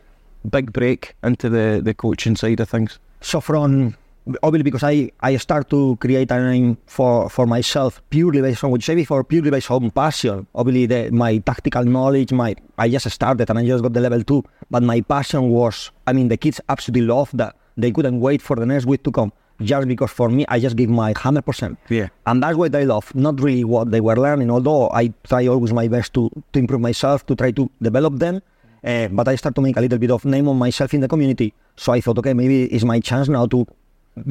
big 0.47 0.71
break 0.71 1.15
into 1.23 1.49
the 1.49 1.81
the 1.83 1.93
coaching 1.93 2.35
side 2.35 2.59
of 2.59 2.69
things? 2.69 2.99
so 3.23 3.39
from 3.39 3.95
obviously 4.41 4.63
because 4.63 4.83
I, 4.83 5.11
I 5.21 5.35
start 5.37 5.69
to 5.69 5.97
create 5.99 6.31
a 6.31 6.39
name 6.39 6.77
for, 6.85 7.29
for 7.29 7.45
myself 7.45 8.01
purely 8.09 8.41
based 8.41 8.63
on 8.63 8.71
what 8.71 8.79
you 8.79 8.85
say 8.85 8.95
before, 8.95 9.23
purely 9.23 9.49
based 9.49 9.69
on 9.69 9.91
passion. 9.91 10.47
Obviously 10.55 10.85
the, 10.85 11.11
my 11.11 11.37
tactical 11.39 11.83
knowledge, 11.83 12.31
my 12.31 12.55
I 12.77 12.89
just 12.89 13.09
started 13.09 13.49
and 13.49 13.59
I 13.59 13.65
just 13.65 13.83
got 13.83 13.93
the 13.93 14.01
level 14.01 14.23
two. 14.23 14.43
But 14.69 14.83
my 14.83 15.01
passion 15.01 15.49
was 15.49 15.91
I 16.05 16.13
mean 16.13 16.27
the 16.27 16.37
kids 16.37 16.61
absolutely 16.69 17.07
loved 17.07 17.37
that. 17.37 17.55
They 17.75 17.91
couldn't 17.91 18.19
wait 18.19 18.41
for 18.41 18.55
the 18.55 18.65
next 18.65 18.85
week 18.85 19.03
to 19.03 19.11
come. 19.11 19.33
Just 19.61 19.87
because 19.87 20.11
for 20.11 20.29
me 20.29 20.45
I 20.47 20.59
just 20.59 20.75
give 20.75 20.89
my 20.89 21.13
hundred 21.15 21.45
percent. 21.45 21.77
Yeah. 21.89 22.09
And 22.25 22.43
that's 22.43 22.57
what 22.57 22.75
I 22.75 22.83
love, 22.83 23.13
not 23.15 23.39
really 23.39 23.63
what 23.63 23.91
they 23.91 24.01
were 24.01 24.15
learning, 24.15 24.49
although 24.51 24.89
I 24.89 25.13
try 25.23 25.47
always 25.47 25.73
my 25.73 25.87
best 25.87 26.13
to, 26.15 26.29
to 26.53 26.59
improve 26.59 26.81
myself, 26.81 27.25
to 27.27 27.35
try 27.35 27.51
to 27.51 27.69
develop 27.81 28.19
them. 28.19 28.41
Uh, 28.83 29.07
but 29.07 29.27
I 29.27 29.35
start 29.35 29.55
to 29.55 29.61
make 29.61 29.77
a 29.77 29.81
little 29.81 29.97
bit 29.97 30.11
of 30.11 30.25
name 30.25 30.49
on 30.49 30.57
myself 30.57 30.93
in 30.93 30.99
the 30.99 31.07
community. 31.07 31.53
So 31.77 31.93
I 31.93 32.01
thought, 32.01 32.17
okay, 32.19 32.33
maybe 32.33 32.65
it's 32.65 32.83
my 32.83 32.99
chance 32.99 33.29
now 33.29 33.45
to 33.45 33.65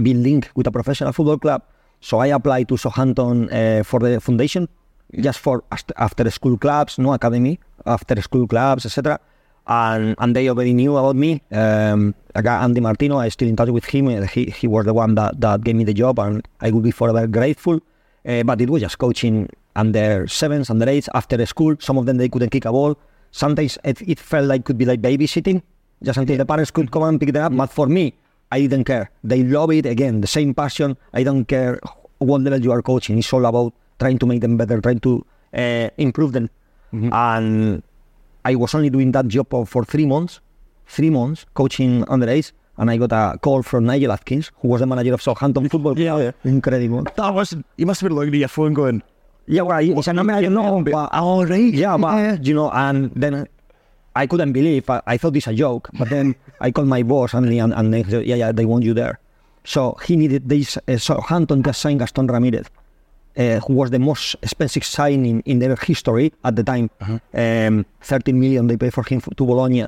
be 0.03 0.13
linked 0.13 0.55
with 0.55 0.67
a 0.67 0.71
professional 0.71 1.13
football 1.13 1.39
club. 1.39 1.63
So 2.01 2.19
I 2.19 2.27
applied 2.27 2.69
to 2.69 2.77
Southampton 2.77 3.51
uh, 3.51 3.83
for 3.85 4.01
the 4.01 4.21
foundation, 4.21 4.69
just 5.21 5.39
for 5.39 5.65
after 5.97 6.31
school 6.31 6.59
clubs, 6.59 6.99
no 6.99 7.15
academy, 7.15 7.61
after 7.87 8.21
school 8.21 8.47
clubs, 8.47 8.85
etc. 8.85 9.19
And 9.67 10.17
and 10.19 10.35
they 10.35 10.49
already 10.49 10.75
knew 10.75 10.97
about 10.97 11.17
me. 11.17 11.41
Um, 11.53 12.15
Andy 12.35 12.81
Martino, 12.81 13.19
I 13.19 13.29
still 13.29 13.49
in 13.49 13.57
touch 13.57 13.69
with 13.69 13.85
him. 13.85 14.09
He 14.27 14.47
he 14.47 14.67
was 14.67 14.85
the 14.87 14.95
one 14.95 15.15
that, 15.15 15.41
that 15.41 15.63
gave 15.63 15.77
me 15.77 15.85
the 15.85 15.95
job, 15.95 16.19
and 16.19 16.47
I 16.61 16.71
would 16.71 16.83
be 16.83 16.91
forever 16.91 17.27
grateful. 17.27 17.81
Uh, 18.27 18.43
but 18.43 18.61
it 18.61 18.69
was 18.71 18.83
just 18.83 18.99
coaching 18.99 19.49
under 19.77 20.27
sevens, 20.27 20.69
under 20.71 20.89
eights, 20.89 21.09
after 21.15 21.45
school. 21.47 21.77
Some 21.79 21.97
of 21.99 22.07
them 22.07 22.17
they 22.17 22.29
couldn't 22.29 22.51
kick 22.51 22.65
a 22.65 22.73
ball. 22.73 22.97
Sometimes 23.31 23.79
it, 23.85 24.03
it 24.03 24.19
felt 24.19 24.47
like 24.47 24.65
could 24.65 24.79
be 24.79 24.85
like 24.85 25.01
babysitting, 25.01 25.63
just 26.03 26.19
until 26.19 26.37
the 26.37 26.45
parents 26.45 26.71
could 26.71 26.91
come 26.91 27.05
and 27.05 27.21
pick 27.21 27.33
them 27.33 27.45
up. 27.45 27.57
But 27.57 27.71
for 27.71 27.87
me, 27.87 28.15
I 28.51 28.61
didn't 28.61 28.85
care. 28.85 29.11
They 29.25 29.43
love 29.45 29.71
it 29.71 29.87
again, 29.87 30.21
the 30.21 30.27
same 30.27 30.55
passion. 30.55 30.97
I 31.15 31.23
don't 31.23 31.47
care 31.47 31.81
what 32.19 32.43
level 32.43 32.61
you 32.61 32.73
are 32.73 32.83
coaching. 32.83 33.19
It's 33.19 33.33
all 33.33 33.47
about 33.47 33.73
trying 33.99 34.19
to 34.19 34.27
make 34.27 34.41
them 34.41 34.57
better, 34.57 34.81
trying 34.81 35.01
to 35.01 35.25
uh, 35.55 35.89
improve 35.97 36.33
them. 36.33 36.51
And 37.13 37.83
I 38.45 38.55
was 38.55 38.75
only 38.75 38.91
doing 38.91 39.13
that 39.13 39.29
job 39.29 39.49
for- 39.67 39.85
three 39.85 40.07
months, 40.07 40.41
three 40.87 41.11
months 41.11 41.47
coaching 41.55 42.05
under 42.09 42.29
eights. 42.29 42.53
And 42.79 42.91
I 42.91 42.97
got 42.97 43.13
a 43.13 43.39
call 43.39 43.63
from 43.63 43.85
Nigel 43.85 44.13
Adkins, 44.13 44.51
who 44.61 44.69
was 44.69 44.81
the 44.81 44.87
manager 44.87 45.13
of 45.13 45.21
Southampton 45.21 45.69
Football. 45.69 45.99
Yeah, 45.99 46.17
yeah. 46.19 46.31
incredible. 46.45 47.05
That 47.17 47.35
was 47.35 47.55
you 47.77 47.85
must 47.85 48.01
have 48.01 48.09
been 48.09 48.17
looking 48.17 48.33
at 48.35 48.39
your 48.39 48.49
phone 48.49 48.73
going, 48.73 49.03
Yeah, 49.47 49.63
well, 49.63 49.79
it's 49.81 50.09
an 50.09 50.19
American, 50.19 50.55
no, 50.55 50.83
but 50.83 51.13
all 51.13 51.45
right, 51.45 51.73
yeah, 51.73 51.99
but 51.99 52.45
you 52.47 52.55
know, 52.55 52.71
and 52.71 53.11
then 53.15 53.47
I 54.17 54.27
couldn't 54.27 54.53
believe. 54.53 54.89
I, 54.89 55.03
I 55.07 55.17
thought 55.19 55.37
it's 55.37 55.47
a 55.47 55.55
joke, 55.55 55.91
but 55.99 56.09
then 56.09 56.35
I 56.61 56.71
called 56.71 56.89
my 56.89 57.03
boss 57.03 57.35
and 57.35 57.47
and, 57.53 57.75
and 57.75 57.93
they 57.93 58.03
said, 58.05 58.25
yeah, 58.25 58.37
yeah, 58.37 58.53
they 58.53 58.65
want 58.65 58.85
you 58.85 58.95
there. 58.95 59.21
So 59.65 59.97
he 60.05 60.17
needed 60.17 60.49
this. 60.49 60.79
Uh, 60.89 60.97
Southampton 60.97 61.63
just 61.63 61.81
signed 61.81 62.01
Gaston 62.01 62.27
Ramirez, 62.27 62.67
uh, 63.37 63.61
who 63.61 63.75
was 63.75 63.91
the 63.91 63.99
most 63.99 64.37
expensive 64.43 64.85
signing 64.85 65.41
in 65.47 65.59
their 65.59 65.77
history 65.77 66.33
at 66.45 66.57
the 66.57 66.63
time. 66.63 66.91
Um, 67.35 67.87
13 68.03 68.39
million 68.39 68.67
they 68.67 68.77
paid 68.77 68.93
for 68.93 69.05
him 69.05 69.21
to 69.21 69.45
Bologna. 69.47 69.87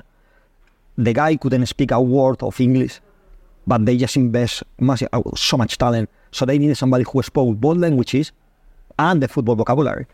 The 0.96 1.12
guy 1.12 1.36
couldn't 1.36 1.66
speak 1.66 1.90
a 1.90 2.00
word 2.00 2.42
of 2.42 2.60
English, 2.60 3.00
but 3.66 3.84
they 3.84 3.96
just 3.96 4.16
invest 4.16 4.62
massive, 4.78 5.08
uh, 5.12 5.22
so 5.36 5.56
much 5.56 5.76
talent. 5.78 6.08
So 6.30 6.44
they 6.44 6.58
needed 6.58 6.76
somebody 6.76 7.04
who 7.10 7.22
spoke 7.22 7.56
both 7.56 7.78
languages 7.78 8.32
and 8.98 9.22
the 9.22 9.28
football 9.28 9.56
vocabulary. 9.56 10.06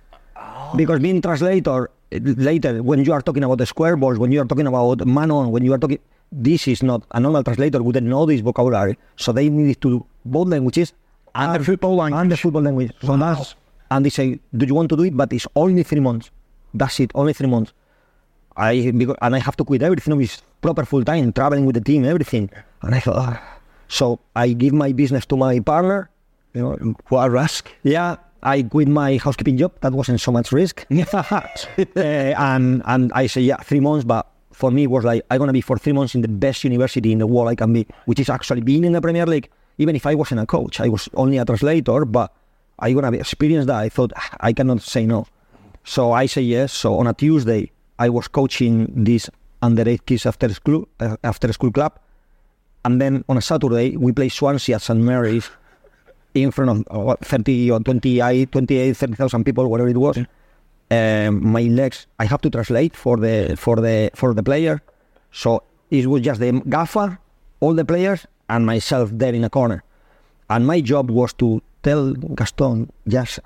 Because 0.76 1.00
being 1.00 1.20
translator 1.20 1.90
later, 2.12 2.82
when 2.82 3.04
you 3.04 3.12
are 3.12 3.22
talking 3.22 3.44
about 3.44 3.58
the 3.58 3.66
square 3.66 3.96
balls, 3.96 4.18
when 4.18 4.32
you 4.32 4.40
are 4.40 4.44
talking 4.44 4.66
about 4.66 5.06
man 5.06 5.30
on, 5.30 5.50
when 5.50 5.64
you 5.64 5.72
are 5.72 5.78
talking, 5.78 5.98
this 6.32 6.68
is 6.68 6.82
not 6.82 7.02
a 7.10 7.20
normal 7.20 7.42
translator 7.42 7.82
wouldn't 7.82 8.06
know 8.06 8.24
this 8.24 8.40
vocabulary, 8.40 8.96
so 9.16 9.32
they 9.32 9.48
needed 9.48 9.80
to 9.82 9.90
do 9.90 10.06
both 10.24 10.48
languages 10.48 10.92
And 11.34 11.54
the 11.60 11.64
football 11.64 11.96
language. 11.96 12.20
and 12.20 12.32
the 12.32 12.36
football 12.36 12.62
language. 12.62 12.92
So 13.02 13.12
Wow. 13.12 13.16
that's 13.34 13.54
and 13.90 14.04
they 14.04 14.10
say, 14.10 14.38
"Do 14.56 14.66
you 14.66 14.74
want 14.74 14.88
to 14.90 14.96
do 14.96 15.04
it?" 15.04 15.16
But 15.16 15.32
it's 15.32 15.46
only 15.56 15.82
three 15.82 16.00
months. 16.00 16.30
That's 16.74 17.00
it, 17.00 17.10
only 17.14 17.32
three 17.32 17.48
months. 17.48 17.72
I 18.56 18.90
because, 18.96 19.16
and 19.22 19.34
I 19.34 19.38
have 19.38 19.56
to 19.56 19.64
quit 19.64 19.82
everything. 19.82 20.20
It's 20.20 20.42
proper 20.60 20.84
full 20.84 21.04
time, 21.04 21.32
traveling 21.32 21.64
with 21.66 21.74
the 21.74 21.80
team, 21.80 22.04
everything. 22.04 22.50
And 22.82 22.94
I 22.94 23.00
thought, 23.00 23.16
ah. 23.18 23.42
so 23.88 24.20
I 24.36 24.52
give 24.52 24.72
my 24.74 24.92
business 24.92 25.24
to 25.26 25.36
my 25.36 25.60
partner. 25.60 26.10
You 26.54 26.62
know, 26.62 26.94
What 27.08 27.26
a 27.26 27.30
risk. 27.30 27.70
yeah, 27.84 28.16
I 28.42 28.62
quit 28.62 28.88
my 28.88 29.16
housekeeping 29.18 29.56
job. 29.56 29.72
That 29.82 29.92
wasn't 29.92 30.20
so 30.20 30.32
much 30.32 30.50
risk. 30.52 30.84
uh, 30.90 31.40
and 31.96 32.82
and 32.86 33.12
I 33.14 33.26
say, 33.26 33.40
yeah, 33.40 33.56
three 33.58 33.80
months. 33.80 34.04
But 34.04 34.26
for 34.52 34.70
me, 34.70 34.84
it 34.84 34.90
was 34.90 35.04
like 35.04 35.24
I'm 35.30 35.38
gonna 35.38 35.52
be 35.52 35.60
for 35.60 35.78
three 35.78 35.92
months 35.92 36.14
in 36.14 36.20
the 36.22 36.28
best 36.28 36.64
university 36.64 37.12
in 37.12 37.18
the 37.18 37.26
world 37.26 37.48
I 37.48 37.54
can 37.54 37.72
be, 37.72 37.86
which 38.06 38.18
is 38.20 38.28
actually 38.28 38.60
being 38.62 38.84
in 38.84 38.92
the 38.92 39.00
Premier 39.00 39.26
League. 39.26 39.48
Even 39.80 39.96
if 39.96 40.04
I 40.04 40.14
wasn't 40.14 40.40
a 40.40 40.46
coach, 40.46 40.78
I 40.78 40.88
was 40.88 41.08
only 41.14 41.38
a 41.38 41.44
translator, 41.44 42.04
but 42.04 42.28
I 42.78 42.92
gonna 42.92 43.12
experience 43.16 43.64
that. 43.66 43.80
I 43.86 43.88
thought 43.88 44.12
"Ah, 44.14 44.36
I 44.48 44.52
cannot 44.52 44.82
say 44.82 45.06
no. 45.06 45.26
So 45.84 46.12
I 46.12 46.26
say 46.26 46.42
yes. 46.42 46.72
So 46.72 46.98
on 47.00 47.06
a 47.06 47.14
Tuesday, 47.14 47.72
I 47.98 48.08
was 48.10 48.28
coaching 48.28 48.74
this 49.08 49.30
under 49.62 49.88
eight 49.88 50.04
kids 50.04 50.26
after 50.26 50.52
school 50.52 50.86
uh, 51.00 51.16
after 51.24 51.50
school 51.52 51.72
club, 51.72 51.92
and 52.84 53.00
then 53.00 53.24
on 53.30 53.36
a 53.38 53.40
Saturday 53.40 53.96
we 53.96 54.12
play 54.12 54.28
Swansea 54.28 54.76
at 54.76 54.82
St 54.82 55.00
Mary's 55.00 55.48
in 56.34 56.50
front 56.50 56.70
of 56.90 57.08
uh, 57.08 57.16
30 57.22 57.70
or 57.70 57.80
28, 57.80 58.52
28 58.52 58.96
30,000 58.96 59.44
people, 59.44 59.66
whatever 59.68 59.88
it 59.88 59.96
was. 59.96 60.18
Um, 60.90 61.52
my 61.52 61.62
legs, 61.62 62.06
I 62.18 62.26
have 62.26 62.40
to 62.42 62.50
translate 62.50 62.94
for 62.96 63.16
the 63.16 63.56
for 63.56 63.76
the 63.76 64.10
for 64.14 64.34
the 64.34 64.42
player. 64.42 64.82
So 65.32 65.62
it 65.90 66.06
was 66.06 66.20
just 66.20 66.40
the 66.40 66.52
gaffer, 66.68 67.18
all 67.60 67.74
the 67.74 67.84
players, 67.84 68.26
and 68.50 68.66
myself 68.66 69.10
there 69.12 69.32
in 69.32 69.44
a 69.44 69.50
corner. 69.50 69.82
And 70.50 70.66
my 70.66 70.80
job 70.80 71.10
was 71.10 71.32
to 71.34 71.62
tell 71.82 72.12
Gaston 72.12 72.90
just 73.06 73.38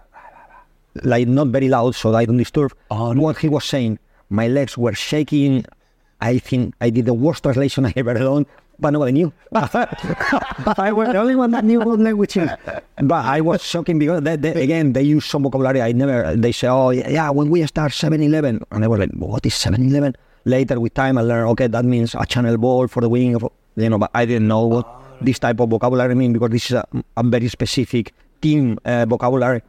like 1.02 1.28
not 1.28 1.48
very 1.48 1.68
loud 1.68 1.94
so 1.94 2.14
I 2.14 2.24
don't 2.24 2.36
disturb 2.38 2.72
Oh, 2.90 3.12
no. 3.12 3.20
what 3.22 3.38
he 3.38 3.48
was 3.48 3.64
saying. 3.64 3.98
My 4.30 4.48
legs 4.48 4.78
were 4.78 4.94
shaking. 4.94 5.64
I 6.20 6.38
think 6.38 6.74
I 6.80 6.90
did 6.90 7.06
the 7.06 7.14
worst 7.14 7.42
translation 7.42 7.84
I 7.90 7.92
ever 7.96 8.14
done, 8.14 8.46
but 8.78 8.90
nobody 8.90 9.12
knew. 9.12 9.32
But 9.52 10.78
I 10.78 10.92
was 10.92 11.08
the 11.08 11.18
only 11.18 11.36
one 11.36 11.50
that 11.50 11.64
knew 11.64 11.80
what 11.80 11.98
language. 11.98 12.34
But 12.34 13.24
I 13.36 13.40
was 13.40 13.62
shocking 13.62 13.98
because 13.98 14.22
they, 14.22 14.36
they, 14.36 14.62
again 14.62 14.92
they 14.94 15.02
use 15.02 15.26
some 15.26 15.42
vocabulary 15.42 15.82
I 15.82 15.92
never. 15.92 16.34
They 16.36 16.52
say, 16.52 16.68
"Oh 16.68 16.90
yeah, 16.90 17.08
yeah 17.10 17.30
when 17.30 17.50
we 17.50 17.66
start 17.66 17.92
7-Eleven," 17.92 18.62
and 18.70 18.84
I 18.84 18.88
was 18.88 19.00
like, 19.00 19.12
"What 19.12 19.44
is 19.46 19.54
7-Eleven?" 19.54 20.14
Later 20.46 20.78
with 20.78 20.94
time 20.94 21.16
I 21.18 21.22
learned, 21.22 21.48
okay, 21.52 21.68
that 21.68 21.84
means 21.84 22.14
a 22.14 22.24
channel 22.26 22.56
ball 22.58 22.86
for 22.86 23.00
the 23.00 23.08
wing 23.08 23.34
of 23.34 23.42
you 23.76 23.88
know. 23.88 23.98
But 23.98 24.10
I 24.14 24.24
didn't 24.24 24.48
know 24.48 24.66
what 24.66 24.86
this 25.20 25.38
type 25.38 25.60
of 25.60 25.70
vocabulary 25.70 26.14
mean 26.14 26.32
because 26.32 26.50
this 26.50 26.66
is 26.70 26.72
a, 26.72 26.86
a 27.16 27.22
very 27.22 27.48
specific 27.48 28.12
team 28.40 28.78
uh, 28.84 29.06
vocabulary. 29.06 29.62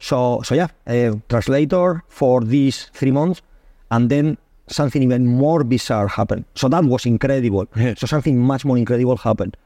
So 0.00 0.42
so 0.44 0.54
yeah, 0.54 0.68
uh, 0.86 1.16
translator 1.28 2.02
for 2.08 2.40
these 2.40 2.90
three 2.94 3.10
months, 3.10 3.42
and 3.90 4.10
then 4.10 4.38
something 4.68 5.02
even 5.02 5.26
more 5.26 5.64
bizarre 5.64 6.08
happened. 6.08 6.44
So 6.54 6.68
that 6.68 6.84
was 6.84 7.06
incredible. 7.06 7.66
So 7.96 8.06
something 8.06 8.38
much 8.38 8.64
more 8.64 8.78
incredible 8.78 9.16
happened. 9.16 9.56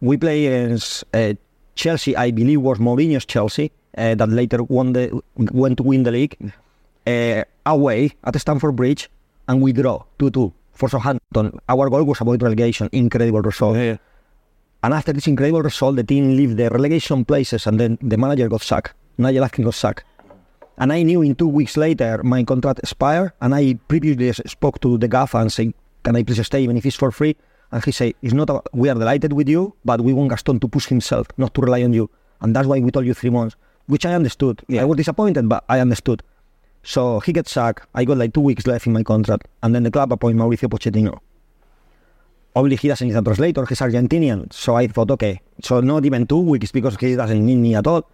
We 0.00 0.16
play 0.16 0.46
against 0.46 1.04
uh, 1.14 1.34
Chelsea. 1.74 2.16
I 2.16 2.30
believe 2.30 2.60
was 2.60 2.78
Mourinho's 2.78 3.24
Chelsea 3.24 3.70
uh, 3.96 4.14
that 4.14 4.28
later 4.28 4.62
won 4.62 4.92
the 4.92 5.22
went 5.36 5.78
to 5.78 5.82
win 5.82 6.02
the 6.02 6.10
league 6.10 6.36
uh, 7.06 7.44
away 7.66 8.12
at 8.24 8.38
Stamford 8.40 8.76
Bridge, 8.76 9.08
and 9.48 9.62
we 9.62 9.72
draw 9.72 10.02
two 10.18 10.30
two 10.30 10.52
for 10.74 10.88
Southampton. 10.88 11.58
Our 11.68 11.88
goal 11.90 12.04
was 12.04 12.20
avoid 12.20 12.42
relegation. 12.42 12.88
Incredible 12.92 13.42
result. 13.42 13.76
Yeah. 13.76 13.96
And 14.82 14.92
after 14.92 15.12
this 15.12 15.26
incredible 15.26 15.62
result, 15.62 15.96
the 15.96 16.04
team 16.04 16.36
left 16.36 16.56
the 16.56 16.68
relegation 16.68 17.24
places, 17.24 17.66
and 17.66 17.80
then 17.80 17.98
the 18.02 18.18
manager 18.18 18.48
got 18.48 18.62
sacked. 18.62 18.94
Nigel 19.16 19.44
Adkins 19.44 19.64
got 19.64 19.74
sacked. 19.74 20.04
And 20.76 20.92
I 20.92 21.02
knew 21.04 21.22
in 21.22 21.34
two 21.36 21.48
weeks 21.48 21.76
later 21.76 22.22
my 22.22 22.42
contract 22.42 22.80
expired, 22.80 23.32
and 23.40 23.54
I 23.54 23.78
previously 23.88 24.32
spoke 24.46 24.80
to 24.80 24.98
the 24.98 25.08
gaffer 25.08 25.38
and 25.38 25.52
said, 25.52 25.72
"Can 26.02 26.16
I 26.16 26.22
please 26.24 26.44
stay, 26.44 26.62
even 26.62 26.76
if 26.76 26.84
it's 26.84 26.96
for 26.96 27.10
free?" 27.12 27.36
And 27.70 27.82
he 27.84 27.92
said, 27.92 28.14
"It's 28.20 28.34
not. 28.34 28.50
A, 28.50 28.60
we 28.72 28.88
are 28.90 28.94
delighted 28.94 29.32
with 29.32 29.48
you, 29.48 29.74
but 29.84 30.00
we 30.00 30.12
want 30.12 30.30
Gaston 30.30 30.60
to 30.60 30.68
push 30.68 30.86
himself, 30.86 31.28
not 31.38 31.54
to 31.54 31.60
rely 31.62 31.82
on 31.84 31.92
you, 31.92 32.10
and 32.40 32.54
that's 32.54 32.66
why 32.66 32.80
we 32.80 32.90
told 32.90 33.06
you 33.06 33.14
three 33.14 33.30
months." 33.30 33.56
Which 33.86 34.04
I 34.04 34.14
understood. 34.14 34.62
Yeah. 34.66 34.82
I 34.82 34.84
was 34.84 34.96
disappointed, 34.96 35.48
but 35.48 35.62
I 35.68 35.78
understood. 35.80 36.22
So 36.84 37.20
he 37.20 37.32
gets 37.32 37.50
sacked. 37.50 37.86
I 37.94 38.04
got 38.04 38.18
like 38.18 38.34
two 38.34 38.40
weeks 38.40 38.66
left 38.66 38.86
in 38.86 38.92
my 38.92 39.02
contract, 39.02 39.48
and 39.62 39.74
then 39.74 39.82
the 39.82 39.90
club 39.90 40.12
appoint 40.12 40.38
Mauricio 40.38 40.68
Pochettino 40.68 41.18
obviously 42.56 42.76
he 42.76 42.88
doesn't 42.88 43.08
need 43.08 43.16
a 43.16 43.22
translator, 43.22 43.66
he's 43.66 43.80
Argentinian. 43.80 44.52
So 44.52 44.76
I 44.76 44.86
thought, 44.86 45.10
okay, 45.12 45.40
so 45.62 45.80
not 45.80 46.04
even 46.04 46.26
two 46.26 46.40
weeks 46.40 46.72
because 46.72 46.96
he 46.96 47.16
doesn't 47.16 47.44
need 47.44 47.56
me 47.56 47.74
at 47.74 47.86
all. 47.86 48.08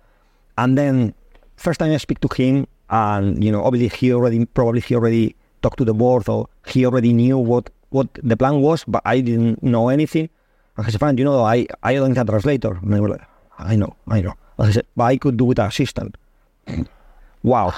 And 0.59 0.77
then 0.77 1.15
first 1.57 1.81
time 1.81 1.93
I 1.93 1.97
speak 1.99 2.21
to 2.21 2.29
him, 2.35 2.67
and 2.89 3.43
you 3.43 3.53
know, 3.53 3.65
obviously 3.65 3.97
he 3.97 4.13
already 4.13 4.45
probably 4.47 4.81
he 4.81 4.95
already 4.95 5.37
talked 5.63 5.79
to 5.79 5.85
the 5.85 5.95
board 5.95 6.29
or 6.29 6.49
he 6.67 6.85
already 6.87 7.13
knew 7.13 7.39
what 7.39 7.71
what 7.91 8.09
the 8.15 8.37
plan 8.37 8.61
was, 8.61 8.85
but 8.85 9.03
I 9.05 9.21
didn't 9.21 9.63
know 9.63 9.89
anything. 9.89 10.29
And 10.77 10.87
he 10.87 10.93
said, 10.93 11.01
"Fine, 11.01 11.19
you 11.19 11.25
know, 11.25 11.43
I 11.43 11.67
I 11.83 11.95
don't 11.95 12.11
need 12.11 12.19
a 12.19 12.25
translator." 12.25 12.79
And 12.83 12.95
I 12.95 13.01
was 13.01 13.11
like, 13.11 13.23
"I 13.59 13.77
know, 13.77 13.97
I 14.09 14.21
know." 14.21 14.35
And 14.59 14.67
he 14.69 14.73
said, 14.73 14.87
"But 14.97 15.05
I 15.05 15.17
could 15.17 15.37
do 15.37 15.45
with 15.45 15.59
an 15.59 15.67
assistant." 15.67 16.17
Wow, 17.42 17.72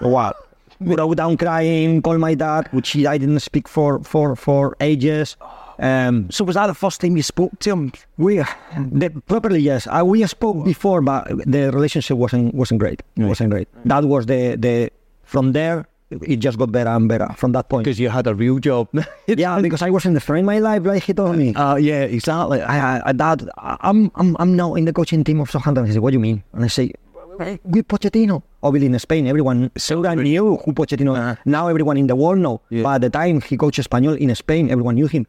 wow. 0.00 0.32
Broke 0.80 1.16
down 1.16 1.36
crying, 1.36 2.02
called 2.02 2.20
my 2.20 2.34
dad, 2.34 2.68
which 2.72 2.96
I 2.96 3.16
didn't 3.16 3.40
speak 3.40 3.68
for 3.68 4.00
for 4.02 4.34
for 4.36 4.76
ages. 4.80 5.36
Um, 5.78 6.30
So 6.30 6.44
was 6.44 6.54
that 6.54 6.66
the 6.66 6.74
first 6.74 7.00
time 7.00 7.16
you 7.16 7.22
spoke 7.22 7.58
to 7.60 7.70
him? 7.70 7.92
we 8.16 8.38
the, 8.78 9.10
properly 9.26 9.60
yes. 9.60 9.86
Uh, 9.86 10.02
we 10.04 10.24
spoke 10.26 10.64
before, 10.64 11.00
but 11.00 11.26
the 11.46 11.70
relationship 11.72 12.16
wasn't 12.16 12.54
wasn't 12.54 12.80
great. 12.80 13.02
wasn't 13.16 13.50
great. 13.50 13.68
That 13.84 14.04
was 14.04 14.26
the 14.26 14.56
the 14.56 14.90
from 15.22 15.52
there. 15.52 15.86
It 16.10 16.36
just 16.36 16.58
got 16.58 16.70
better 16.70 16.90
and 16.90 17.08
better 17.08 17.26
from 17.34 17.52
that 17.52 17.68
point. 17.68 17.84
Because 17.84 17.98
you 17.98 18.08
had 18.08 18.26
a 18.26 18.34
real 18.34 18.58
job. 18.60 18.86
Yeah, 19.26 19.58
because 19.60 19.82
I 19.82 19.90
was 19.90 20.04
in 20.04 20.14
the 20.14 20.20
frame 20.20 20.44
my 20.44 20.58
life, 20.60 20.84
like 20.84 21.02
he 21.02 21.12
told 21.14 21.36
me. 21.36 21.54
Uh, 21.54 21.74
yeah, 21.76 22.02
exactly. 22.02 22.60
I, 22.62 23.00
I, 23.08 23.12
Dad, 23.12 23.48
I'm 23.58 24.10
I'm 24.14 24.36
I'm 24.38 24.54
now 24.54 24.74
in 24.74 24.84
the 24.84 24.92
coaching 24.92 25.24
team 25.24 25.40
of 25.40 25.50
Southampton. 25.50 25.86
He 25.86 25.92
said, 25.92 26.02
"What 26.02 26.10
do 26.10 26.14
you 26.14 26.20
mean?" 26.28 26.42
And 26.52 26.62
I 26.64 26.68
say, 26.68 26.92
"With 27.38 27.88
Pochettino." 27.88 28.42
Obviously, 28.62 28.86
in 28.86 28.98
Spain, 28.98 29.26
everyone 29.26 29.70
so 29.76 30.00
knew 30.14 30.56
who 30.56 30.72
Pochettino. 30.72 31.16
Uh-huh. 31.16 31.36
Now 31.44 31.68
everyone 31.68 31.96
in 31.96 32.06
the 32.06 32.16
world 32.16 32.38
know. 32.38 32.60
Yeah. 32.70 32.82
But 32.82 32.94
at 32.96 33.00
the 33.02 33.10
time 33.10 33.40
he 33.40 33.56
coached 33.56 33.80
Espanyol 33.80 34.16
in 34.18 34.34
Spain, 34.34 34.70
everyone 34.70 34.94
knew 34.94 35.06
him. 35.06 35.26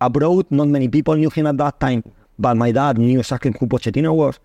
Abroad, 0.00 0.46
not 0.50 0.68
many 0.68 0.88
people 0.88 1.14
knew 1.14 1.30
him 1.30 1.46
at 1.46 1.56
that 1.58 1.80
time. 1.80 2.02
But 2.38 2.56
my 2.56 2.70
dad 2.70 2.98
knew 2.98 3.18
exactly 3.18 3.54
who 3.58 3.66
Pochettino 3.66 4.14
was. 4.14 4.38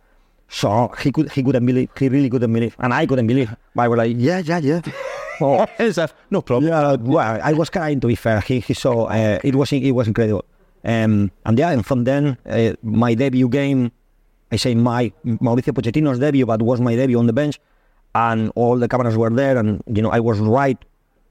So 0.48 0.92
he 1.00 1.12
could 1.12 1.32
he 1.32 1.44
couldn't 1.44 1.66
believe 1.66 1.90
he 1.98 2.10
really 2.10 2.30
couldn't 2.30 2.52
believe, 2.52 2.76
and 2.80 2.94
I 2.94 3.06
couldn't 3.06 3.28
believe. 3.28 3.56
But 3.74 3.84
I 3.84 3.88
was 3.88 3.98
like, 3.98 4.16
yeah, 4.18 4.40
yeah, 4.40 4.60
yeah. 4.60 4.82
Oh, 5.44 5.66
no 6.30 6.42
problem. 6.44 6.70
yeah, 6.70 6.98
well, 7.00 7.40
I 7.42 7.54
was 7.54 7.72
crying 7.72 8.00
to 8.02 8.06
be 8.08 8.14
fair. 8.14 8.42
He, 8.42 8.60
he 8.60 8.76
saw 8.76 9.06
uh, 9.06 9.40
it 9.44 9.56
was 9.56 9.74
it 9.74 9.92
was 9.92 10.08
incredible. 10.08 10.46
Um, 10.84 11.32
and 11.46 11.58
yeah, 11.58 11.72
and 11.72 11.84
from 11.84 12.04
then 12.04 12.38
uh, 12.46 12.74
my 12.84 13.16
debut 13.16 13.50
game, 13.50 13.92
I 14.52 14.58
say 14.58 14.76
my 14.76 15.12
Mauricio 15.26 15.74
Pochettino's 15.74 16.20
debut, 16.20 16.46
but 16.46 16.62
was 16.62 16.82
my 16.82 16.96
debut 16.96 17.18
on 17.18 17.28
the 17.28 17.34
bench, 17.34 17.60
and 18.14 18.52
all 18.56 18.78
the 18.78 18.88
cameras 18.88 19.18
were 19.18 19.30
there, 19.30 19.58
and 19.58 19.82
you 19.88 20.02
know 20.02 20.12
I 20.12 20.20
was 20.20 20.40
right 20.40 20.78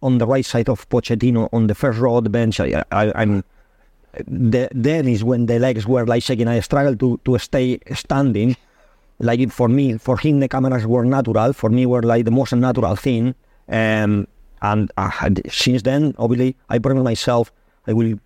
on 0.02 0.18
the 0.18 0.26
right 0.26 0.44
side 0.44 0.68
of 0.68 0.88
Pochettino 0.88 1.48
on 1.52 1.66
the 1.66 1.74
first 1.74 1.98
row 1.98 2.16
of 2.16 2.24
the 2.24 2.30
bench. 2.30 2.59
I, 2.61 2.83
I, 2.90 3.12
I'm 3.14 3.44
the, 4.26 4.68
then 4.72 5.06
is 5.06 5.22
when 5.22 5.46
the 5.46 5.59
legs 5.59 5.87
were 5.87 6.06
like 6.06 6.22
shaking. 6.22 6.48
I 6.48 6.61
struggled 6.61 6.98
to 7.00 7.20
to 7.24 7.38
stay 7.38 7.78
standing. 7.94 8.56
Like 9.18 9.50
for 9.52 9.68
me, 9.68 9.98
for 9.98 10.16
him, 10.16 10.40
the 10.40 10.48
cameras 10.48 10.87
were 10.87 11.04
natural. 11.04 11.52
For 11.52 11.68
me, 11.68 11.85
were 11.85 12.02
like 12.02 12.24
the 12.24 12.30
most 12.30 12.54
natural 12.54 12.96
thing. 12.96 13.35
Um, 13.68 14.26
and 14.62 14.90
uh, 14.96 15.30
since 15.48 15.83
then, 15.83 16.14
obviously, 16.18 16.56
I 16.68 16.78
promised 16.78 17.04
myself 17.04 17.52
I 17.87 17.92
will 17.92 18.18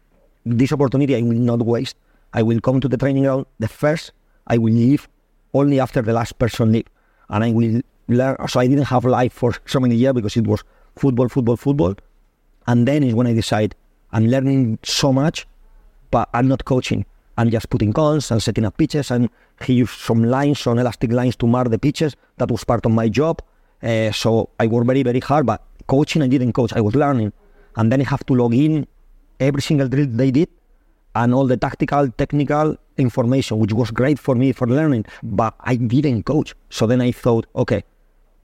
this 0.47 0.73
opportunity 0.73 1.17
I 1.17 1.23
will 1.23 1.39
not 1.39 1.61
waste. 1.61 1.97
I 2.33 2.43
will 2.43 2.61
come 2.61 2.81
to 2.81 2.89
the 2.89 2.97
training 2.97 3.25
ground 3.25 3.47
the 3.59 3.69
first. 3.69 4.13
I 4.47 4.59
will 4.59 4.73
leave 4.73 5.09
only 5.53 5.81
after 5.81 6.03
the 6.03 6.13
last 6.13 6.39
person 6.39 6.73
leave, 6.73 6.87
and 7.29 7.45
I 7.45 7.53
will 7.53 7.81
learn. 8.09 8.37
So 8.49 8.61
I 8.61 8.67
didn't 8.67 8.85
have 8.85 9.05
life 9.05 9.33
for 9.33 9.55
so 9.67 9.81
many 9.81 9.95
years 9.97 10.13
because 10.13 10.37
it 10.37 10.47
was 10.47 10.63
football, 10.97 11.29
football, 11.29 11.57
football, 11.57 11.95
and 12.67 12.87
then 12.87 13.03
is 13.03 13.15
when 13.15 13.27
I 13.27 13.33
decide 13.33 13.75
I'm 14.13 14.27
learning 14.27 14.79
so 14.83 15.13
much, 15.13 15.47
but 16.11 16.29
I'm 16.35 16.49
not 16.49 16.65
coaching. 16.65 17.05
I'm 17.37 17.51
just 17.51 17.69
putting 17.69 17.93
cons 17.93 18.31
and 18.31 18.43
setting 18.43 18.65
up 18.65 18.77
pitches, 18.77 19.11
and 19.11 19.29
he 19.65 19.75
used 19.75 19.99
some 19.99 20.23
lines, 20.25 20.61
some 20.61 20.79
elastic 20.79 21.13
lines 21.13 21.37
to 21.37 21.47
mark 21.47 21.71
the 21.71 21.79
pitches. 21.79 22.15
That 22.37 22.51
was 22.51 22.63
part 22.65 22.87
of 22.87 22.93
my 22.93 23.09
job. 23.09 23.43
Uh, 23.83 24.13
so 24.13 24.51
I 24.61 24.67
worked 24.67 24.87
very, 24.87 25.03
very 25.03 25.21
hard, 25.21 25.47
but 25.47 25.63
coaching, 25.87 26.23
I 26.23 26.29
didn't 26.29 26.53
coach. 26.53 26.73
I 26.73 26.81
was 26.81 26.95
learning. 26.95 27.33
And 27.77 27.91
then 27.91 28.01
I 28.01 28.05
have 28.05 28.25
to 28.27 28.35
log 28.35 28.55
in 28.55 28.87
every 29.41 29.63
single 29.63 29.89
drill 29.89 30.07
they 30.09 30.31
did 30.31 30.49
and 31.15 31.35
all 31.35 31.47
the 31.47 31.57
tactical, 31.57 32.09
technical 32.11 32.77
information, 32.97 33.59
which 33.59 33.73
was 33.73 33.91
great 33.91 34.19
for 34.19 34.35
me 34.35 34.53
for 34.53 34.67
learning, 34.67 35.05
but 35.23 35.55
I 35.61 35.77
didn't 35.77 36.25
coach. 36.25 36.55
So 36.71 36.87
then 36.87 37.01
I 37.01 37.13
thought, 37.13 37.47
okay, 37.55 37.85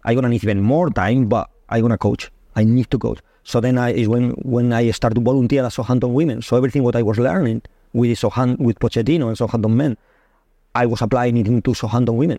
I'm 0.04 0.20
to 0.20 0.28
need 0.28 0.44
even 0.44 0.62
more 0.62 0.90
time, 0.90 1.26
but 1.26 1.50
I'm 1.68 1.88
to 1.88 1.98
coach. 1.98 2.30
I 2.56 2.64
need 2.64 2.90
to 2.90 2.98
coach. 2.98 3.20
So 3.44 3.60
then 3.60 3.78
I 3.78 3.90
is 3.92 4.08
when 4.08 4.30
when 4.42 4.72
I 4.72 4.90
started 4.90 5.14
to 5.16 5.20
volunteer 5.20 5.64
at 5.64 5.72
Southampton 5.72 6.12
Women. 6.14 6.42
So 6.42 6.56
everything 6.56 6.82
what 6.82 6.96
I 6.96 7.02
was 7.02 7.18
learning 7.18 7.62
with 7.92 8.18
Southampton 8.18 8.64
with 8.64 8.78
Pochettino 8.78 9.28
and 9.28 9.38
Southampton 9.38 9.76
Men, 9.76 9.96
I 10.74 10.86
was 10.86 11.02
applying 11.02 11.36
it 11.36 11.46
into 11.46 11.74
Southampton 11.74 12.16
Women. 12.16 12.38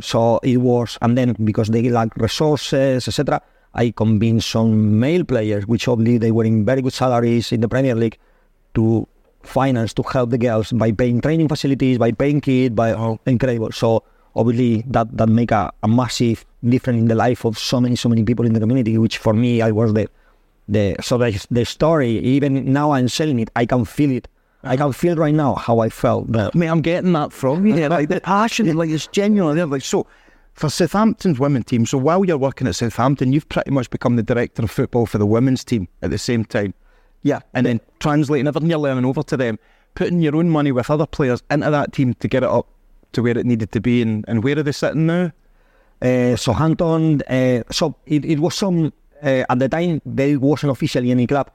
So 0.00 0.40
it 0.42 0.58
was, 0.58 0.98
and 1.02 1.16
then 1.16 1.36
because 1.44 1.68
they 1.68 1.88
lack 1.88 2.16
resources, 2.16 3.06
etc., 3.06 3.40
I 3.74 3.90
convinced 3.90 4.50
some 4.50 4.98
male 5.00 5.24
players, 5.24 5.66
which 5.66 5.88
obviously 5.88 6.18
they 6.18 6.30
were 6.30 6.44
in 6.44 6.64
very 6.64 6.82
good 6.82 6.92
salaries 6.92 7.50
in 7.50 7.60
the 7.60 7.68
Premier 7.68 7.94
League, 7.94 8.18
to 8.74 9.06
finance 9.44 9.92
to 9.94 10.02
help 10.02 10.30
the 10.30 10.38
girls 10.38 10.72
by 10.72 10.92
paying 10.92 11.20
training 11.20 11.48
facilities, 11.48 11.98
by 11.98 12.12
paying 12.12 12.40
kit, 12.40 12.74
by 12.74 12.92
oh, 12.92 13.20
incredible. 13.26 13.72
So 13.72 14.02
obviously 14.36 14.82
that 14.88 15.16
that 15.16 15.28
make 15.28 15.50
a, 15.50 15.72
a 15.82 15.88
massive 15.88 16.44
difference 16.64 17.00
in 17.00 17.08
the 17.08 17.14
life 17.14 17.44
of 17.44 17.58
so 17.58 17.80
many 17.80 17.96
so 17.96 18.08
many 18.08 18.24
people 18.24 18.46
in 18.46 18.52
the 18.52 18.60
community. 18.60 18.98
Which 18.98 19.18
for 19.18 19.32
me, 19.32 19.62
I 19.62 19.70
was 19.70 19.94
the 19.94 20.08
the 20.68 20.96
so 21.00 21.18
the, 21.18 21.46
the 21.50 21.64
story. 21.64 22.18
Even 22.18 22.72
now 22.72 22.92
I'm 22.92 23.08
selling 23.08 23.40
it, 23.40 23.50
I 23.56 23.66
can 23.66 23.84
feel 23.84 24.10
it. 24.10 24.28
I 24.62 24.76
can 24.76 24.84
uh-huh. 24.84 24.92
feel 24.92 25.16
right 25.16 25.34
now 25.34 25.54
how 25.56 25.80
I 25.80 25.90
felt. 25.90 26.32
But 26.32 26.54
Mate, 26.54 26.68
I'm 26.68 26.80
getting 26.80 27.12
that 27.12 27.32
from 27.32 27.66
you. 27.66 27.76
Yeah, 27.76 27.88
like 27.88 28.08
the 28.08 28.20
passion, 28.22 28.74
like 28.74 28.88
it's 28.88 29.06
genuinely 29.08 29.56
there. 29.56 29.66
Like 29.66 29.82
so, 29.82 30.06
for 30.54 30.70
Southampton's 30.70 31.38
women 31.38 31.62
team. 31.64 31.84
So 31.84 31.98
while 31.98 32.24
you're 32.24 32.38
working 32.38 32.66
at 32.66 32.76
Southampton, 32.76 33.32
you've 33.32 33.48
pretty 33.48 33.70
much 33.70 33.90
become 33.90 34.16
the 34.16 34.22
director 34.22 34.62
of 34.62 34.70
football 34.70 35.04
for 35.04 35.18
the 35.18 35.26
women's 35.26 35.64
team 35.64 35.88
at 36.00 36.10
the 36.10 36.18
same 36.18 36.44
time. 36.44 36.72
Yeah, 37.24 37.40
and 37.52 37.66
then 37.66 37.80
translating 37.98 38.46
everything 38.46 38.70
you're 38.70 38.78
learning 38.78 39.04
over 39.04 39.24
to 39.24 39.36
them, 39.36 39.58
putting 39.96 40.20
your 40.20 40.36
own 40.36 40.48
money 40.48 40.70
with 40.70 40.88
other 40.88 41.06
players 41.06 41.42
into 41.50 41.70
that 41.70 41.92
team 41.92 42.14
to 42.14 42.28
get 42.28 42.44
it 42.44 42.48
up 42.48 42.68
to 43.12 43.22
where 43.22 43.36
it 43.36 43.44
needed 43.44 43.72
to 43.72 43.80
be. 43.80 44.00
And, 44.00 44.24
and 44.28 44.44
where 44.44 44.56
are 44.56 44.62
they 44.62 44.70
sitting 44.70 45.06
now? 45.06 45.32
uh, 46.04 46.36
Southampton. 46.36 47.22
Uh, 47.22 47.62
so 47.70 47.96
it, 48.06 48.24
it 48.24 48.38
was 48.38 48.54
some 48.54 48.92
uh, 49.22 49.44
at 49.48 49.58
the 49.58 49.68
time 49.68 50.00
there 50.04 50.38
wasn't 50.38 50.72
officially 50.72 51.10
any 51.10 51.26
club. 51.26 51.50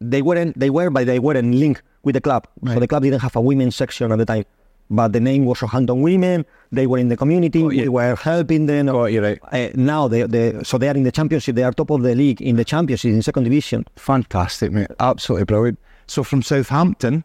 They 0.00 0.22
weren't. 0.22 0.58
They 0.58 0.70
were, 0.70 0.90
but 0.90 1.06
they 1.06 1.18
weren't 1.18 1.54
linked 1.54 1.82
with 2.02 2.14
the 2.14 2.20
club. 2.20 2.46
So 2.66 2.78
the 2.78 2.86
club 2.86 3.02
didn't 3.02 3.20
have 3.20 3.34
a 3.34 3.40
women's 3.40 3.74
section 3.74 4.12
at 4.12 4.18
the 4.18 4.24
time. 4.26 4.44
But 4.90 5.12
the 5.12 5.20
name 5.20 5.44
was 5.44 5.58
Southampton 5.58 6.00
Women. 6.00 6.46
They 6.72 6.86
were 6.86 6.98
in 6.98 7.08
the 7.08 7.16
community. 7.16 7.62
Got 7.62 7.74
you. 7.74 7.82
We 7.82 7.88
were 7.90 8.16
helping 8.16 8.66
them. 8.66 8.88
You, 8.88 9.22
right. 9.22 9.38
Uh, 9.52 9.68
now 9.74 10.08
they, 10.08 10.22
they 10.22 10.62
so 10.62 10.78
they 10.78 10.88
are 10.88 10.96
in 10.96 11.02
the 11.02 11.12
championship. 11.12 11.56
They 11.56 11.62
are 11.62 11.72
top 11.72 11.90
of 11.90 12.02
the 12.02 12.14
league 12.14 12.40
in 12.40 12.56
the 12.56 12.64
championship 12.64 13.10
in 13.10 13.22
second 13.22 13.44
division. 13.44 13.86
Fantastic, 13.96 14.72
mate. 14.72 14.88
Absolutely 14.98 15.44
brilliant. 15.44 15.78
So 16.06 16.24
from 16.24 16.42
Southampton 16.42 17.24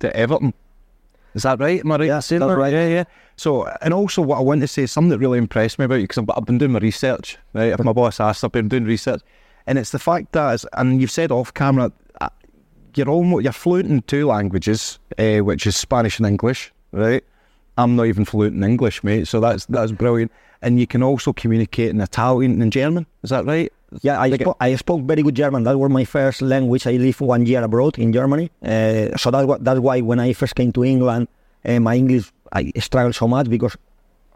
to 0.00 0.16
Everton. 0.16 0.54
Is 1.34 1.42
that 1.42 1.58
right? 1.58 1.80
Am 1.80 1.90
I 1.90 1.96
right? 1.96 2.06
Yeah, 2.06 2.14
that's 2.14 2.28
that? 2.28 2.40
right. 2.40 2.72
Yeah, 2.72 2.88
yeah. 2.88 3.04
So, 3.36 3.66
and 3.82 3.92
also 3.92 4.22
what 4.22 4.38
I 4.38 4.40
want 4.40 4.60
to 4.60 4.68
say, 4.68 4.86
something 4.86 5.10
that 5.10 5.18
really 5.18 5.38
impressed 5.38 5.78
me 5.80 5.84
about 5.84 5.96
you, 5.96 6.02
because 6.02 6.18
I've, 6.18 6.30
I've 6.36 6.44
been 6.44 6.58
doing 6.58 6.70
my 6.70 6.78
research, 6.78 7.36
right? 7.54 7.72
If 7.72 7.82
my 7.82 7.92
boss 7.92 8.20
asked, 8.20 8.44
I've 8.44 8.52
been 8.52 8.68
doing 8.68 8.84
research. 8.84 9.20
And 9.66 9.76
it's 9.76 9.90
the 9.90 9.98
fact 9.98 10.32
that, 10.32 10.64
and 10.74 11.00
you've 11.00 11.10
said 11.10 11.32
off 11.32 11.52
camera, 11.52 11.90
uh, 12.20 12.28
you're 12.94 13.08
almost, 13.08 13.42
you're 13.42 13.52
fluent 13.52 13.90
in 13.90 14.02
two 14.02 14.26
languages, 14.26 15.00
uh, 15.18 15.38
which 15.38 15.66
is 15.66 15.76
Spanish 15.76 16.18
and 16.18 16.26
English, 16.26 16.72
right? 16.94 17.24
I'm 17.76 17.96
not 17.96 18.06
even 18.06 18.24
fluent 18.24 18.56
in 18.56 18.62
English, 18.62 19.02
mate. 19.02 19.26
So 19.26 19.40
that's 19.40 19.66
that's 19.66 19.92
brilliant. 19.92 20.30
And 20.62 20.80
you 20.80 20.86
can 20.86 21.02
also 21.02 21.32
communicate 21.32 21.90
in 21.90 22.00
Italian 22.00 22.62
and 22.62 22.72
German. 22.72 23.06
Is 23.22 23.30
that 23.30 23.44
right? 23.44 23.72
Yeah, 24.02 24.20
I, 24.20 24.30
spoke, 24.36 24.56
I 24.60 24.74
spoke 24.76 25.02
very 25.02 25.22
good 25.22 25.34
German. 25.34 25.64
That 25.64 25.78
was 25.78 25.90
my 25.90 26.04
first 26.04 26.42
language. 26.42 26.86
I 26.86 26.92
lived 26.92 27.20
one 27.20 27.46
year 27.46 27.62
abroad 27.62 27.98
in 27.98 28.12
Germany. 28.12 28.50
Uh, 28.62 29.16
so 29.16 29.30
that, 29.30 29.58
that's 29.60 29.78
why 29.78 30.00
when 30.00 30.18
I 30.18 30.32
first 30.32 30.56
came 30.56 30.72
to 30.72 30.84
England, 30.84 31.28
uh, 31.64 31.78
my 31.80 31.94
English, 31.94 32.32
I 32.52 32.72
struggled 32.78 33.14
so 33.14 33.28
much 33.28 33.48
because 33.48 33.76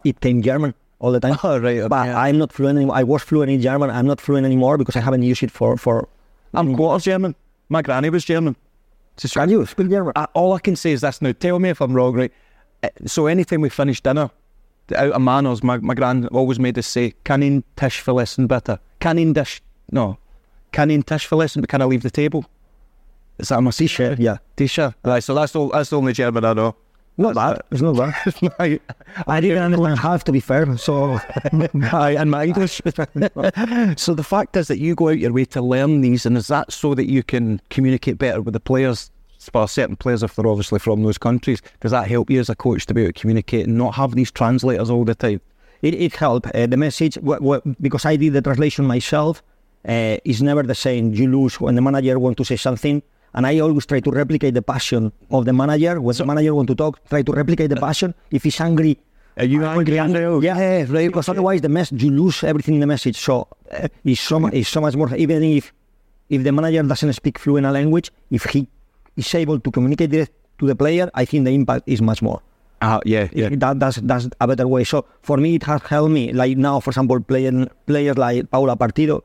it 0.04 0.20
came 0.20 0.42
German 0.42 0.74
all 1.00 1.12
the 1.12 1.20
time. 1.20 1.36
Oh, 1.42 1.58
right, 1.58 1.88
But. 1.88 2.08
I'm 2.08 2.38
not 2.38 2.52
fluent 2.52 2.76
anymore. 2.76 2.96
I 2.96 3.02
was 3.02 3.22
fluent 3.22 3.50
in 3.50 3.60
German. 3.60 3.90
I'm 3.90 4.06
not 4.06 4.20
fluent 4.20 4.46
anymore 4.46 4.78
because 4.78 4.96
I 4.96 5.00
haven't 5.00 5.22
used 5.22 5.42
it 5.42 5.50
for... 5.50 5.76
for 5.76 6.08
I'm 6.54 6.76
quarter 6.76 7.02
German. 7.02 7.34
My 7.68 7.82
granny 7.82 8.10
was 8.10 8.24
German. 8.24 8.56
Can 9.16 9.50
you 9.50 9.66
speak 9.66 9.90
German? 9.90 10.12
I, 10.14 10.26
all 10.34 10.52
I 10.52 10.60
can 10.60 10.76
say 10.76 10.92
is 10.92 11.00
this 11.00 11.20
now. 11.20 11.32
Tell 11.32 11.58
me 11.58 11.70
if 11.70 11.80
I'm 11.80 11.92
wrong, 11.92 12.14
right? 12.14 12.32
Uh, 12.82 12.88
So 13.06 13.26
anytime 13.26 13.60
we 13.60 13.68
finish 13.68 14.00
dinner, 14.00 14.30
out 14.96 15.12
of 15.12 15.22
manners, 15.22 15.62
my, 15.62 15.78
my 15.78 15.94
gran 15.94 16.26
always 16.28 16.58
made 16.58 16.78
us 16.78 16.86
say, 16.86 17.12
"Can 17.24 17.42
in 17.42 17.64
tisch 17.76 18.02
verlassen 18.02 18.46
bitte?" 18.46 18.78
Can 19.00 19.18
in 19.18 19.32
dish? 19.32 19.60
No, 19.90 20.18
can 20.72 20.90
in 20.90 21.02
tisch 21.02 21.28
verlassen? 21.28 21.60
But 21.60 21.68
can 21.68 21.82
I 21.82 21.84
leave 21.84 22.02
the 22.02 22.10
table? 22.10 22.44
Is 23.38 23.48
that 23.48 23.60
my 23.60 23.70
T-shirt, 23.70 24.18
yeah. 24.18 24.38
T-shirt. 24.56 24.94
Right. 25.04 25.22
So 25.22 25.34
that's 25.34 25.54
all. 25.54 25.68
That's 25.68 25.90
the 25.90 25.98
only 25.98 26.12
German 26.12 26.44
I 26.44 26.54
know. 26.54 26.74
Not 27.16 27.34
bad. 27.34 27.60
It's 27.70 27.82
not 27.82 27.96
bad. 27.96 28.80
I 29.26 29.40
didn't 29.40 29.62
understand 29.62 29.98
half, 29.98 30.24
to 30.24 30.32
be 30.32 30.40
fair. 30.40 30.76
So 30.76 31.20
Aye, 31.92 32.16
and 32.18 32.30
my 32.30 32.46
English. 32.46 32.80
so 33.96 34.14
the 34.14 34.24
fact 34.24 34.56
is 34.56 34.68
that 34.68 34.78
you 34.78 34.94
go 34.94 35.08
out 35.08 35.18
your 35.18 35.32
way 35.32 35.44
to 35.46 35.60
learn 35.60 36.00
these, 36.00 36.26
and 36.26 36.36
is 36.36 36.46
that 36.46 36.72
so 36.72 36.94
that 36.94 37.08
you 37.10 37.22
can 37.22 37.60
communicate 37.70 38.18
better 38.18 38.40
with 38.40 38.54
the 38.54 38.60
players? 38.60 39.10
For 39.52 39.66
certain 39.68 39.96
players, 39.96 40.22
if 40.22 40.34
they're 40.34 40.46
obviously 40.46 40.78
from 40.78 41.02
those 41.02 41.18
countries, 41.18 41.60
does 41.80 41.92
that 41.92 42.06
help 42.08 42.30
you 42.30 42.40
as 42.40 42.48
a 42.48 42.54
coach 42.54 42.86
to 42.86 42.94
be 42.94 43.02
able 43.02 43.12
to 43.12 43.20
communicate 43.20 43.66
and 43.66 43.76
not 43.78 43.94
have 43.94 44.14
these 44.14 44.30
translators 44.30 44.90
all 44.90 45.04
the 45.04 45.14
time? 45.14 45.40
it, 45.82 45.94
it 45.94 46.16
helped. 46.16 46.46
Uh, 46.54 46.66
the 46.66 46.76
message, 46.76 47.16
because 47.80 48.04
I 48.04 48.16
did 48.16 48.32
the 48.32 48.42
translation 48.42 48.84
myself, 48.84 49.42
uh, 49.88 50.16
is 50.24 50.42
never 50.42 50.62
the 50.64 50.74
same. 50.74 51.12
You 51.14 51.28
lose 51.30 51.60
when 51.60 51.74
the 51.76 51.80
manager 51.80 52.18
want 52.18 52.36
to 52.38 52.44
say 52.44 52.56
something, 52.56 53.00
and 53.34 53.46
I 53.46 53.60
always 53.60 53.86
try 53.86 54.00
to 54.00 54.10
replicate 54.10 54.54
the 54.54 54.62
passion 54.62 55.12
of 55.30 55.44
the 55.44 55.52
manager. 55.52 56.00
When 56.00 56.16
the 56.16 56.26
manager 56.26 56.54
want 56.54 56.68
to 56.68 56.74
talk, 56.74 56.98
try 57.08 57.22
to 57.22 57.32
replicate 57.32 57.70
the 57.70 57.76
passion. 57.76 58.12
If 58.30 58.42
he's 58.42 58.60
angry, 58.60 58.98
Are 59.36 59.44
you 59.44 59.64
angry, 59.64 59.98
Andrew? 60.00 60.40
yeah, 60.42 60.58
yeah, 60.58 60.86
right. 60.88 61.06
Because 61.06 61.28
otherwise, 61.28 61.60
the 61.60 61.68
mess 61.68 61.92
you 61.92 62.10
lose 62.10 62.42
everything 62.42 62.74
in 62.74 62.80
the 62.80 62.86
message. 62.88 63.16
So 63.16 63.46
uh, 63.70 63.86
it's 64.04 64.20
so 64.20 64.40
mu- 64.40 64.50
it's 64.52 64.68
so 64.68 64.80
much 64.80 64.96
more. 64.96 65.14
Even 65.14 65.42
if 65.44 65.72
if 66.28 66.42
the 66.42 66.50
manager 66.50 66.82
doesn't 66.82 67.12
speak 67.12 67.38
fluent 67.38 67.66
a 67.66 67.70
language, 67.70 68.10
if 68.30 68.44
he 68.44 68.66
is 69.18 69.34
able 69.34 69.58
to 69.58 69.70
communicate 69.70 70.10
direct 70.10 70.32
to 70.58 70.66
the 70.66 70.74
player, 70.74 71.10
I 71.14 71.24
think 71.24 71.44
the 71.44 71.50
impact 71.50 71.84
is 71.86 72.00
much 72.00 72.22
more. 72.22 72.40
Ah, 72.80 73.00
yeah, 73.04 73.26
yeah. 73.32 73.50
That, 73.50 73.80
that's 73.80 73.98
that's 74.02 74.28
a 74.40 74.46
better 74.46 74.68
way. 74.68 74.84
So 74.84 75.04
for 75.22 75.36
me, 75.36 75.56
it 75.56 75.64
has 75.64 75.82
helped 75.82 76.12
me. 76.12 76.32
Like 76.32 76.56
now, 76.56 76.78
for 76.78 76.90
example, 76.90 77.18
playing 77.20 77.68
players 77.86 78.16
like 78.16 78.50
Paula 78.50 78.76
Partido, 78.76 79.22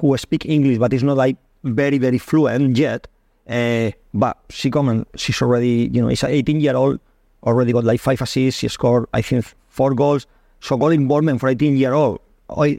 who 0.00 0.16
speak 0.18 0.46
English 0.46 0.78
but 0.78 0.92
is 0.92 1.02
not 1.02 1.16
like 1.16 1.36
very 1.62 1.98
very 1.98 2.18
fluent 2.18 2.76
yet. 2.76 3.06
Uh, 3.48 3.90
but 4.14 4.38
she 4.50 4.70
come 4.70 4.88
and 4.88 5.06
she's 5.14 5.40
already 5.42 5.90
you 5.92 6.02
know, 6.02 6.08
it's 6.08 6.22
an 6.22 6.30
18 6.30 6.60
year 6.60 6.74
old, 6.74 6.98
already 7.44 7.72
got 7.72 7.84
like 7.84 8.00
five 8.00 8.20
assists. 8.20 8.60
She 8.60 8.68
scored 8.68 9.06
I 9.14 9.22
think 9.22 9.46
four 9.68 9.94
goals. 9.94 10.26
So 10.58 10.76
goal 10.76 10.90
involvement 10.90 11.40
for 11.40 11.48
18 11.48 11.76
year 11.76 11.92
old 11.92 12.18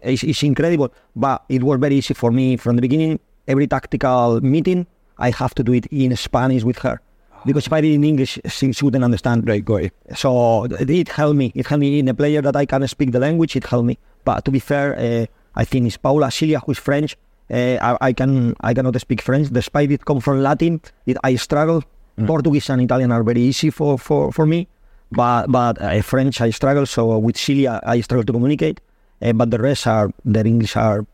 is, 0.04 0.24
is 0.24 0.44
incredible. 0.44 0.94
But 1.16 1.44
it 1.48 1.64
was 1.64 1.80
very 1.80 1.96
easy 1.96 2.14
for 2.14 2.32
me 2.32 2.58
from 2.58 2.76
the 2.76 2.82
beginning. 2.82 3.20
Every 3.48 3.68
tactical 3.68 4.40
meeting, 4.42 4.88
I 5.18 5.32
have 5.32 5.54
to 5.56 5.64
do 5.64 5.74
it 5.74 5.86
in 5.88 6.16
Spanish 6.16 6.64
with 6.64 6.80
her. 6.80 7.00
Because 7.46 7.68
if 7.68 7.74
I 7.74 7.82
did 7.82 7.94
in 7.94 8.04
English, 8.04 8.40
she, 8.48 8.72
she 8.72 8.86
wouldn't 8.86 9.04
understand. 9.04 9.48
Right, 9.48 9.64
got. 9.64 9.92
So 10.16 10.64
it, 10.66 11.10
helped 11.10 11.36
me. 11.36 11.52
It 11.56 11.68
helped 11.68 11.82
me 11.82 12.00
in 12.00 12.08
a 12.08 12.14
player 12.14 12.42
that 12.42 12.56
I 12.56 12.66
can 12.66 12.88
speak 12.88 13.12
the 13.12 13.20
language. 13.20 13.56
It 13.56 13.66
helped 13.66 13.86
me. 13.86 13.98
But 14.24 14.46
to 14.46 14.52
be 14.52 14.60
fair, 14.60 14.98
uh, 14.98 15.26
I 15.56 15.66
think 15.66 15.88
it's 15.88 15.98
Paula 15.98 16.32
Cilia 16.32 16.60
who 16.60 16.72
is 16.72 16.78
French. 16.78 17.18
Uh, 17.52 17.78
I, 17.82 17.98
I 18.00 18.14
can 18.14 18.56
I 18.62 18.74
cannot 18.74 19.00
speak 19.02 19.22
French, 19.22 19.50
despite 19.50 19.92
it 19.92 20.06
come 20.06 20.22
from 20.22 20.42
Latin. 20.42 20.82
It, 21.06 21.18
I 21.24 21.36
struggle. 21.36 21.84
Portuguese 22.26 22.70
and 22.70 22.82
Italian 22.82 23.12
are 23.12 23.24
very 23.24 23.42
easy 23.42 23.72
for, 23.72 23.98
for, 23.98 24.32
for 24.32 24.46
me, 24.46 24.68
but 25.12 25.48
but 25.48 25.82
uh, 25.82 26.02
French 26.02 26.40
I 26.40 26.52
struggle. 26.52 26.86
So 26.86 27.18
with 27.18 27.38
Cilia 27.38 27.82
I 27.84 28.00
struggle 28.02 28.24
to 28.24 28.34
communicate. 28.34 28.80
Uh, 29.22 29.34
but 29.34 29.52
the 29.52 29.58
rest 29.58 29.88
are 29.88 30.12
their 30.24 30.46
English 30.46 30.78
are 30.78 31.06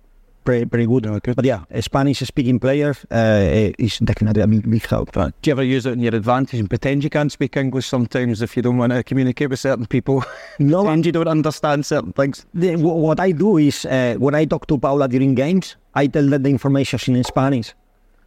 pretty, 0.49 0.65
pretty 0.65 0.87
good. 0.87 1.35
But 1.35 1.45
yeah, 1.45 1.61
Spanish 1.79 2.19
speaking 2.19 2.59
player 2.59 2.95
uh, 3.11 3.71
is 3.77 3.99
definitely 3.99 4.41
a 4.41 4.47
big, 4.47 4.69
big 4.69 4.85
help. 4.87 5.11
Do 5.11 5.31
you 5.43 5.51
ever 5.51 5.63
use 5.63 5.85
it 5.85 5.93
in 5.93 5.99
your 5.99 6.15
advantage 6.15 6.59
and 6.59 6.67
pretend 6.67 7.03
you 7.03 7.09
can't 7.11 7.31
speak 7.31 7.55
English 7.55 7.85
sometimes 7.85 8.41
if 8.41 8.55
you 8.57 8.63
don't 8.63 8.77
want 8.77 8.91
to 8.93 9.03
communicate 9.03 9.49
with 9.51 9.59
certain 9.59 9.85
people? 9.85 10.23
No, 10.59 10.87
and 10.87 11.05
you 11.05 11.11
don't 11.11 11.27
understand 11.27 11.85
certain 11.85 12.13
things. 12.13 12.45
The, 12.53 12.73
wh- 12.73 12.97
what 13.07 13.19
I 13.19 13.31
do 13.31 13.57
is 13.57 13.85
uh, 13.85 14.15
when 14.17 14.35
I 14.35 14.45
talk 14.45 14.67
to 14.67 14.77
Paula 14.77 15.07
during 15.07 15.35
games, 15.35 15.75
I 15.93 16.07
tell 16.07 16.27
them 16.27 16.43
the 16.43 16.49
information 16.49 17.15
in 17.15 17.23
Spanish, 17.23 17.73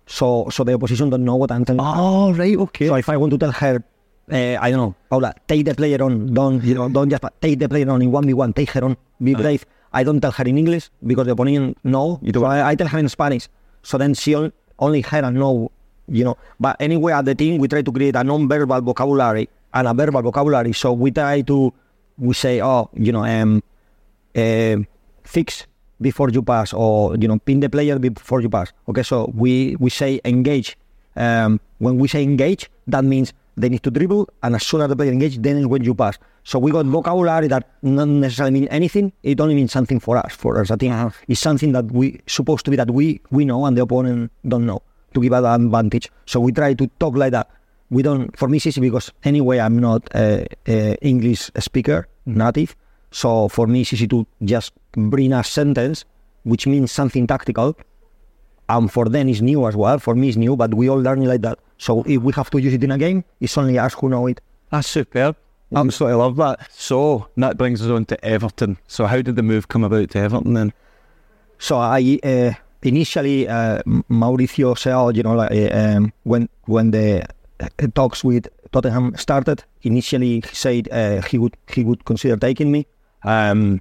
so 0.06 0.48
so 0.50 0.64
the 0.64 0.74
opposition 0.74 1.10
don't 1.10 1.24
know 1.24 1.36
what 1.36 1.50
I'm 1.50 1.64
telling. 1.64 1.80
Oh, 1.84 2.32
right, 2.32 2.56
okay. 2.66 2.86
So 2.88 2.94
if 2.94 3.08
I 3.08 3.16
want 3.16 3.32
to 3.32 3.38
tell 3.38 3.52
her, 3.52 3.84
uh, 4.32 4.56
I 4.64 4.70
don't 4.70 4.80
know, 4.84 4.94
Paula, 5.10 5.34
take 5.46 5.66
the 5.66 5.74
player 5.74 6.02
on, 6.02 6.32
don't 6.32 6.62
you 6.64 6.74
know, 6.74 6.88
don't 6.88 7.10
just 7.10 7.22
take 7.40 7.58
the 7.58 7.68
player 7.68 7.90
on 7.90 8.00
in 8.00 8.10
one 8.10 8.26
v 8.26 8.32
one, 8.34 8.52
take 8.52 8.70
her 8.70 8.84
on, 8.84 8.96
be 9.22 9.34
brave. 9.34 9.66
I 9.92 10.02
don't 10.04 10.20
tell 10.20 10.32
her 10.32 10.44
in 10.44 10.58
English 10.58 10.90
because 11.04 11.26
the 11.26 11.32
opponent 11.32 11.78
know. 11.84 12.18
You 12.22 12.32
So 12.34 12.44
I, 12.44 12.70
I 12.70 12.74
tell 12.74 12.88
her 12.88 12.98
in 12.98 13.08
Spanish. 13.08 13.48
So 13.82 13.98
then 13.98 14.14
she 14.14 14.34
on, 14.34 14.52
only 14.78 15.02
her 15.02 15.18
and 15.24 15.36
know, 15.36 15.70
you 16.08 16.24
know. 16.24 16.36
But 16.58 16.76
anyway, 16.80 17.12
at 17.12 17.24
the 17.24 17.34
team 17.34 17.58
we 17.58 17.68
try 17.68 17.82
to 17.82 17.92
create 17.92 18.16
a 18.16 18.24
non-verbal 18.24 18.80
vocabulary 18.82 19.48
and 19.74 19.88
a 19.88 19.94
verbal 19.94 20.22
vocabulary. 20.22 20.72
So 20.72 20.92
we 20.92 21.10
try 21.10 21.42
to, 21.42 21.72
we 22.18 22.34
say, 22.34 22.60
oh, 22.62 22.88
you 22.94 23.12
know, 23.12 23.24
um, 23.24 23.62
uh, 24.36 24.76
fix 25.24 25.66
before 26.00 26.30
you 26.30 26.42
pass 26.42 26.72
or 26.72 27.16
you 27.16 27.28
know 27.28 27.38
pin 27.38 27.60
the 27.60 27.70
player 27.70 27.98
before 27.98 28.40
you 28.40 28.50
pass 28.50 28.72
okay 28.88 29.02
so 29.02 29.30
we 29.34 29.76
we 29.78 29.88
say 29.88 30.20
engage 30.24 30.76
um, 31.14 31.60
when 31.78 31.96
we 31.96 32.08
say 32.08 32.22
engage 32.22 32.68
that 32.88 33.04
means 33.04 33.32
they 33.56 33.68
need 33.68 33.82
to 33.82 33.90
dribble 33.90 34.28
and 34.42 34.56
as 34.56 34.66
soon 34.66 34.80
as 34.80 34.88
the 34.88 34.96
player 34.96 35.12
engage 35.12 35.38
then 35.38 35.68
when 35.68 35.84
you 35.84 35.94
pass 35.94 36.18
So 36.44 36.58
we 36.58 36.72
got 36.72 36.86
vocabulary 36.86 37.48
that 37.48 37.68
not 37.82 38.08
necessarily 38.08 38.52
mean 38.52 38.68
anything. 38.68 39.12
It 39.22 39.40
only 39.40 39.54
means 39.54 39.72
something 39.72 40.00
for 40.00 40.16
us. 40.16 40.34
For 40.34 40.60
us, 40.60 40.70
think 40.70 40.92
uh, 40.92 41.10
it's 41.28 41.40
something 41.40 41.72
that 41.72 41.86
we 41.92 42.20
supposed 42.26 42.64
to 42.64 42.70
be 42.70 42.76
that 42.76 42.90
we 42.90 43.20
we 43.30 43.44
know 43.44 43.64
and 43.66 43.76
the 43.76 43.82
opponent 43.82 44.32
don't 44.46 44.66
know 44.66 44.82
to 45.14 45.20
give 45.20 45.32
us 45.32 45.44
an 45.44 45.66
advantage. 45.66 46.10
So 46.26 46.40
we 46.40 46.52
try 46.52 46.74
to 46.74 46.86
talk 46.98 47.16
like 47.16 47.32
that. 47.32 47.48
We 47.90 48.02
don't. 48.02 48.36
For 48.36 48.48
me, 48.48 48.56
it's 48.56 48.66
easy 48.66 48.80
because 48.80 49.12
anyway, 49.24 49.58
I'm 49.58 49.78
not 49.78 50.08
a, 50.14 50.46
a 50.66 50.96
English 51.00 51.50
speaker 51.58 52.08
mm-hmm. 52.26 52.38
native. 52.38 52.74
So 53.12 53.48
for 53.48 53.66
me, 53.66 53.82
it's 53.82 53.92
easy 53.92 54.08
to 54.08 54.26
just 54.42 54.72
bring 54.92 55.32
a 55.32 55.44
sentence 55.44 56.04
which 56.44 56.66
means 56.66 56.90
something 56.90 57.26
tactical 57.26 57.76
and 58.68 58.90
for 58.90 59.08
them 59.08 59.28
it's 59.28 59.40
new 59.40 59.66
as 59.66 59.76
well. 59.76 59.98
For 59.98 60.14
me, 60.14 60.28
it's 60.28 60.36
new, 60.36 60.56
but 60.56 60.74
we 60.74 60.88
all 60.88 61.00
learn 61.00 61.22
it 61.22 61.28
like 61.28 61.42
that. 61.42 61.58
So 61.78 62.02
if 62.06 62.22
we 62.22 62.32
have 62.32 62.50
to 62.50 62.58
use 62.58 62.74
it 62.74 62.84
in 62.84 62.90
a 62.90 62.98
game, 62.98 63.24
it's 63.40 63.56
only 63.58 63.78
us 63.78 63.94
who 63.94 64.08
know 64.08 64.26
it. 64.26 64.40
Ah, 64.72 64.78
That's 64.78 64.88
superb. 64.88 65.36
Absolutely 65.74 66.18
love 66.18 66.36
that. 66.36 66.70
So 66.70 67.28
that 67.36 67.56
brings 67.56 67.82
us 67.82 67.88
on 67.88 68.04
to 68.06 68.24
Everton. 68.24 68.78
So 68.86 69.06
how 69.06 69.22
did 69.22 69.36
the 69.36 69.42
move 69.42 69.68
come 69.68 69.84
about 69.84 70.10
to 70.10 70.18
Everton 70.18 70.54
then? 70.54 70.72
So 71.58 71.78
I 71.78 72.18
uh, 72.24 72.52
initially 72.82 73.48
uh, 73.48 73.82
Mauricio 74.10 74.76
said, 74.76 75.16
you 75.16 75.22
know, 75.22 75.34
like, 75.34 75.52
uh, 75.52 75.76
um, 75.76 76.12
when 76.24 76.48
when 76.66 76.90
the 76.90 77.24
uh, 77.60 77.68
talks 77.94 78.24
with 78.24 78.48
Tottenham 78.72 79.14
started, 79.16 79.64
initially 79.82 80.40
he 80.40 80.54
said 80.54 80.88
uh, 80.90 81.22
he 81.22 81.38
would 81.38 81.56
he 81.72 81.84
would 81.84 82.04
consider 82.04 82.36
taking 82.36 82.72
me, 82.72 82.86
um, 83.24 83.80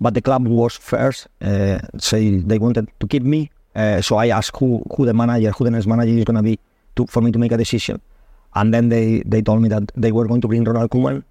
but 0.00 0.14
the 0.14 0.22
club 0.22 0.46
was 0.46 0.76
first. 0.76 1.26
Uh, 1.42 1.78
say 1.98 2.36
they 2.36 2.58
wanted 2.58 2.88
to 3.00 3.06
keep 3.06 3.22
me, 3.22 3.50
uh, 3.74 4.00
so 4.00 4.16
I 4.16 4.28
asked 4.28 4.56
who 4.56 4.82
who 4.96 5.04
the 5.04 5.14
manager, 5.14 5.50
who 5.50 5.64
the 5.64 5.70
next 5.70 5.86
manager 5.86 6.12
is 6.12 6.24
going 6.24 6.36
to 6.36 6.42
be 6.42 6.58
to, 6.96 7.06
for 7.06 7.20
me 7.20 7.32
to 7.32 7.38
make 7.38 7.52
a 7.52 7.56
decision, 7.56 8.00
and 8.56 8.72
then 8.74 8.88
they 8.88 9.22
they 9.26 9.42
told 9.42 9.62
me 9.62 9.68
that 9.68 9.92
they 9.94 10.10
were 10.10 10.26
going 10.26 10.40
to 10.40 10.48
bring 10.48 10.64
Ronald 10.64 10.90
Koeman, 10.90 11.22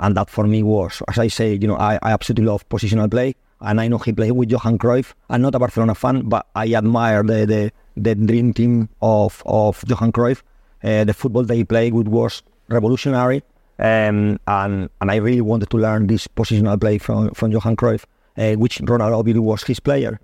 and 0.00 0.16
that 0.16 0.30
for 0.30 0.46
me 0.46 0.62
was, 0.62 1.02
as 1.06 1.18
I 1.18 1.28
say, 1.28 1.54
you 1.54 1.68
know, 1.68 1.76
I, 1.76 1.98
I 2.02 2.12
absolutely 2.12 2.46
love 2.46 2.68
positional 2.68 3.10
play, 3.10 3.36
and 3.60 3.80
I 3.80 3.88
know 3.88 3.98
he 3.98 4.12
played 4.12 4.32
with 4.32 4.50
Johan 4.50 4.78
Cruyff. 4.78 5.12
I'm 5.28 5.42
not 5.42 5.54
a 5.54 5.58
Barcelona 5.58 5.94
fan, 5.94 6.22
but 6.28 6.46
I 6.56 6.74
admire 6.74 7.22
the 7.22 7.46
the, 7.46 7.72
the 7.96 8.14
dream 8.14 8.52
team 8.54 8.88
of 9.02 9.42
of 9.44 9.84
Johan 9.86 10.12
Cruyff. 10.12 10.42
Uh, 10.82 11.04
the 11.04 11.14
football 11.14 11.44
they 11.44 11.62
played 11.62 11.92
with 11.94 12.08
was 12.08 12.42
revolutionary, 12.68 13.42
um, 13.78 14.40
and 14.46 14.88
and 15.00 15.10
I 15.10 15.16
really 15.16 15.42
wanted 15.42 15.68
to 15.70 15.76
learn 15.76 16.06
this 16.06 16.26
positional 16.26 16.80
play 16.80 16.96
from 16.98 17.30
from 17.34 17.52
Johan 17.52 17.76
Cruyff, 17.76 18.04
uh, 18.38 18.54
which 18.54 18.80
Ronald 18.80 19.12
obviously 19.12 19.40
was 19.40 19.62
his 19.64 19.78
player. 19.78 20.18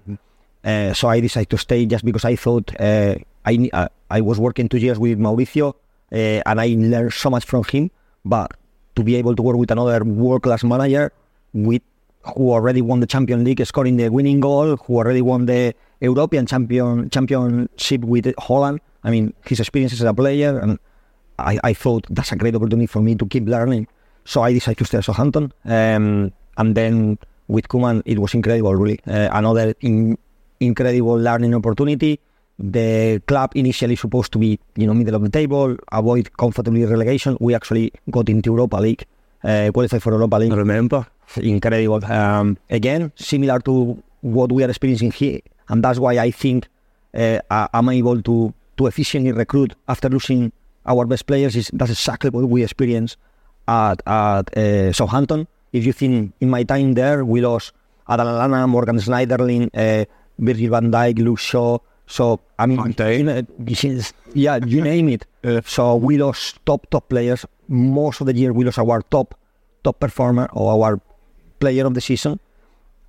Uh, 0.64 0.92
so 0.94 1.08
I 1.08 1.20
decided 1.20 1.50
to 1.50 1.58
stay 1.58 1.86
just 1.86 2.04
because 2.04 2.24
I 2.24 2.36
thought 2.36 2.72
uh, 2.80 3.16
I 3.44 3.88
I 4.10 4.20
was 4.22 4.40
working 4.40 4.68
two 4.68 4.78
years 4.78 4.98
with 4.98 5.18
Mauricio 5.18 5.74
uh, 6.12 6.42
and 6.46 6.60
I 6.60 6.68
learned 6.78 7.12
so 7.12 7.30
much 7.30 7.44
from 7.44 7.64
him. 7.64 7.90
But 8.24 8.52
to 8.96 9.02
be 9.02 9.16
able 9.16 9.34
to 9.36 9.42
work 9.42 9.56
with 9.56 9.70
another 9.70 10.04
world 10.04 10.42
class 10.42 10.64
manager 10.64 11.12
with 11.52 11.82
who 12.36 12.50
already 12.52 12.82
won 12.82 13.00
the 13.00 13.06
Champions 13.06 13.44
League, 13.44 13.64
scoring 13.64 13.96
the 13.96 14.08
winning 14.08 14.40
goal, 14.40 14.76
who 14.76 14.96
already 14.96 15.22
won 15.22 15.46
the 15.46 15.74
European 16.00 16.46
champion 16.46 17.08
championship 17.10 18.02
with 18.02 18.32
Holland. 18.38 18.80
I 19.04 19.10
mean, 19.10 19.32
his 19.46 19.60
experience 19.60 19.92
as 19.92 20.02
a 20.02 20.12
player, 20.12 20.58
and 20.58 20.78
I, 21.38 21.58
I 21.64 21.72
thought 21.72 22.06
that's 22.10 22.32
a 22.32 22.36
great 22.36 22.54
opportunity 22.54 22.86
for 22.86 23.00
me 23.00 23.14
to 23.14 23.26
keep 23.26 23.46
learning. 23.46 23.86
So 24.24 24.42
I 24.42 24.52
decided 24.52 24.78
to 24.78 24.84
stay 24.84 24.98
at 24.98 25.04
Southampton, 25.04 25.52
um, 25.64 26.32
and 26.58 26.74
then 26.74 27.18
with 27.46 27.68
Koeman, 27.68 28.02
it 28.04 28.18
was 28.18 28.34
incredible, 28.34 28.74
really. 28.74 29.00
Uh, 29.06 29.28
another 29.32 29.74
in, 29.80 30.18
incredible 30.60 31.14
learning 31.16 31.54
opportunity. 31.54 32.20
The 32.58 33.22
club 33.26 33.52
initially 33.54 33.94
supposed 33.94 34.32
to 34.32 34.38
be, 34.38 34.58
you 34.76 34.86
know, 34.86 34.94
middle 34.94 35.14
of 35.14 35.22
the 35.22 35.28
table, 35.30 35.76
avoid 35.92 36.36
comfortably 36.36 36.84
relegation. 36.84 37.36
We 37.40 37.54
actually 37.54 37.92
got 38.10 38.28
into 38.28 38.50
Europa 38.50 38.76
League, 38.76 39.04
uh, 39.44 39.70
qualified 39.72 40.02
for 40.02 40.12
Europa 40.12 40.36
League. 40.36 40.52
I 40.52 40.56
remember. 40.56 41.06
Incredible. 41.36 42.04
Um, 42.04 42.58
again, 42.68 43.12
similar 43.14 43.60
to 43.60 44.02
what 44.22 44.50
we 44.50 44.64
are 44.64 44.68
experiencing 44.68 45.12
here, 45.12 45.40
and 45.68 45.84
that's 45.84 45.98
why 45.98 46.18
I 46.18 46.30
think 46.32 46.66
uh, 47.14 47.38
I'm 47.50 47.88
able 47.90 48.22
to 48.22 48.52
to 48.78 48.86
efficiently 48.86 49.32
recruit 49.32 49.74
after 49.88 50.08
losing 50.08 50.50
our 50.86 51.04
best 51.06 51.26
players. 51.26 51.54
Is 51.54 51.70
that's 51.72 51.92
exactly 51.92 52.30
what 52.30 52.48
we 52.48 52.64
experienced 52.64 53.18
at 53.68 54.02
at 54.06 54.56
uh, 54.56 54.92
Southampton. 54.92 55.46
If 55.72 55.84
you 55.84 55.92
think 55.92 56.32
in 56.40 56.50
my 56.50 56.64
time 56.64 56.94
there, 56.94 57.24
we 57.24 57.40
lost 57.40 57.72
Adam 58.08 58.26
Lallana, 58.26 58.66
Morgan 58.68 58.96
Schneiderlin, 58.96 59.68
uh, 59.74 60.06
Virgil 60.38 60.70
van 60.70 60.90
Dijk, 60.90 61.18
Luke 61.18 61.38
Shaw. 61.38 61.78
So 62.08 62.40
I 62.58 62.66
mean, 62.66 62.82
Van 62.82 62.94
Dijk. 62.94 63.18
you 63.18 63.24
know, 63.24 64.02
yeah, 64.34 64.58
you 64.64 64.80
name 64.80 65.08
it. 65.10 65.26
So 65.66 65.94
we 65.96 66.16
lost 66.16 66.58
top 66.64 66.88
top 66.90 67.08
players. 67.08 67.44
Most 67.68 68.20
of 68.20 68.26
the 68.26 68.34
year 68.34 68.52
we 68.52 68.64
lost 68.64 68.78
our 68.78 69.02
top 69.02 69.34
top 69.84 70.00
performer 70.00 70.48
or 70.52 70.72
our 70.72 71.00
player 71.60 71.84
of 71.84 71.92
the 71.92 72.00
season, 72.00 72.40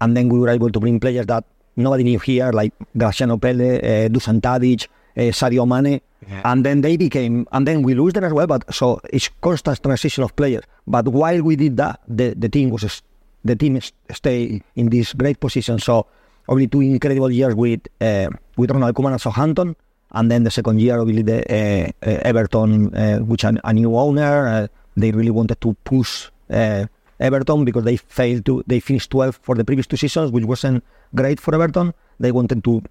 and 0.01 0.15
then 0.17 0.27
we 0.27 0.37
were 0.37 0.49
able 0.49 0.69
to 0.69 0.79
bring 0.79 0.99
players 0.99 1.25
that 1.27 1.45
nobody 1.77 2.03
knew 2.03 2.19
here, 2.19 2.51
like 2.51 2.73
Graziano 2.97 3.37
Pelle, 3.37 3.77
uh, 3.79 4.09
Dusan 4.11 4.41
Tadic, 4.41 4.87
uh, 5.15 5.31
Sadio 5.31 5.65
Mane, 5.65 6.01
and 6.43 6.65
then 6.65 6.81
they 6.81 6.97
became, 6.97 7.47
and 7.53 7.65
then 7.65 7.81
we 7.81 7.93
lose 7.95 8.13
them 8.13 8.25
as 8.25 8.33
well. 8.33 8.47
But 8.47 8.73
so 8.73 8.99
it's 9.11 9.29
constant 9.39 9.81
transition 9.81 10.23
of 10.25 10.35
players. 10.35 10.63
But 10.85 11.07
while 11.07 11.41
we 11.41 11.55
did 11.55 11.77
that, 11.77 12.01
the, 12.07 12.35
the 12.35 12.49
team 12.49 12.69
was 12.69 13.01
the 13.45 13.55
team 13.55 13.79
stay 14.11 14.61
in 14.75 14.89
this 14.89 15.13
great 15.13 15.39
position. 15.39 15.79
So 15.79 16.07
only 16.49 16.67
two 16.67 16.81
incredible 16.81 17.31
years 17.31 17.55
with 17.55 17.81
uh, 18.01 18.29
with 18.57 18.71
Ronald 18.71 18.95
Koeman 18.95 19.13
at 19.13 19.21
Southampton, 19.21 19.75
and 20.11 20.31
then 20.31 20.43
the 20.43 20.51
second 20.51 20.81
year 20.81 20.99
obviously 20.99 21.23
the 21.23 21.39
uh, 21.39 21.91
uh, 22.05 22.19
Everton, 22.29 22.93
uh, 22.95 23.19
which 23.19 23.43
a, 23.43 23.53
a 23.63 23.73
new 23.73 23.95
owner, 23.95 24.47
uh, 24.47 24.67
they 24.97 25.11
really 25.11 25.29
wanted 25.31 25.61
to 25.61 25.75
push 25.83 26.29
uh, 26.49 26.85
Everton 27.19 27.63
because 27.63 27.83
they 27.83 27.97
failed 27.97 28.45
to 28.45 28.63
they 28.67 28.79
finished 28.79 29.11
12th 29.11 29.39
for 29.41 29.55
the 29.55 29.63
previous 29.63 29.87
two 29.87 29.97
seasons, 29.97 30.31
which 30.31 30.43
wasn't 30.43 30.83
great 31.15 31.39
for 31.39 31.53
Everton. 31.53 31.93
They 32.19 32.31
wanted 32.31 32.63
to 32.63 32.81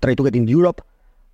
try 0.00 0.14
to 0.14 0.24
get 0.24 0.34
in 0.34 0.48
Europe, 0.48 0.80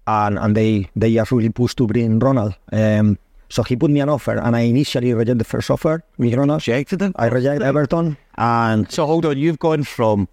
and 0.06 0.38
and 0.38 0.56
they 0.56 0.90
they 0.96 1.14
just 1.14 1.30
really 1.30 1.50
pushed 1.50 1.78
to 1.78 1.86
bring 1.86 2.18
Ronald. 2.18 2.54
Um, 2.72 3.18
so 3.50 3.62
he 3.62 3.76
put 3.76 3.90
me 3.90 4.00
an 4.00 4.10
offer, 4.10 4.36
and 4.36 4.54
I 4.54 4.60
initially 4.60 5.14
rejected 5.14 5.38
the 5.38 5.44
first 5.44 5.70
offer 5.70 6.02
with 6.18 6.34
Ronald. 6.34 6.66
Rejected 6.66 7.00
it? 7.00 7.12
I 7.16 7.28
rejected 7.28 7.62
Everton, 7.62 8.16
and 8.36 8.90
So 8.90 9.06
hold 9.06 9.24
on, 9.24 9.38
you've 9.38 9.58
gone 9.58 9.84
from 9.84 10.28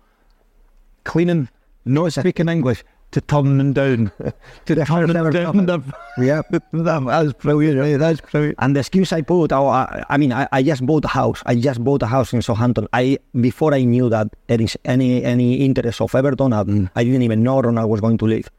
cleaning, 1.05 1.47
not 1.85 2.11
speaking 2.13 2.49
English, 2.49 2.83
to 3.11 3.21
turning 3.21 3.71
down, 3.71 4.11
to 4.65 4.75
The 4.75 4.85
first 4.85 4.91
turning 4.91 5.15
ever 5.15 5.31
down. 5.31 5.69
offer. 5.69 5.93
The, 6.17 6.25
yeah. 6.25 6.41
that's 6.73 7.33
brilliant, 7.33 7.79
right? 7.79 7.97
That's 7.97 8.19
brilliant. 8.19 8.55
And 8.59 8.75
the 8.75 8.81
excuse 8.81 9.13
I 9.13 9.21
put, 9.21 9.53
oh, 9.53 9.67
I, 9.67 10.03
I 10.09 10.17
mean, 10.17 10.33
I, 10.33 10.47
I 10.51 10.61
just 10.63 10.85
bought 10.85 11.05
a 11.05 11.07
house. 11.07 11.41
I 11.45 11.55
just 11.55 11.81
bought 11.83 12.03
a 12.03 12.07
house 12.07 12.33
in 12.33 12.41
Southampton. 12.41 12.87
I 12.91 13.17
before 13.39 13.73
I 13.73 13.83
knew 13.83 14.09
that 14.09 14.27
there 14.47 14.61
is 14.61 14.77
any 14.83 15.23
any 15.23 15.55
interest 15.63 16.01
of 16.01 16.13
Everton, 16.13 16.51
I, 16.51 16.61
I 16.99 17.03
didn't 17.05 17.21
even 17.21 17.41
know 17.43 17.61
Ronald 17.61 17.89
was 17.89 18.01
going 18.01 18.17
to 18.17 18.25
leave. 18.25 18.49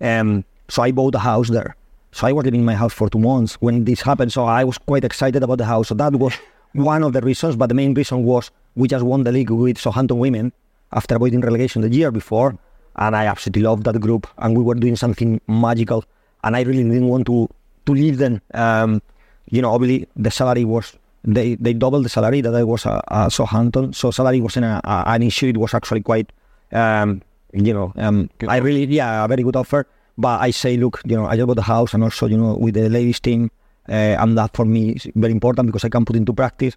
Um, 0.00 0.44
so 0.68 0.82
I 0.82 0.92
bought 0.92 1.14
a 1.14 1.18
house 1.18 1.48
there. 1.50 1.76
So 2.12 2.26
I 2.26 2.32
was 2.32 2.44
living 2.46 2.60
in 2.60 2.66
my 2.66 2.74
house 2.74 2.94
for 2.94 3.10
two 3.10 3.18
months 3.18 3.54
when 3.60 3.84
this 3.84 4.00
happened. 4.00 4.32
So 4.32 4.46
I 4.46 4.64
was 4.64 4.78
quite 4.78 5.04
excited 5.04 5.42
about 5.42 5.58
the 5.58 5.66
house. 5.66 5.88
So 5.88 5.94
that 5.96 6.14
was 6.16 6.32
one 6.72 7.02
of 7.02 7.12
the 7.12 7.20
reasons. 7.20 7.56
But 7.56 7.66
the 7.68 7.74
main 7.74 7.92
reason 7.92 8.24
was 8.24 8.50
we 8.74 8.88
just 8.88 9.04
won 9.04 9.24
the 9.24 9.32
league 9.32 9.50
with 9.50 9.78
Southampton 9.78 10.18
women 10.18 10.52
after 10.92 11.16
avoiding 11.16 11.40
relegation 11.40 11.82
the 11.82 11.90
year 11.90 12.10
before, 12.10 12.56
and 12.96 13.14
I 13.14 13.26
absolutely 13.26 13.62
loved 13.62 13.84
that 13.84 14.00
group. 14.00 14.26
And 14.38 14.56
we 14.56 14.62
were 14.62 14.74
doing 14.74 14.96
something 14.96 15.40
magical. 15.46 16.04
And 16.44 16.56
I 16.56 16.62
really 16.62 16.84
didn't 16.84 17.08
want 17.08 17.26
to 17.26 17.48
to 17.86 17.92
leave 17.92 18.18
them. 18.18 18.40
Um, 18.54 19.02
you 19.50 19.62
know, 19.62 19.72
obviously 19.72 20.08
the 20.16 20.30
salary 20.30 20.64
was 20.64 20.96
they 21.24 21.56
they 21.56 21.72
doubled 21.72 22.04
the 22.04 22.08
salary 22.08 22.40
that 22.40 22.54
I 22.54 22.64
was 22.64 22.86
at 22.86 23.04
uh, 23.08 23.28
Southampton. 23.28 23.92
So 23.92 24.10
salary 24.10 24.40
wasn't 24.40 24.66
a, 24.66 24.80
a, 24.84 25.04
an 25.08 25.22
issue. 25.22 25.48
It 25.48 25.56
was 25.56 25.74
actually 25.74 26.02
quite, 26.02 26.30
um, 26.72 27.22
you 27.52 27.74
know, 27.74 27.92
um, 27.96 28.30
I 28.48 28.58
really 28.58 28.84
yeah 28.86 29.24
a 29.24 29.28
very 29.28 29.42
good 29.42 29.56
offer. 29.56 29.86
But 30.18 30.40
I 30.40 30.50
say, 30.50 30.78
look, 30.78 31.02
you 31.04 31.16
know, 31.16 31.26
I 31.26 31.36
just 31.36 31.46
bought 31.46 31.56
the 31.56 31.62
house, 31.62 31.92
and 31.92 32.02
also 32.02 32.26
you 32.26 32.38
know 32.38 32.56
with 32.56 32.74
the 32.74 32.88
ladies 32.88 33.20
team, 33.20 33.50
uh, 33.88 34.16
and 34.18 34.38
that 34.38 34.56
for 34.56 34.64
me 34.64 34.92
is 34.92 35.06
very 35.14 35.32
important 35.32 35.66
because 35.66 35.84
I 35.84 35.90
can 35.90 36.04
put 36.04 36.16
into 36.16 36.32
practice. 36.32 36.74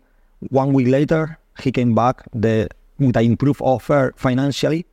One 0.49 0.73
week 0.73 0.87
later, 0.87 1.37
he 1.61 1.71
came 1.71 1.95
back 1.95 2.23
the 2.33 2.69
with 2.99 3.17
I 3.17 3.21
improve 3.21 3.61
offer 3.61 4.13
financially, 4.17 4.85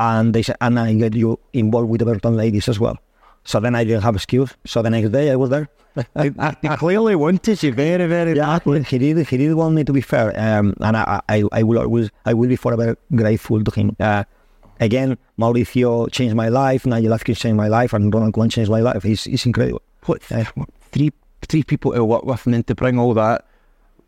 and 0.00 0.34
they 0.34 0.42
said, 0.42 0.56
and 0.60 0.78
I 0.78 0.94
get 0.94 1.14
you 1.14 1.38
involved 1.52 1.88
with 1.88 2.00
the 2.00 2.06
Everton 2.10 2.36
ladies 2.36 2.68
as 2.68 2.78
well. 2.80 2.98
So 3.44 3.60
then 3.60 3.74
I 3.74 3.84
didn't 3.84 4.02
have 4.02 4.14
excuse. 4.14 4.50
So 4.64 4.82
the 4.82 4.90
next 4.90 5.10
day 5.10 5.30
I 5.30 5.36
was 5.36 5.50
there. 5.50 5.68
He 6.62 6.68
clearly 6.78 7.14
wanted 7.16 7.62
you 7.62 7.72
very, 7.72 8.06
very 8.06 8.34
Yeah, 8.34 8.58
badly. 8.58 8.82
he 8.84 8.98
did. 8.98 9.28
He 9.28 9.36
did 9.36 9.52
want 9.54 9.74
me 9.74 9.84
to 9.84 9.92
be 9.92 10.00
fair, 10.00 10.32
um, 10.40 10.74
and 10.80 10.96
I, 10.96 11.20
I, 11.28 11.44
I 11.52 11.62
will 11.62 11.78
always, 11.78 12.10
I 12.24 12.32
will 12.34 12.48
be 12.48 12.56
forever 12.56 12.96
grateful 13.14 13.62
to 13.62 13.70
him. 13.78 13.94
Uh, 14.00 14.24
again, 14.80 15.18
Mauricio 15.38 16.10
changed 16.10 16.34
my 16.34 16.48
life. 16.48 16.86
Nigel 16.86 17.12
Adkins 17.12 17.38
changed 17.40 17.56
my 17.58 17.68
life, 17.68 17.92
and 17.92 18.12
Ronald 18.12 18.32
Koeman 18.34 18.50
changed 18.50 18.70
my 18.70 18.80
life. 18.80 19.02
He's, 19.02 19.24
he's 19.24 19.44
incredible. 19.44 19.82
What, 20.06 20.22
what, 20.54 20.68
three 20.92 21.12
three 21.48 21.62
people 21.64 21.92
to 21.92 22.04
work 22.04 22.24
with 22.24 22.46
and 22.46 22.54
then 22.54 22.62
to 22.64 22.74
bring 22.74 22.98
all 22.98 23.12
that. 23.14 23.44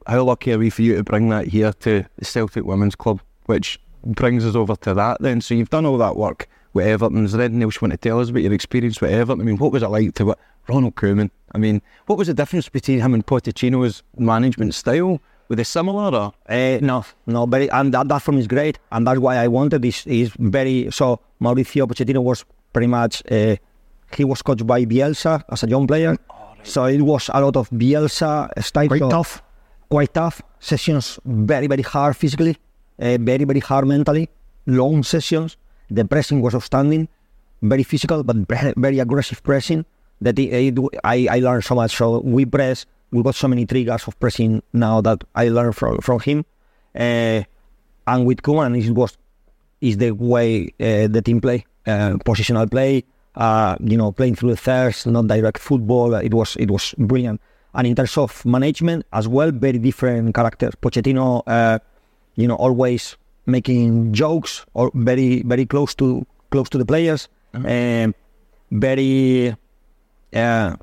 How 0.06 0.22
lucky 0.22 0.52
are 0.52 0.58
we 0.58 0.70
for 0.70 0.82
you 0.82 0.96
to 0.96 1.02
bring 1.02 1.28
that 1.30 1.48
here 1.48 1.72
to 1.72 2.04
the 2.16 2.24
Celtic 2.24 2.64
Women's 2.64 2.94
Club, 2.94 3.20
which 3.46 3.80
brings 4.04 4.44
us 4.44 4.54
over 4.54 4.76
to 4.76 4.94
that 4.94 5.20
then. 5.20 5.40
So 5.40 5.54
you've 5.54 5.70
done 5.70 5.86
all 5.86 5.98
that 5.98 6.16
work 6.16 6.48
with 6.72 6.86
Everton. 6.86 7.24
Is 7.24 7.32
there 7.32 7.42
anything 7.42 7.62
else 7.62 7.76
you 7.76 7.80
want 7.82 7.92
to 7.92 7.96
tell 7.98 8.20
us 8.20 8.30
about 8.30 8.42
your 8.42 8.52
experience 8.52 9.00
with 9.00 9.10
Everton? 9.10 9.40
I 9.40 9.44
mean, 9.44 9.58
what 9.58 9.72
was 9.72 9.82
it 9.82 9.88
like 9.88 10.14
to 10.14 10.26
work 10.26 10.38
Ronald 10.68 10.94
Koeman? 10.96 11.30
I 11.54 11.58
mean, 11.58 11.82
what 12.06 12.18
was 12.18 12.28
the 12.28 12.34
difference 12.34 12.68
between 12.68 13.00
him 13.00 13.14
and 13.14 13.24
Pochettino's 13.24 14.02
management 14.18 14.74
style? 14.74 15.20
Were 15.48 15.56
they 15.56 15.64
similar 15.64 16.16
or? 16.16 16.32
Uh, 16.48 16.78
no, 16.80 17.04
no, 17.26 17.46
very, 17.46 17.70
and 17.70 17.92
that, 17.92 18.08
that 18.08 18.22
for 18.22 18.32
me 18.32 18.40
is 18.40 18.46
great, 18.46 18.78
and 18.90 19.06
that's 19.06 19.20
why 19.20 19.36
I 19.36 19.48
wanted 19.48 19.82
this. 19.82 20.06
Is 20.06 20.32
very 20.38 20.90
so. 20.90 21.20
Mauricio 21.40 21.86
Pochettino 21.86 22.22
was 22.22 22.44
pretty 22.72 22.86
much 22.86 23.22
uh, 23.30 23.56
he 24.16 24.24
was 24.24 24.40
coached 24.40 24.66
by 24.66 24.86
Bielsa 24.86 25.42
as 25.50 25.62
a 25.62 25.68
young 25.68 25.86
player, 25.86 26.16
so 26.62 26.84
it 26.86 27.02
was 27.02 27.28
a 27.32 27.42
lot 27.42 27.56
of 27.56 27.68
Bielsa 27.70 28.50
style. 28.64 28.88
Quite 28.88 29.00
so 29.00 29.10
tough. 29.10 29.42
quite 29.90 30.14
tough 30.14 30.40
sessions, 30.60 31.18
very 31.26 31.66
very 31.66 31.82
hard 31.82 32.16
physically, 32.16 32.56
very 32.98 33.44
very 33.44 33.60
hard 33.60 33.86
mentally, 33.86 34.28
long 34.66 35.02
sessions. 35.02 35.56
The 35.90 36.04
pressing 36.04 36.40
was 36.40 36.54
outstanding, 36.54 37.08
very 37.62 37.82
physical 37.82 38.22
but 38.22 38.36
very, 38.76 38.98
aggressive 38.98 39.42
pressing. 39.42 39.84
That 40.20 40.38
it, 40.38 40.52
it, 40.52 40.78
I 41.02 41.26
I 41.30 41.38
learned 41.40 41.64
so 41.64 41.74
much. 41.74 41.96
So 41.96 42.20
we 42.20 42.46
press, 42.46 42.86
we 43.10 43.22
got 43.22 43.34
so 43.34 43.48
many 43.48 43.66
triggers 43.66 44.06
of 44.06 44.18
pressing 44.18 44.62
now 44.72 45.00
that 45.02 45.24
I 45.34 45.48
learned 45.48 45.76
from 45.76 45.98
from 45.98 46.20
him. 46.20 46.44
Uh, 46.94 47.42
and 48.06 48.26
with 48.26 48.42
Koeman, 48.42 48.78
it 48.78 48.90
was 48.92 49.16
is 49.80 49.98
the 49.98 50.12
way 50.12 50.72
uh, 50.80 51.08
the 51.08 51.20
team 51.22 51.40
play, 51.40 51.64
uh, 51.86 52.14
positional 52.24 52.70
play. 52.70 53.04
Uh, 53.34 53.74
you 53.80 53.96
know, 53.96 54.12
playing 54.12 54.36
through 54.36 54.50
the 54.50 54.56
thirds, 54.56 55.06
not 55.06 55.26
direct 55.26 55.58
football. 55.58 56.14
It 56.14 56.32
was 56.32 56.54
it 56.56 56.70
was 56.70 56.94
brilliant. 56.96 57.40
And 57.74 57.88
in 57.88 57.96
terms 57.96 58.16
of 58.16 58.44
management 58.46 59.04
as 59.12 59.26
well, 59.26 59.50
very 59.50 59.78
different 59.78 60.32
characters. 60.32 60.74
Pochettino, 60.80 61.42
you 62.36 62.48
know, 62.48 62.56
always 62.56 63.16
making 63.46 64.12
jokes 64.12 64.64
or 64.74 64.90
very 64.94 65.42
very 65.42 65.66
close 65.66 65.94
to 65.96 66.26
close 66.50 66.68
to 66.70 66.78
the 66.78 66.86
players. 66.86 67.28
Um, 67.54 68.14
very 68.70 69.54
uh, 70.34 70.76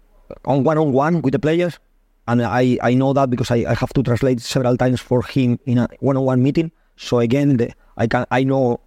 on 0.45 0.63
one 0.63 0.77
on 0.77 0.91
one 0.91 1.21
with 1.21 1.33
the 1.33 1.39
players. 1.39 1.79
And 2.27 2.41
I, 2.43 2.77
I 2.81 2.93
know 2.93 3.13
that 3.13 3.29
because 3.29 3.51
I, 3.51 3.65
I 3.67 3.73
have 3.73 3.91
to 3.93 4.03
translate 4.03 4.41
several 4.41 4.77
times 4.77 5.01
for 5.01 5.23
him 5.23 5.59
in 5.65 5.79
a 5.79 5.87
one 5.99 6.15
on 6.17 6.23
one 6.23 6.43
meeting. 6.43 6.71
So 6.95 7.19
again, 7.19 7.57
the, 7.57 7.73
I 7.97 8.07
can 8.07 8.25
I 8.31 8.43
know 8.43 8.79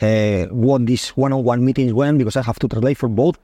uh, 0.00 0.46
what 0.46 0.86
these 0.86 1.10
one 1.10 1.32
on 1.32 1.44
one 1.44 1.64
meetings 1.64 1.92
went 1.92 2.18
because 2.18 2.36
I 2.36 2.42
have 2.42 2.58
to 2.60 2.68
translate 2.68 2.98
for 2.98 3.08
both. 3.08 3.38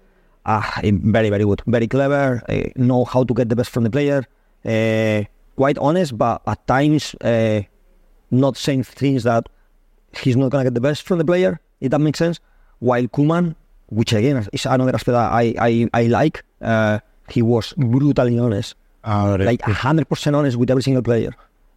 Ah, 0.47 0.81
eh, 0.83 0.93
very 0.95 1.31
very 1.31 1.45
good, 1.45 1.63
very 1.67 1.87
clever. 1.87 2.43
Uh, 2.49 2.71
know 2.77 3.05
how 3.05 3.25
to 3.25 3.35
get 3.35 3.49
the 3.49 3.57
best 3.57 3.71
from 3.71 3.85
the 3.85 3.91
player. 3.91 4.25
Uh, 4.65 5.25
quite 5.55 5.79
honest, 5.79 6.17
but 6.17 6.43
at 6.47 6.67
times 6.67 7.15
uh, 7.21 7.61
not 8.31 8.57
saying 8.57 8.85
things 8.85 9.23
that 9.25 9.49
he's 10.21 10.37
not 10.37 10.51
gonna 10.51 10.65
get 10.65 10.75
the 10.75 10.81
best 10.81 11.03
from 11.03 11.19
the 11.19 11.25
player. 11.25 11.61
If 11.81 11.91
that 11.91 12.01
makes 12.01 12.19
sense. 12.19 12.41
While 12.79 13.05
Koeman, 13.05 13.55
which 13.87 14.13
again 14.13 14.47
is 14.53 14.67
another 14.67 14.95
aspect 14.95 15.15
that 15.15 15.33
I 15.33 15.55
I, 15.59 15.89
I 15.95 16.03
like, 16.05 16.43
uh, 16.61 17.01
he 17.29 17.43
was 17.43 17.73
brutally 17.77 18.39
honest 18.39 18.75
like 19.45 19.63
hundred 19.63 20.09
percent 20.09 20.37
honest 20.37 20.57
with 20.57 20.71
every 20.71 20.83
single 20.83 21.03
player. 21.03 21.31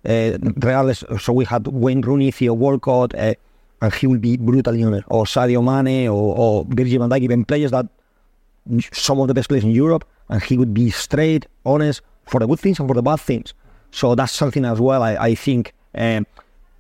Uh, 0.06 0.38
regardless, 0.42 1.04
so 1.20 1.34
we 1.34 1.44
had 1.46 1.68
Wayne 1.68 2.02
Rooney, 2.02 2.32
Theo 2.32 2.54
Walcott, 2.54 3.14
uh, 3.16 3.34
and 3.82 3.94
he 3.94 4.08
will 4.08 4.18
be 4.18 4.38
brutally 4.38 4.84
honest, 4.84 5.06
or 5.10 5.26
Sadio 5.26 5.62
Mane, 5.62 6.08
or, 6.08 6.36
or 6.38 6.66
Virgil 6.70 7.00
van 7.00 7.10
Dijk, 7.10 7.22
even 7.22 7.46
players 7.46 7.72
that 7.72 7.86
some 8.94 9.20
of 9.20 9.28
the 9.28 9.34
best 9.34 9.50
players 9.50 9.64
in 9.64 9.72
Europe, 9.72 10.06
and 10.30 10.42
he 10.42 10.58
would 10.58 10.74
be 10.74 10.90
straight, 10.90 11.48
honest 11.66 12.02
for 12.26 12.40
the 12.40 12.48
good 12.48 12.60
things 12.60 12.80
and 12.80 12.88
for 12.88 12.94
the 12.94 13.02
bad 13.02 13.20
things. 13.20 13.54
So 13.92 14.16
that's 14.16 14.32
something 14.32 14.64
as 14.66 14.80
well. 14.80 15.04
I, 15.04 15.16
I 15.16 15.36
think 15.36 15.74
um, 15.96 16.26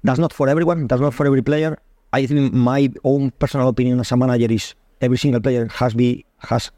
that's 0.03 0.19
not 0.19 0.33
for 0.33 0.47
everyone. 0.49 0.87
That's 0.87 1.01
not 1.01 1.13
for 1.13 1.25
every 1.25 1.41
player. 1.41 1.77
I 2.13 2.25
think 2.25 2.53
my 2.53 2.89
own 3.03 3.31
personal 3.31 3.67
opinion 3.67 3.99
as 3.99 4.11
a 4.11 4.17
manager 4.17 4.51
is 4.51 4.73
every 5.01 5.17
single 5.17 5.41
player 5.41 5.67
has 5.73 5.93
be 5.93 6.25
has 6.39 6.71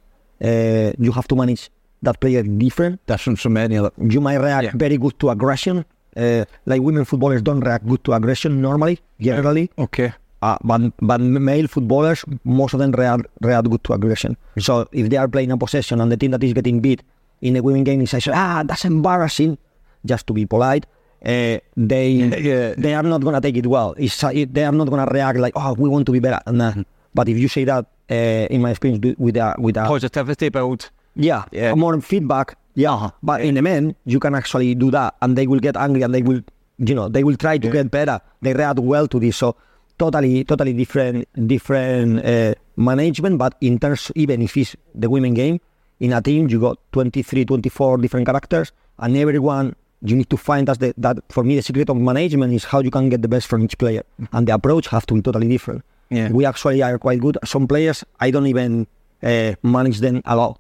uh, 0.44 0.92
you 1.00 1.12
have 1.12 1.28
to 1.28 1.36
manage 1.36 1.70
that 2.02 2.20
player 2.20 2.42
different 2.44 3.00
Different 3.06 3.40
from 3.40 3.58
any 3.58 3.78
other. 3.78 3.92
you 3.98 4.20
might 4.22 4.38
react 4.38 4.64
Yeah. 4.66 4.72
very 4.76 4.98
good 4.98 5.20
to 5.20 5.30
aggression. 5.30 5.86
Uh, 6.18 6.44
like 6.66 6.82
women 6.82 7.06
footballers 7.06 7.42
don't 7.42 7.62
react 7.62 7.86
good 7.88 8.04
to 8.04 8.14
aggression 8.14 8.62
normally, 8.62 9.00
generally. 9.20 9.70
Okay. 9.78 10.12
Uh, 10.42 10.58
but 10.64 10.82
but 11.00 11.22
male 11.22 11.68
footballers, 11.68 12.26
most 12.44 12.74
of 12.74 12.80
them 12.80 12.92
react, 12.92 13.28
react 13.42 13.70
good 13.70 13.84
to 13.84 13.94
aggression. 13.94 14.36
So 14.58 14.88
if 14.92 15.10
they 15.10 15.18
are 15.18 15.28
playing 15.28 15.52
a 15.52 15.58
possession 15.58 16.02
and 16.02 16.12
the 16.12 16.18
team 16.18 16.32
that 16.32 16.44
is 16.44 16.54
getting 16.54 16.82
beat 16.82 17.04
in 17.42 17.54
the 17.54 17.62
women 17.62 17.84
game 17.84 18.02
is 18.02 18.10
says, 18.10 18.28
ah, 18.28 18.64
that's 18.66 18.84
embarrassing, 18.84 19.58
just 20.06 20.26
to 20.28 20.34
be 20.34 20.46
polite. 20.48 20.86
Uh, 21.26 21.60
they 21.78 22.10
Yeah. 22.42 22.74
they 22.78 22.94
are 22.96 23.04
not 23.04 23.22
gonna 23.22 23.40
take 23.42 23.56
it 23.58 23.68
well. 23.68 23.94
It's, 23.98 24.24
uh, 24.24 24.32
it, 24.34 24.54
they 24.54 24.64
are 24.64 24.72
not 24.72 24.90
gonna 24.90 25.06
react 25.06 25.38
like, 25.38 25.54
oh, 25.56 25.74
we 25.78 25.88
want 25.88 26.06
to 26.08 26.12
be 26.12 26.20
better. 26.20 26.40
Nah. 26.52 26.74
But 27.14 27.30
if 27.30 27.38
you 27.38 27.48
say 27.48 27.64
that, 27.66 27.86
uh, 28.10 28.48
in 28.50 28.62
my 28.62 28.72
experience, 28.72 29.16
with 29.20 29.38
a 29.38 29.54
with 29.60 29.78
a 29.78 29.86
Positivity 29.86 30.50
build. 30.50 30.90
yeah, 31.16 31.44
Yeah. 31.52 31.76
more 31.76 32.00
feedback. 32.02 32.58
Yeah, 32.74 33.12
but 33.22 33.42
in 33.42 33.54
the 33.56 33.62
men, 33.62 33.96
you 34.06 34.20
can 34.20 34.34
actually 34.34 34.74
do 34.76 34.90
that, 34.92 35.14
and 35.22 35.38
they 35.38 35.46
will 35.46 35.60
get 35.60 35.76
angry, 35.78 36.02
and 36.04 36.14
they 36.16 36.24
will, 36.24 36.42
you 36.80 36.96
know, 36.96 37.08
they 37.10 37.24
will 37.24 37.36
try 37.38 37.58
to 37.60 37.70
get 37.70 37.92
better. 37.92 38.20
They 38.42 38.54
react 38.54 38.80
well 38.80 39.08
to 39.08 39.20
this, 39.20 39.36
so 39.38 39.56
totally, 40.00 40.44
totally 40.46 40.74
different, 40.74 41.28
different 41.48 42.26
uh, 42.26 42.56
management. 42.78 43.38
But 43.38 43.56
in 43.62 43.78
terms, 43.78 44.10
even 44.16 44.42
if 44.42 44.56
it's 44.58 44.76
the 44.96 45.10
women 45.10 45.34
game, 45.36 45.60
in 46.00 46.14
a 46.14 46.22
team 46.22 46.48
you 46.50 46.60
got 46.60 46.80
23, 46.94 47.46
24 47.46 47.98
different 47.98 48.26
characters, 48.26 48.72
and 48.98 49.16
everyone 49.18 49.76
you 50.04 50.16
need 50.16 50.30
to 50.30 50.38
find 50.38 50.68
that's 50.68 50.80
the, 50.80 50.94
that 50.98 51.18
for 51.30 51.44
me 51.44 51.56
the 51.56 51.62
secret 51.62 51.90
of 51.90 51.98
management 51.98 52.54
is 52.54 52.64
how 52.64 52.80
you 52.80 52.92
can 52.92 53.10
get 53.10 53.22
the 53.22 53.28
best 53.28 53.48
from 53.48 53.64
each 53.64 53.78
player, 53.78 54.04
and 54.34 54.48
the 54.48 54.54
approach 54.54 54.88
have 54.88 55.06
to 55.08 55.14
be 55.14 55.22
totally 55.22 55.48
different. 55.48 55.84
Yeah. 56.10 56.30
We 56.30 56.46
actually 56.46 56.82
are 56.84 56.98
quite 57.00 57.20
good. 57.20 57.38
Some 57.46 57.68
players 57.68 58.04
I 58.20 58.32
don't 58.32 58.48
even 58.48 58.88
uh, 59.24 59.54
manage 59.64 60.00
them 60.00 60.22
at 60.26 60.38
all. 60.38 60.60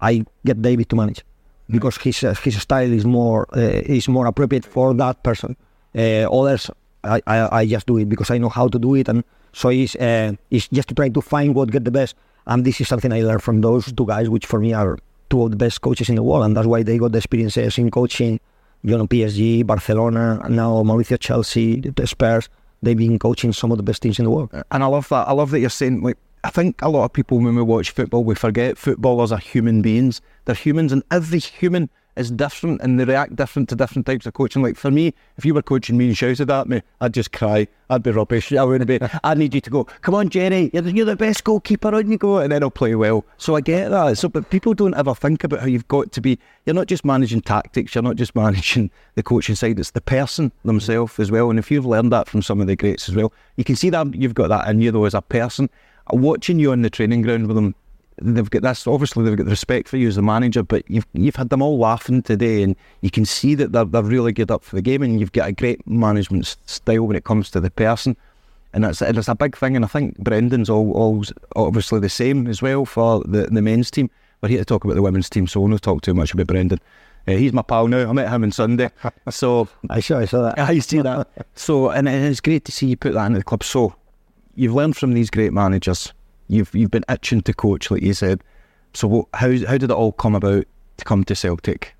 I 0.00 0.24
get 0.44 0.60
David 0.60 0.88
to 0.90 0.96
manage 0.96 1.24
because 1.70 1.96
his 1.96 2.22
uh, 2.22 2.34
his 2.34 2.60
style 2.60 2.92
is 2.92 3.04
more 3.04 3.46
uh, 3.56 3.82
is 3.96 4.08
more 4.08 4.26
appropriate 4.26 4.64
for 4.64 4.94
that 4.94 5.22
person. 5.22 5.56
Uh, 5.96 6.28
others, 6.30 6.70
I, 7.04 7.20
I 7.26 7.60
I 7.60 7.66
just 7.66 7.86
do 7.86 7.98
it 7.98 8.08
because 8.08 8.30
I 8.30 8.38
know 8.38 8.48
how 8.48 8.68
to 8.68 8.78
do 8.78 8.94
it, 8.94 9.08
and 9.08 9.24
so 9.52 9.70
it's 9.70 9.96
uh, 9.96 10.32
it's 10.50 10.68
just 10.68 10.88
to 10.88 10.94
try 10.94 11.08
to 11.08 11.20
find 11.20 11.54
what 11.54 11.70
get 11.70 11.84
the 11.84 11.90
best. 11.90 12.14
And 12.46 12.64
this 12.64 12.80
is 12.80 12.88
something 12.88 13.12
I 13.12 13.22
learned 13.22 13.42
from 13.42 13.60
those 13.60 13.92
two 13.92 14.06
guys, 14.06 14.28
which 14.28 14.46
for 14.46 14.58
me 14.58 14.72
are 14.72 14.98
two 15.30 15.44
of 15.44 15.50
the 15.50 15.56
best 15.56 15.80
coaches 15.80 16.08
in 16.08 16.16
the 16.16 16.22
world, 16.22 16.44
and 16.44 16.56
that's 16.56 16.66
why 16.66 16.82
they 16.82 16.98
got 16.98 17.12
the 17.12 17.18
experiences 17.18 17.78
in 17.78 17.90
coaching. 17.90 18.40
You 18.82 18.98
know, 18.98 19.06
PSG, 19.06 19.66
Barcelona, 19.66 20.44
now 20.48 20.82
Mauricio, 20.82 21.18
Chelsea, 21.18 21.80
the 21.80 22.06
Spurs. 22.06 22.48
They've 22.82 22.96
been 22.96 23.18
coaching 23.18 23.52
some 23.52 23.70
of 23.70 23.76
the 23.76 23.84
best 23.84 24.02
teams 24.02 24.18
in 24.18 24.24
the 24.24 24.30
world. 24.30 24.50
And 24.72 24.82
I 24.82 24.86
love 24.86 25.08
that. 25.08 25.28
I 25.28 25.32
love 25.32 25.50
that 25.52 25.60
you're 25.60 25.70
saying 25.70 26.02
like 26.02 26.18
I 26.44 26.50
think 26.50 26.82
a 26.82 26.88
lot 26.88 27.04
of 27.04 27.12
people 27.12 27.38
when 27.38 27.54
we 27.54 27.62
watch 27.62 27.90
football 27.90 28.24
we 28.24 28.34
forget 28.34 28.76
footballers 28.76 29.30
are 29.30 29.38
human 29.38 29.82
beings. 29.82 30.20
They're 30.44 30.56
humans 30.56 30.92
and 30.92 31.04
every 31.10 31.38
human 31.38 31.90
is 32.16 32.30
different 32.30 32.80
and 32.82 32.98
they 32.98 33.04
react 33.04 33.36
different 33.36 33.68
to 33.70 33.76
different 33.76 34.06
types 34.06 34.26
of 34.26 34.34
coaching. 34.34 34.62
Like 34.62 34.76
for 34.76 34.90
me, 34.90 35.14
if 35.36 35.44
you 35.44 35.54
were 35.54 35.62
coaching 35.62 35.96
me 35.96 36.08
and 36.08 36.16
shouted 36.16 36.50
at 36.50 36.68
me, 36.68 36.82
I'd 37.00 37.14
just 37.14 37.32
cry. 37.32 37.66
I'd 37.88 38.02
be 38.02 38.10
rubbish. 38.10 38.52
I 38.52 38.64
wouldn't 38.64 38.88
be 38.88 38.98
I 39.24 39.34
need 39.34 39.54
you 39.54 39.60
to 39.60 39.70
go, 39.70 39.84
Come 39.84 40.14
on 40.14 40.28
Jerry, 40.28 40.70
you're 40.72 40.82
the, 40.82 40.92
you're 40.92 41.06
the 41.06 41.16
best 41.16 41.44
goalkeeper 41.44 41.94
on 41.94 42.10
you 42.10 42.18
go 42.18 42.38
and 42.38 42.52
then 42.52 42.62
I'll 42.62 42.70
play 42.70 42.94
well. 42.94 43.24
So 43.38 43.56
I 43.56 43.60
get 43.60 43.90
that. 43.90 44.18
So 44.18 44.28
but 44.28 44.50
people 44.50 44.74
don't 44.74 44.94
ever 44.94 45.14
think 45.14 45.44
about 45.44 45.60
how 45.60 45.66
you've 45.66 45.88
got 45.88 46.12
to 46.12 46.20
be 46.20 46.38
you're 46.66 46.74
not 46.74 46.86
just 46.86 47.04
managing 47.04 47.40
tactics, 47.40 47.94
you're 47.94 48.02
not 48.02 48.16
just 48.16 48.34
managing 48.36 48.90
the 49.14 49.22
coaching 49.22 49.54
side, 49.54 49.78
it's 49.78 49.90
the 49.90 50.00
person 50.00 50.52
themselves 50.64 51.18
as 51.18 51.30
well. 51.30 51.50
And 51.50 51.58
if 51.58 51.70
you've 51.70 51.86
learned 51.86 52.12
that 52.12 52.28
from 52.28 52.42
some 52.42 52.60
of 52.60 52.66
the 52.66 52.76
greats 52.76 53.08
as 53.08 53.14
well, 53.14 53.32
you 53.56 53.64
can 53.64 53.76
see 53.76 53.90
that 53.90 54.14
you've 54.14 54.34
got 54.34 54.48
that 54.48 54.68
in 54.68 54.80
you 54.80 54.90
though 54.90 55.04
as 55.04 55.14
a 55.14 55.22
person. 55.22 55.70
Watching 56.10 56.58
you 56.58 56.72
on 56.72 56.82
the 56.82 56.90
training 56.90 57.22
ground 57.22 57.46
with 57.46 57.54
them, 57.54 57.76
they've 58.20 58.50
got 58.50 58.62
this. 58.62 58.86
Obviously, 58.86 59.24
they've 59.24 59.36
got 59.36 59.44
the 59.44 59.50
respect 59.50 59.88
for 59.88 59.96
you 59.96 60.08
as 60.08 60.16
the 60.16 60.22
manager, 60.22 60.62
but 60.62 60.88
you've 60.90 61.06
you've 61.12 61.36
had 61.36 61.50
them 61.50 61.62
all 61.62 61.78
laughing 61.78 62.22
today, 62.22 62.62
and 62.62 62.76
you 63.00 63.10
can 63.10 63.24
see 63.24 63.54
that 63.54 63.72
they're 63.72 63.84
they're 63.84 64.02
really 64.02 64.32
good 64.32 64.50
up 64.50 64.62
for 64.62 64.76
the 64.76 64.82
game, 64.82 65.02
and 65.02 65.20
you've 65.20 65.32
got 65.32 65.48
a 65.48 65.52
great 65.52 65.86
management 65.86 66.56
style 66.66 67.06
when 67.06 67.16
it 67.16 67.24
comes 67.24 67.50
to 67.50 67.60
the 67.60 67.70
person, 67.70 68.16
and 68.72 68.84
that's 68.84 69.02
and 69.02 69.16
it's 69.16 69.28
a 69.28 69.34
big 69.34 69.56
thing. 69.56 69.76
And 69.76 69.84
I 69.84 69.88
think 69.88 70.18
Brendan's 70.18 70.70
all, 70.70 70.92
all 70.92 71.24
obviously 71.56 72.00
the 72.00 72.08
same 72.08 72.46
as 72.46 72.62
well 72.62 72.84
for 72.84 73.22
the 73.24 73.48
the 73.50 73.62
men's 73.62 73.90
team. 73.90 74.10
We're 74.40 74.48
here 74.48 74.58
to 74.58 74.64
talk 74.64 74.84
about 74.84 74.94
the 74.94 75.02
women's 75.02 75.30
team, 75.30 75.46
so 75.46 75.60
we'll 75.60 75.68
not 75.68 75.82
talk 75.82 76.02
too 76.02 76.14
much 76.14 76.34
about 76.34 76.48
Brendan. 76.48 76.80
Uh, 77.28 77.32
he's 77.32 77.52
my 77.52 77.62
pal 77.62 77.86
now. 77.86 78.08
I 78.08 78.12
met 78.12 78.28
him 78.28 78.42
on 78.42 78.50
Sunday, 78.50 78.90
so 79.30 79.68
I 79.88 80.00
saw, 80.00 80.18
I 80.18 80.24
saw 80.24 80.42
that. 80.42 80.58
I 80.58 80.78
see 80.80 81.00
that. 81.00 81.28
So, 81.54 81.90
and 81.90 82.08
it's 82.08 82.40
great 82.40 82.64
to 82.64 82.72
see 82.72 82.88
you 82.88 82.96
put 82.96 83.14
that 83.14 83.26
into 83.26 83.38
the 83.38 83.44
club. 83.44 83.62
So, 83.62 83.94
you've 84.56 84.74
learned 84.74 84.96
from 84.96 85.14
these 85.14 85.30
great 85.30 85.52
managers. 85.52 86.12
You've 86.52 86.74
you've 86.74 86.90
been 86.90 87.04
itching 87.08 87.40
to 87.42 87.54
coach, 87.54 87.90
like 87.90 88.02
you 88.02 88.12
said. 88.12 88.42
So, 88.92 89.08
what, 89.08 89.26
how 89.32 89.50
how 89.66 89.78
did 89.78 89.84
it 89.84 89.90
all 89.90 90.12
come 90.12 90.34
about 90.34 90.66
to 90.98 91.04
come 91.04 91.24
to 91.24 91.34
Celtic? 91.34 91.94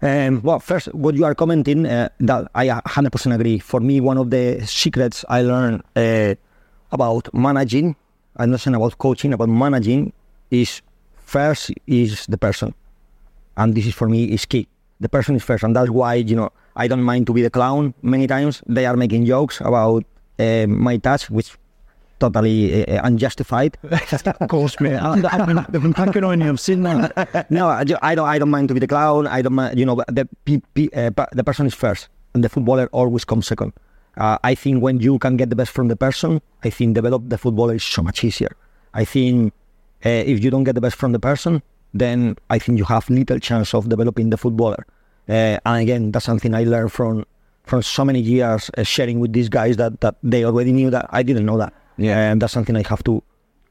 Um, 0.00 0.42
well, 0.42 0.60
first, 0.60 0.94
what 0.94 1.16
you 1.16 1.24
are 1.24 1.34
commenting, 1.34 1.84
uh, 1.84 2.08
that 2.20 2.48
I 2.54 2.68
100% 2.68 3.34
agree. 3.34 3.58
For 3.58 3.80
me, 3.80 4.00
one 4.00 4.16
of 4.16 4.30
the 4.30 4.64
secrets 4.64 5.24
I 5.28 5.42
learned 5.42 5.82
uh, 5.96 6.36
about 6.92 7.34
managing, 7.34 7.96
I'm 8.36 8.52
not 8.52 8.60
saying 8.60 8.76
about 8.76 8.96
coaching, 8.98 9.32
about 9.32 9.48
managing, 9.48 10.12
is 10.52 10.82
first 11.16 11.72
is 11.88 12.26
the 12.26 12.38
person, 12.38 12.74
and 13.56 13.74
this 13.74 13.86
is 13.86 13.94
for 13.94 14.08
me 14.08 14.26
is 14.26 14.46
key. 14.46 14.68
The 15.00 15.08
person 15.08 15.34
is 15.34 15.42
first, 15.42 15.64
and 15.64 15.74
that's 15.74 15.90
why 15.90 16.14
you 16.14 16.36
know 16.36 16.50
I 16.76 16.86
don't 16.86 17.02
mind 17.02 17.26
to 17.26 17.32
be 17.32 17.42
the 17.42 17.50
clown. 17.50 17.92
Many 18.02 18.28
times 18.28 18.62
they 18.68 18.86
are 18.86 18.96
making 18.96 19.26
jokes 19.26 19.60
about 19.60 20.04
uh, 20.38 20.66
my 20.68 20.98
touch, 20.98 21.28
which 21.28 21.58
totally 22.20 22.86
uh, 22.86 23.06
unjustified. 23.06 23.78
Of 24.40 24.48
course, 24.48 24.78
mate. 24.80 24.96
I, 24.96 25.20
I, 25.20 25.58
I've 25.58 25.72
been 25.72 25.94
picking 25.94 26.24
on. 26.24 26.42
I've 26.42 26.60
seen 26.60 26.82
that. 26.82 27.46
no, 27.50 27.68
I, 27.68 27.84
I 28.02 28.14
don't. 28.14 28.28
I 28.28 28.38
don't 28.38 28.50
mind 28.50 28.68
to 28.68 28.74
be 28.74 28.80
the 28.80 28.86
clown. 28.86 29.26
I 29.26 29.42
don't 29.42 29.54
mind. 29.54 29.78
You 29.78 29.86
know, 29.86 30.02
the 30.08 30.28
uh, 30.46 31.24
the 31.32 31.44
person 31.44 31.66
is 31.66 31.74
first. 31.74 32.08
and 32.34 32.44
the 32.44 32.48
footballer 32.48 32.88
always 32.92 33.24
comes 33.24 33.46
second. 33.46 33.72
Uh, 34.16 34.38
I 34.42 34.54
think 34.54 34.82
when 34.82 35.00
you 35.00 35.18
can 35.18 35.36
get 35.36 35.50
the 35.50 35.56
best 35.56 35.70
from 35.70 35.88
the 35.88 35.96
person, 35.96 36.40
I 36.64 36.70
think 36.70 36.94
develop 36.94 37.28
the 37.28 37.38
footballer 37.38 37.74
is 37.74 37.84
so 37.84 38.02
much 38.02 38.24
easier. 38.24 38.50
I 38.94 39.04
think 39.04 39.52
uh, 40.04 40.08
if 40.08 40.42
you 40.42 40.50
don't 40.50 40.64
get 40.64 40.74
the 40.74 40.80
best 40.80 40.96
from 40.96 41.12
the 41.12 41.18
person, 41.18 41.62
then 41.94 42.36
I 42.50 42.58
think 42.58 42.78
you 42.78 42.84
have 42.84 43.08
little 43.08 43.38
chance 43.38 43.74
of 43.74 43.88
developing 43.88 44.30
the 44.30 44.36
footballer. 44.36 44.86
Uh, 45.28 45.58
and 45.64 45.82
again, 45.82 46.12
that's 46.12 46.24
something 46.24 46.54
I 46.54 46.64
learned 46.64 46.92
from 46.92 47.24
from 47.64 47.82
so 47.82 48.02
many 48.02 48.18
years 48.18 48.70
uh, 48.78 48.82
sharing 48.82 49.20
with 49.20 49.34
these 49.34 49.50
guys 49.50 49.76
that, 49.76 50.00
that 50.00 50.16
they 50.22 50.42
already 50.42 50.72
knew 50.72 50.88
that 50.88 51.06
I 51.10 51.22
didn't 51.22 51.44
know 51.44 51.58
that. 51.58 51.74
Yeah, 51.98 52.30
and 52.30 52.40
that's 52.40 52.52
something 52.52 52.76
I 52.76 52.84
have 52.88 53.02
to 53.04 53.22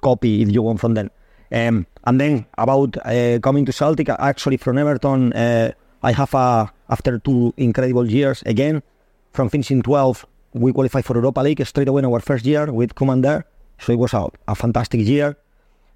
copy 0.01 0.41
if 0.41 0.51
you 0.51 0.61
want 0.61 0.80
from 0.80 0.93
them. 0.93 1.09
Um, 1.51 1.88
and 2.03 2.19
then 2.19 2.45
about 2.57 2.97
uh, 3.05 3.39
coming 3.39 3.65
to 3.65 3.71
Celtic, 3.71 4.09
actually 4.09 4.57
from 4.57 4.78
Everton, 4.78 5.34
uh, 5.34 5.71
I 6.03 6.11
have 6.11 6.34
a 6.34 6.71
after 6.89 7.19
two 7.19 7.53
incredible 7.57 8.09
years 8.09 8.43
again 8.45 8.82
from 9.34 9.49
finishing 9.49 9.82
12 9.82 10.25
we 10.53 10.73
qualified 10.73 11.05
for 11.05 11.15
Europa 11.15 11.41
League 11.41 11.65
straight 11.65 11.88
away 11.88 11.99
in 11.99 12.05
our 12.05 12.19
first 12.19 12.45
year 12.45 12.71
with 12.71 12.95
Koeman 12.95 13.21
there. 13.21 13.45
So 13.80 13.93
it 13.93 13.99
was 13.99 14.13
a, 14.13 14.28
a 14.47 14.55
fantastic 14.55 15.01
year. 15.01 15.38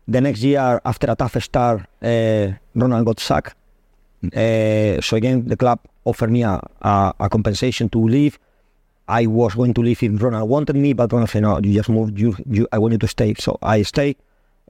The 0.07 0.21
next 0.21 0.41
year, 0.41 0.81
after 0.83 1.09
a 1.09 1.15
tough 1.15 1.41
start, 1.41 1.81
uh, 2.01 2.47
Ronald 2.75 3.05
got 3.05 3.19
sacked. 3.19 3.55
Uh, 4.23 5.01
so 5.01 5.15
again, 5.15 5.47
the 5.47 5.57
club 5.57 5.79
offered 6.05 6.31
me 6.31 6.43
a, 6.43 6.59
a, 6.81 7.13
a, 7.19 7.29
compensation 7.29 7.89
to 7.89 7.99
leave. 7.99 8.37
I 9.11 9.25
was 9.25 9.55
going 9.55 9.73
to 9.73 9.81
leave 9.81 10.01
if 10.01 10.23
Ronald 10.23 10.49
wanted 10.49 10.77
me, 10.77 10.93
but 10.93 11.11
Ronald 11.11 11.29
said, 11.29 11.41
no, 11.41 11.59
you 11.59 11.73
just 11.73 11.89
moved. 11.89 12.17
You, 12.17 12.33
you, 12.49 12.67
I 12.71 12.77
want 12.77 12.93
you 12.93 12.97
to 12.99 13.07
stay. 13.07 13.33
So 13.33 13.59
I 13.61 13.81
stayed. 13.81 14.15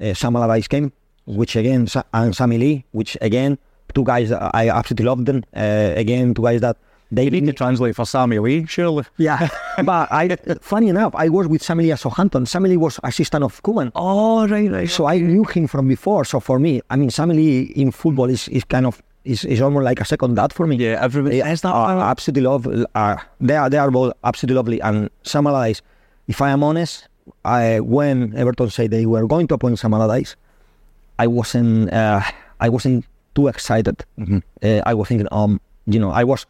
Uh, 0.01 0.15
Sam 0.15 0.35
Allardyce 0.35 0.67
came, 0.67 0.91
which 1.27 1.55
again, 1.55 1.87
and 2.11 2.35
Sammy 2.35 2.57
Lee, 2.57 2.85
which 2.91 3.15
again, 3.21 3.59
two 3.93 4.03
guys 4.03 4.31
I 4.31 4.69
absolutely 4.69 5.05
loved 5.05 5.27
them. 5.27 5.43
Uh, 5.55 5.93
again, 5.95 6.33
two 6.33 6.41
guys 6.41 6.61
that 6.61 6.77
they 7.11 7.25
you 7.25 7.31
need 7.31 7.45
to 7.45 7.53
translate 7.53 7.95
for 7.95 8.05
Sammy 8.05 8.39
Lee, 8.39 8.65
surely. 8.65 9.03
Yeah, 9.17 9.47
but 9.83 10.11
I, 10.11 10.35
funny 10.61 10.87
enough, 10.87 11.13
I 11.13 11.29
worked 11.29 11.51
with 11.51 11.61
Sammy 11.61 11.83
Lee 11.83 11.91
at 11.91 11.99
Southampton. 11.99 12.47
Sammy 12.47 12.69
Lee 12.69 12.77
was 12.77 12.99
assistant 13.03 13.43
of 13.43 13.61
Koeman. 13.61 13.91
Oh, 13.93 14.47
right, 14.47 14.71
right. 14.71 14.89
So 14.89 15.05
I 15.05 15.19
knew 15.19 15.43
him 15.43 15.67
from 15.67 15.87
before. 15.87 16.25
So 16.25 16.39
for 16.39 16.57
me, 16.57 16.81
I 16.89 16.95
mean, 16.95 17.11
Sammy 17.11 17.35
Lee 17.35 17.61
in 17.75 17.91
football 17.91 18.29
is, 18.29 18.47
is 18.47 18.63
kind 18.63 18.87
of 18.87 19.03
is, 19.23 19.45
is 19.45 19.61
almost 19.61 19.83
like 19.83 19.99
a 19.99 20.05
second 20.05 20.35
dad 20.35 20.53
for 20.53 20.67
me. 20.67 20.75
Yeah, 20.75 20.99
everybody 21.01 21.39
is 21.39 21.61
that. 21.61 21.73
Uh, 21.73 21.99
absolutely 22.01 22.43
love. 22.43 22.67
Uh, 22.95 23.17
they 23.39 23.55
are 23.55 23.69
they 23.69 23.77
are 23.77 23.91
both 23.91 24.13
absolutely 24.23 24.55
lovely. 24.55 24.81
And 24.81 25.09
Sam 25.23 25.47
Allardyce, 25.47 25.81
if 26.27 26.41
I 26.41 26.49
am 26.49 26.63
honest, 26.63 27.07
I 27.45 27.79
when 27.79 28.35
Everton 28.35 28.69
said 28.69 28.91
they 28.91 29.05
were 29.05 29.27
going 29.27 29.47
to 29.47 29.55
appoint 29.55 29.79
Sam 29.79 29.93
Allardyce, 29.93 30.35
I 31.19 31.27
wasn't 31.27 31.93
uh, 31.93 32.21
I 32.59 32.69
wasn't 32.69 33.05
too 33.35 33.47
excited. 33.47 34.03
Mm-hmm. 34.19 34.39
Uh, 34.63 34.81
I 34.85 34.93
was 34.93 35.07
thinking, 35.07 35.27
um, 35.31 35.61
you 35.85 35.99
know, 35.99 36.11
I 36.11 36.23
was 36.23 36.45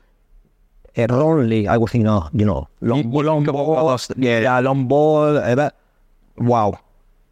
erroneously, 0.98 1.68
I 1.68 1.78
was 1.78 1.92
thinking, 1.92 2.08
oh, 2.08 2.28
you 2.34 2.46
know, 2.46 2.68
long, 2.82 3.12
long 3.12 3.44
ball, 3.46 3.98
yeah, 4.18 4.40
yeah, 4.40 4.60
long 4.60 4.88
ball. 4.88 5.38
Uh, 5.38 5.70
wow, 6.38 6.80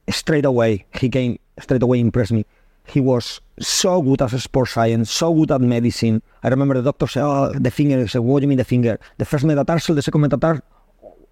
straight 0.10 0.46
away 0.46 0.86
he 1.00 1.10
came, 1.10 1.40
straight 1.60 1.84
away 1.84 2.00
impressed 2.00 2.32
me. 2.32 2.46
He 2.90 3.00
was 3.00 3.42
so 3.60 4.02
good 4.02 4.22
at 4.22 4.32
sports 4.40 4.72
science, 4.72 5.12
so 5.12 5.34
good 5.34 5.52
at 5.52 5.62
medicine. 5.62 6.22
I 6.44 6.48
remember 6.50 6.74
the 6.76 6.82
doctor 6.82 7.08
said, 7.08 7.24
"Oh, 7.24 7.52
the 7.54 7.72
finger." 7.72 8.00
He 8.02 8.08
said, 8.08 8.22
"What 8.22 8.40
do 8.40 8.44
you 8.46 8.50
mean 8.50 8.58
the 8.58 8.64
finger? 8.64 9.00
The 9.18 9.26
first 9.26 9.46
metatarsal, 9.46 9.96
the 9.96 10.02
second 10.02 10.22
metatarsal." 10.22 10.64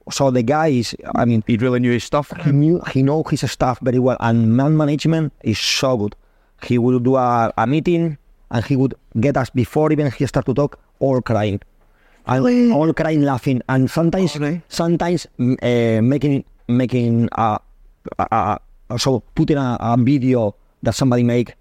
So 0.10 0.32
the 0.32 0.44
guy 0.44 0.68
is, 0.68 0.96
I 1.16 1.26
mean, 1.26 1.44
he 1.48 1.58
really 1.58 1.80
knew 1.80 1.92
his 1.92 2.06
stuff. 2.06 2.32
He 2.46 2.52
knew, 2.52 2.80
he 2.94 3.04
know 3.04 3.24
his 3.24 3.44
stuff 3.52 3.80
very 3.82 4.00
well, 4.00 4.18
and 4.20 4.56
man 4.56 4.78
management 4.78 5.34
is 5.44 5.60
so 5.60 5.98
good. 5.98 6.16
He 6.64 6.78
would 6.78 7.04
do 7.04 7.16
a, 7.18 7.52
a 7.58 7.68
meeting, 7.68 8.18
and 8.52 8.66
he 8.66 8.76
would 8.76 8.94
get 9.20 9.36
us 9.36 9.50
before 9.50 9.92
even 9.92 10.12
he 10.12 10.26
start 10.26 10.46
to 10.46 10.54
talk, 10.54 10.80
all 11.00 11.22
crying. 11.22 11.60
I 12.26 12.40
all 12.72 12.94
crying, 12.94 13.24
laughing, 13.24 13.62
and 13.70 13.90
sometimes, 13.90 14.36
okay. 14.36 14.62
sometimes 14.68 15.28
uh, 15.40 16.02
making 16.04 16.44
making 16.68 17.30
a, 17.32 17.60
a, 18.20 18.60
a, 18.90 19.00
so 19.00 19.24
putting 19.34 19.58
a, 19.58 19.78
a, 19.80 19.96
video 19.98 20.56
that 20.84 20.96
somebody 20.96 21.24
make 21.24 21.54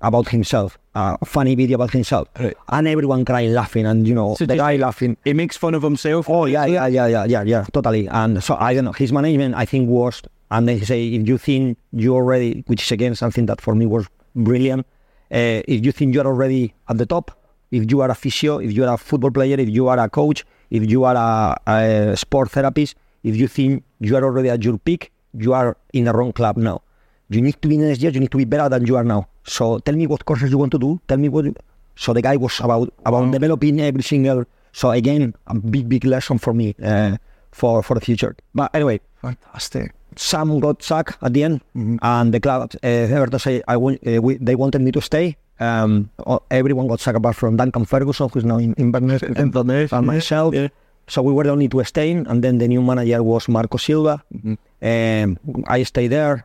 about 0.00 0.28
himself, 0.28 0.78
a 0.94 1.24
funny 1.24 1.54
video 1.54 1.76
about 1.76 1.90
himself, 1.90 2.28
right. 2.38 2.56
and 2.68 2.86
everyone 2.86 3.24
crying, 3.24 3.52
laughing, 3.52 3.86
and 3.86 4.06
you 4.06 4.14
know 4.14 4.34
so 4.34 4.46
the 4.46 4.56
guy 4.56 4.76
laughing. 4.76 5.16
He 5.24 5.32
makes 5.32 5.56
fun 5.56 5.74
of 5.74 5.82
himself. 5.82 6.28
Oh 6.28 6.44
yeah, 6.44 6.66
yeah, 6.66 6.86
yeah, 6.86 7.06
yeah, 7.06 7.24
yeah, 7.24 7.42
yeah, 7.42 7.64
totally. 7.72 8.06
And 8.08 8.42
so 8.42 8.56
I 8.56 8.74
don't 8.74 8.84
know. 8.84 8.92
His 8.92 9.12
management, 9.12 9.54
I 9.54 9.64
think, 9.64 9.88
was, 9.88 10.22
and 10.50 10.68
they 10.68 10.80
say 10.80 11.08
if 11.08 11.26
you 11.26 11.38
think 11.38 11.78
you're 11.92 12.16
already, 12.16 12.64
which 12.66 12.82
is 12.82 12.92
again 12.92 13.14
something 13.14 13.46
that 13.46 13.60
for 13.60 13.74
me 13.74 13.86
was 13.86 14.06
brilliant. 14.34 14.86
Uh, 15.30 15.62
if 15.66 15.84
you 15.84 15.92
think 15.92 16.14
you're 16.14 16.26
already 16.26 16.72
at 16.88 16.98
the 16.98 17.06
top, 17.06 17.32
if 17.70 17.90
you 17.90 18.00
are 18.00 18.10
a 18.10 18.14
physio, 18.14 18.58
if 18.58 18.72
you 18.72 18.84
are 18.84 18.94
a 18.94 18.98
football 18.98 19.30
player, 19.30 19.58
if 19.58 19.68
you 19.68 19.88
are 19.88 19.98
a 19.98 20.08
coach, 20.08 20.44
if 20.70 20.88
you 20.88 21.04
are 21.04 21.16
a, 21.16 21.72
a 21.72 22.16
sport 22.16 22.50
therapist, 22.50 22.96
if 23.24 23.34
you 23.34 23.48
think 23.48 23.82
you 23.98 24.14
are 24.16 24.22
already 24.22 24.50
at 24.50 24.62
your 24.62 24.78
peak, 24.78 25.10
you 25.34 25.52
are 25.52 25.76
in 25.92 26.04
the 26.04 26.12
wrong 26.12 26.32
club 26.32 26.56
now. 26.56 26.80
You 27.28 27.40
need 27.40 27.60
to 27.60 27.68
be 27.68 27.76
next 27.76 28.00
year, 28.00 28.12
you 28.12 28.20
need 28.20 28.30
to 28.30 28.38
be 28.38 28.44
better 28.44 28.68
than 28.68 28.86
you 28.86 28.96
are 28.96 29.04
now. 29.04 29.28
So 29.44 29.78
tell 29.78 29.94
me 29.94 30.06
what 30.06 30.24
courses 30.24 30.50
you 30.50 30.58
want 30.58 30.72
to 30.72 30.78
do. 30.78 31.00
Tell 31.08 31.18
me 31.18 31.28
what. 31.28 31.44
You... 31.44 31.54
So 31.96 32.12
the 32.12 32.22
guy 32.22 32.36
was 32.36 32.60
about 32.60 32.92
about 33.04 33.30
developing 33.32 33.80
every 33.80 34.02
single. 34.02 34.44
So 34.72 34.90
again, 34.90 35.34
a 35.46 35.54
big 35.54 35.88
big 35.88 36.04
lesson 36.04 36.38
for 36.38 36.52
me 36.52 36.74
uh, 36.82 37.16
for 37.50 37.82
for 37.82 37.94
the 37.94 38.00
future. 38.00 38.36
But 38.54 38.74
anyway, 38.74 39.00
fantastic. 39.22 39.92
Sam 40.14 40.60
got 40.60 40.82
sacked 40.82 41.18
at 41.20 41.32
the 41.34 41.44
end, 41.44 41.60
mm-hmm. 41.76 41.96
and 42.00 42.32
the 42.32 42.40
club 42.40 42.70
uh, 42.82 42.86
Everton 42.86 43.38
say 43.38 43.62
I 43.68 43.76
want, 43.76 44.00
uh, 44.06 44.22
we, 44.22 44.36
they 44.36 44.54
wanted 44.54 44.80
me 44.80 44.92
to 44.92 45.00
stay. 45.00 45.36
Um, 45.58 46.10
everyone 46.50 46.86
got 46.86 47.00
sacked 47.00 47.16
apart 47.16 47.36
from 47.36 47.56
Duncan 47.56 47.84
Ferguson, 47.84 48.28
who's 48.32 48.44
now 48.44 48.58
in 48.58 48.72
Inverness, 48.74 49.22
Inverness 49.22 49.92
and 49.92 50.06
myself. 50.06 50.54
Yeah. 50.54 50.68
So 51.08 51.22
we 51.22 51.32
were 51.32 51.44
the 51.44 51.50
only 51.50 51.68
two 51.68 51.84
staying, 51.84 52.26
and 52.28 52.42
then 52.42 52.58
the 52.58 52.68
new 52.68 52.82
manager 52.82 53.22
was 53.22 53.48
Marco 53.48 53.78
Silva. 53.78 54.22
Mm-hmm. 54.34 54.54
Um, 54.82 55.64
I 55.66 55.82
stayed 55.82 56.08
there. 56.08 56.44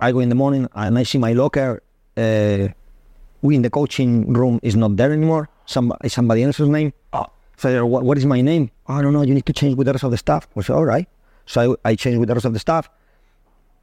I 0.00 0.12
go 0.12 0.20
in 0.20 0.28
the 0.28 0.34
morning 0.34 0.68
and 0.74 0.98
I 0.98 1.02
see 1.02 1.18
my 1.18 1.32
locker. 1.32 1.82
Uh, 2.16 2.68
we 3.42 3.56
in 3.56 3.62
the 3.62 3.70
coaching 3.70 4.32
room 4.32 4.60
is 4.62 4.76
not 4.76 4.96
there 4.96 5.12
anymore. 5.12 5.48
Some 5.66 5.92
somebody 6.06 6.42
else's 6.42 6.68
name. 6.68 6.92
Oh. 7.12 7.26
So 7.56 7.84
what, 7.84 8.04
what 8.04 8.16
is 8.18 8.24
my 8.24 8.40
name? 8.40 8.70
Oh, 8.88 8.94
I 8.94 9.02
don't 9.02 9.12
know. 9.12 9.22
You 9.22 9.34
need 9.34 9.46
to 9.46 9.52
change 9.52 9.76
with 9.76 9.86
the 9.86 9.92
rest 9.92 10.04
of 10.04 10.12
the 10.12 10.16
staff. 10.16 10.46
I 10.56 10.60
said, 10.62 10.74
all 10.74 10.84
right. 10.84 11.08
So 11.46 11.76
I, 11.84 11.90
I 11.90 12.16
with 12.16 12.28
the 12.28 12.34
rest 12.34 12.46
of 12.46 12.52
the 12.52 12.58
staff. 12.58 12.88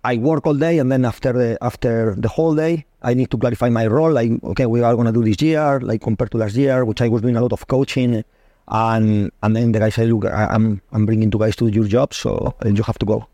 I 0.03 0.17
work 0.17 0.45
all 0.45 0.53
day, 0.53 0.77
and 0.77 0.91
then 0.91 1.03
after 1.03 1.33
the 1.33 1.57
after 1.61 2.13
the 2.15 2.29
whole 2.29 2.53
day, 2.53 2.85
I 3.01 3.15
need 3.15 3.31
to 3.31 3.37
clarify 3.37 3.69
my 3.69 3.87
role. 3.87 4.11
Like, 4.11 4.31
okay, 4.43 4.67
we 4.67 4.83
are 4.83 4.93
going 4.93 5.07
to 5.07 5.11
do 5.11 5.23
this 5.23 5.41
year, 5.41 5.79
like 5.79 6.01
compared 6.01 6.31
to 6.31 6.37
last 6.37 6.55
year, 6.55 6.85
which 6.85 7.01
I 7.01 7.07
was 7.07 7.23
doing 7.23 7.35
a 7.35 7.41
lot 7.41 7.53
of 7.53 7.67
coaching, 7.67 8.23
and 8.67 9.31
and 9.41 9.55
then 9.55 9.71
the 9.71 9.79
guy 9.79 9.89
said, 9.89 10.09
look, 10.09 10.25
I, 10.25 10.53
am 10.53 10.79
I'm 10.91 11.07
bringing 11.07 11.31
two 11.31 11.39
guys 11.39 11.55
to 11.55 11.67
your 11.67 11.85
job, 11.85 12.13
so 12.13 12.55
you 12.63 12.83
have 12.83 12.99
to 12.99 13.05
go. 13.05 13.27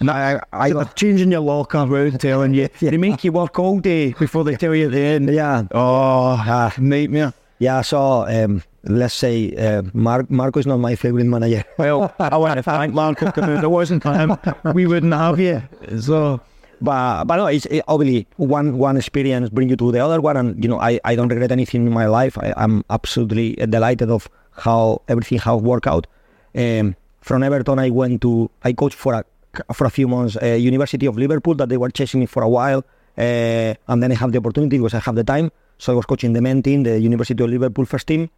And 0.00 0.10
I, 0.10 0.40
I 0.52 0.70
so, 0.70 0.84
changing 0.94 1.32
your 1.32 1.40
locker 1.40 1.84
round, 1.84 2.20
telling 2.20 2.54
you, 2.54 2.68
yeah. 2.80 2.90
they 2.90 2.96
make 2.96 3.24
you 3.24 3.32
work 3.32 3.58
all 3.58 3.80
day 3.80 4.12
before 4.12 4.44
they 4.44 4.56
tell 4.56 4.74
you 4.74 4.88
the 4.88 5.00
end. 5.00 5.28
Yeah. 5.30 5.66
Oh, 5.72 6.36
ah, 6.38 6.72
nightmare. 6.78 7.32
Yeah, 7.58 7.82
so 7.82 8.24
um, 8.28 8.62
let's 8.84 9.14
say 9.14 9.54
uh, 9.56 9.82
Mar- 9.92 10.26
Marco 10.28 10.60
is 10.60 10.66
not 10.66 10.78
my 10.78 10.94
favorite 10.94 11.24
manager. 11.26 11.64
Well, 11.78 12.14
I 12.18 12.36
want 12.36 12.56
to 12.56 12.62
thank 12.62 12.94
Marco 12.94 13.26
because 13.26 13.48
if 13.48 13.62
it 13.62 13.68
wasn't 13.68 14.02
for 14.02 14.14
him, 14.14 14.36
we 14.74 14.86
wouldn't 14.86 15.12
have 15.12 15.40
you. 15.40 15.62
So, 16.00 16.40
but 16.80 17.24
but 17.24 17.36
no, 17.36 17.46
it's 17.46 17.66
it, 17.66 17.82
obviously 17.88 18.28
one 18.36 18.78
one 18.78 18.96
experience 18.96 19.50
bring 19.50 19.68
you 19.68 19.76
to 19.76 19.90
the 19.90 19.98
other 19.98 20.20
one, 20.20 20.36
and 20.36 20.62
you 20.62 20.70
know 20.70 20.80
I, 20.80 21.00
I 21.04 21.16
don't 21.16 21.28
regret 21.28 21.50
anything 21.50 21.86
in 21.86 21.92
my 21.92 22.06
life. 22.06 22.38
I, 22.38 22.54
am 22.56 22.84
absolutely 22.90 23.54
delighted 23.66 24.10
of 24.10 24.28
how 24.52 25.02
everything 25.08 25.38
has 25.38 25.60
worked 25.60 25.88
out. 25.88 26.06
Um, 26.54 26.94
from 27.20 27.42
Everton, 27.42 27.78
I 27.80 27.90
went 27.90 28.22
to 28.22 28.50
I 28.62 28.72
coached 28.72 28.96
for 28.96 29.14
a 29.14 29.24
for 29.72 29.86
a 29.86 29.90
few 29.90 30.08
months 30.08 30.36
uh, 30.36 30.46
University 30.46 31.06
of 31.06 31.16
Liverpool 31.16 31.54
that 31.54 31.68
they 31.68 31.76
were 31.76 31.90
chasing 31.90 32.20
me 32.20 32.26
for 32.26 32.42
a 32.42 32.48
while, 32.48 32.84
uh, 33.16 33.74
and 33.88 34.02
then 34.02 34.12
I 34.12 34.14
have 34.14 34.32
the 34.32 34.38
opportunity 34.38 34.78
because 34.78 34.94
I 34.94 35.00
have 35.00 35.14
the 35.14 35.24
time. 35.24 35.50
So 35.78 35.92
I 35.92 35.96
was 35.96 36.06
coaching 36.06 36.32
the 36.32 36.40
men 36.40 36.62
team, 36.62 36.82
the 36.82 36.98
University 36.98 37.42
of 37.42 37.50
Liverpool 37.50 37.84
first 37.84 38.06
team, 38.06 38.30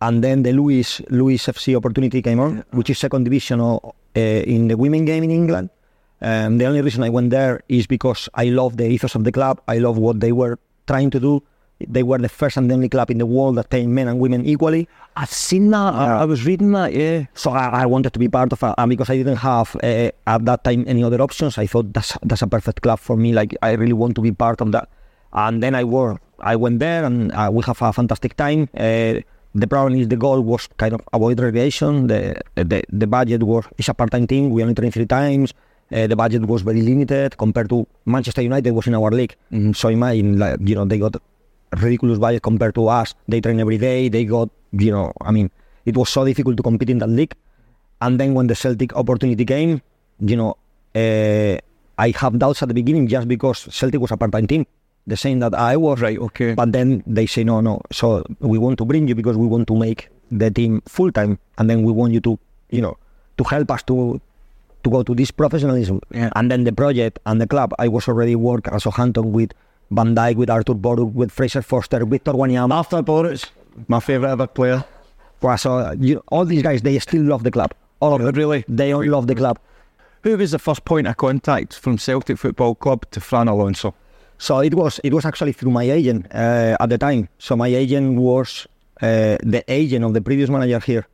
and 0.00 0.22
then 0.22 0.42
the 0.42 0.52
Lewes 0.52 1.00
Lewes 1.10 1.42
FC 1.46 1.76
opportunity 1.76 2.22
came 2.22 2.40
on, 2.40 2.56
yeah. 2.56 2.62
which 2.70 2.90
is 2.90 2.98
second 2.98 3.24
division 3.24 3.60
uh, 3.60 3.80
in 4.14 4.68
the 4.68 4.76
women 4.76 5.04
game 5.04 5.24
in 5.24 5.30
England. 5.30 5.70
Um, 6.20 6.58
the 6.58 6.66
only 6.66 6.80
reason 6.80 7.02
I 7.02 7.10
went 7.10 7.30
there 7.30 7.62
is 7.68 7.86
because 7.86 8.28
I 8.34 8.46
love 8.46 8.76
the 8.76 8.86
ethos 8.86 9.14
of 9.14 9.24
the 9.24 9.32
club. 9.32 9.60
I 9.68 9.78
love 9.78 9.98
what 9.98 10.20
they 10.20 10.32
were 10.32 10.58
trying 10.86 11.10
to 11.10 11.20
do. 11.20 11.42
They 11.88 12.02
were 12.02 12.18
the 12.18 12.28
first 12.28 12.56
and 12.56 12.70
only 12.70 12.88
club 12.88 13.10
in 13.10 13.18
the 13.18 13.26
world 13.26 13.56
that 13.56 13.70
trained 13.70 13.94
men 13.94 14.08
and 14.08 14.18
women 14.18 14.44
equally. 14.44 14.88
I've 15.16 15.30
seen 15.30 15.70
that. 15.70 15.94
I, 15.94 16.20
I, 16.20 16.24
was 16.24 16.44
reading 16.44 16.72
that. 16.72 16.92
Yeah. 16.92 17.26
So 17.34 17.50
I, 17.50 17.82
I, 17.82 17.86
wanted 17.86 18.12
to 18.12 18.18
be 18.18 18.28
part 18.28 18.52
of 18.52 18.62
it, 18.62 18.74
and 18.76 18.90
because 18.90 19.10
I 19.10 19.16
didn't 19.16 19.36
have 19.36 19.76
uh, 19.82 20.10
at 20.26 20.44
that 20.44 20.64
time 20.64 20.84
any 20.86 21.04
other 21.04 21.20
options, 21.20 21.56
I 21.58 21.66
thought 21.66 21.92
that's 21.92 22.16
that's 22.22 22.42
a 22.42 22.46
perfect 22.46 22.82
club 22.82 22.98
for 22.98 23.16
me. 23.16 23.32
Like 23.32 23.54
I 23.62 23.72
really 23.72 23.92
want 23.92 24.14
to 24.16 24.20
be 24.20 24.32
part 24.32 24.60
of 24.60 24.72
that. 24.72 24.88
And 25.32 25.62
then 25.62 25.74
I 25.74 25.84
were 25.84 26.18
I 26.40 26.56
went 26.56 26.78
there 26.80 27.04
and 27.04 27.32
uh, 27.32 27.50
we 27.52 27.62
have 27.64 27.80
a 27.80 27.92
fantastic 27.92 28.36
time. 28.36 28.68
Uh, 28.76 29.20
the 29.54 29.66
problem 29.68 29.94
is 30.00 30.08
the 30.08 30.16
goal 30.16 30.40
was 30.40 30.68
kind 30.76 30.94
of 30.94 31.00
avoid 31.12 31.38
relegation. 31.38 32.08
The 32.08 32.40
the, 32.56 32.82
the 32.88 33.06
budget 33.06 33.42
was 33.42 33.64
it's 33.78 33.88
a 33.88 33.94
part-time 33.94 34.26
team. 34.26 34.50
We 34.50 34.62
only 34.62 34.74
train 34.74 34.90
three 34.90 35.06
times. 35.06 35.54
Uh, 35.92 36.06
the 36.06 36.16
budget 36.16 36.46
was 36.46 36.62
very 36.62 36.80
limited 36.80 37.36
compared 37.36 37.68
to 37.68 37.86
Manchester 38.06 38.42
United 38.42 38.72
was 38.72 38.86
in 38.86 38.94
our 38.94 39.10
league. 39.10 39.36
Mm-hmm. 39.52 39.72
So 39.72 39.88
imagine, 39.88 40.38
like, 40.38 40.58
you 40.60 40.74
know, 40.74 40.84
they 40.84 40.98
got 40.98 41.16
ridiculous 41.80 42.18
budget 42.18 42.42
compared 42.42 42.74
to 42.74 42.88
us. 42.88 43.14
They 43.28 43.40
train 43.40 43.60
every 43.60 43.78
day. 43.78 44.08
They 44.08 44.24
got, 44.24 44.50
you 44.72 44.90
know, 44.90 45.12
I 45.20 45.30
mean, 45.30 45.50
it 45.84 45.96
was 45.96 46.10
so 46.10 46.24
difficult 46.24 46.56
to 46.56 46.62
compete 46.62 46.90
in 46.90 46.98
that 46.98 47.08
league. 47.08 47.34
And 48.00 48.18
then 48.20 48.34
when 48.34 48.46
the 48.46 48.54
Celtic 48.54 48.94
opportunity 48.96 49.44
came, 49.44 49.80
you 50.20 50.36
know, 50.36 50.56
uh, 50.94 51.58
I 51.98 52.12
have 52.16 52.38
doubts 52.38 52.62
at 52.62 52.68
the 52.68 52.74
beginning 52.74 53.08
just 53.08 53.28
because 53.28 53.68
Celtic 53.70 54.00
was 54.00 54.10
a 54.10 54.16
part-time 54.16 54.46
team, 54.46 54.66
the 55.06 55.16
same 55.16 55.38
that 55.40 55.54
I 55.54 55.76
was. 55.76 56.00
Right, 56.00 56.18
okay. 56.18 56.54
But 56.54 56.72
then 56.72 57.02
they 57.06 57.26
say 57.26 57.44
no, 57.44 57.60
no. 57.60 57.80
So 57.92 58.24
we 58.40 58.58
want 58.58 58.78
to 58.78 58.84
bring 58.84 59.08
you 59.08 59.14
because 59.14 59.36
we 59.36 59.46
want 59.46 59.68
to 59.68 59.76
make 59.76 60.08
the 60.30 60.50
team 60.50 60.82
full 60.86 61.12
time, 61.12 61.38
and 61.58 61.70
then 61.70 61.82
we 61.82 61.92
want 61.92 62.12
you 62.12 62.20
to, 62.20 62.38
you 62.70 62.82
know, 62.82 62.96
to 63.38 63.44
help 63.44 63.70
us 63.70 63.82
to 63.84 64.20
to 64.82 64.90
go 64.90 65.02
to 65.02 65.14
this 65.14 65.30
professionalism. 65.30 66.00
Yeah. 66.10 66.30
And 66.36 66.50
then 66.50 66.64
the 66.64 66.72
project 66.72 67.18
and 67.24 67.40
the 67.40 67.46
club, 67.46 67.72
I 67.78 67.88
was 67.88 68.06
already 68.06 68.36
work 68.36 68.68
as 68.68 68.82
Southampton 68.82 69.32
with 69.32 69.52
Van 69.90 70.14
Dijk, 70.14 70.36
with 70.36 70.50
Artur 70.50 70.74
Boruc, 70.74 71.12
with 71.12 71.30
Fraser 71.30 71.62
Forster, 71.62 72.04
Victor 72.04 72.32
Wanyama. 72.32 72.74
Artur 72.74 73.02
Boruc, 73.02 73.50
my 73.88 74.00
favourite 74.00 74.32
ever 74.32 74.46
player. 74.46 74.84
Well, 75.40 75.58
So 75.58 75.92
you, 76.00 76.22
all 76.28 76.44
these 76.44 76.62
guys, 76.62 76.82
they 76.82 76.98
still 76.98 77.22
love 77.22 77.42
the 77.42 77.50
club. 77.50 77.74
All 78.00 78.14
of 78.14 78.22
them. 78.22 78.34
Really? 78.34 78.64
They 78.68 78.92
all 78.92 79.06
love 79.06 79.26
the 79.26 79.34
club. 79.34 79.58
Who 80.22 80.36
was 80.36 80.52
the 80.52 80.58
first 80.58 80.84
point 80.84 81.06
of 81.06 81.16
contact 81.16 81.74
from 81.74 81.98
Celtic 81.98 82.38
Football 82.38 82.74
Club 82.76 83.04
to 83.10 83.20
Fran 83.20 83.46
Alonso? 83.46 83.94
So 84.38 84.60
it 84.60 84.74
was 84.74 85.00
it 85.04 85.12
was 85.12 85.24
actually 85.24 85.52
through 85.52 85.70
my 85.70 85.84
agent 85.84 86.26
uh, 86.34 86.76
at 86.80 86.88
the 86.88 86.98
time. 86.98 87.28
So 87.38 87.56
my 87.56 87.68
agent 87.68 88.18
was 88.18 88.66
uh, 89.02 89.36
the 89.42 89.62
agent 89.68 90.04
of 90.04 90.14
the 90.14 90.20
previous 90.20 90.48
manager 90.50 90.80
here. 90.80 91.06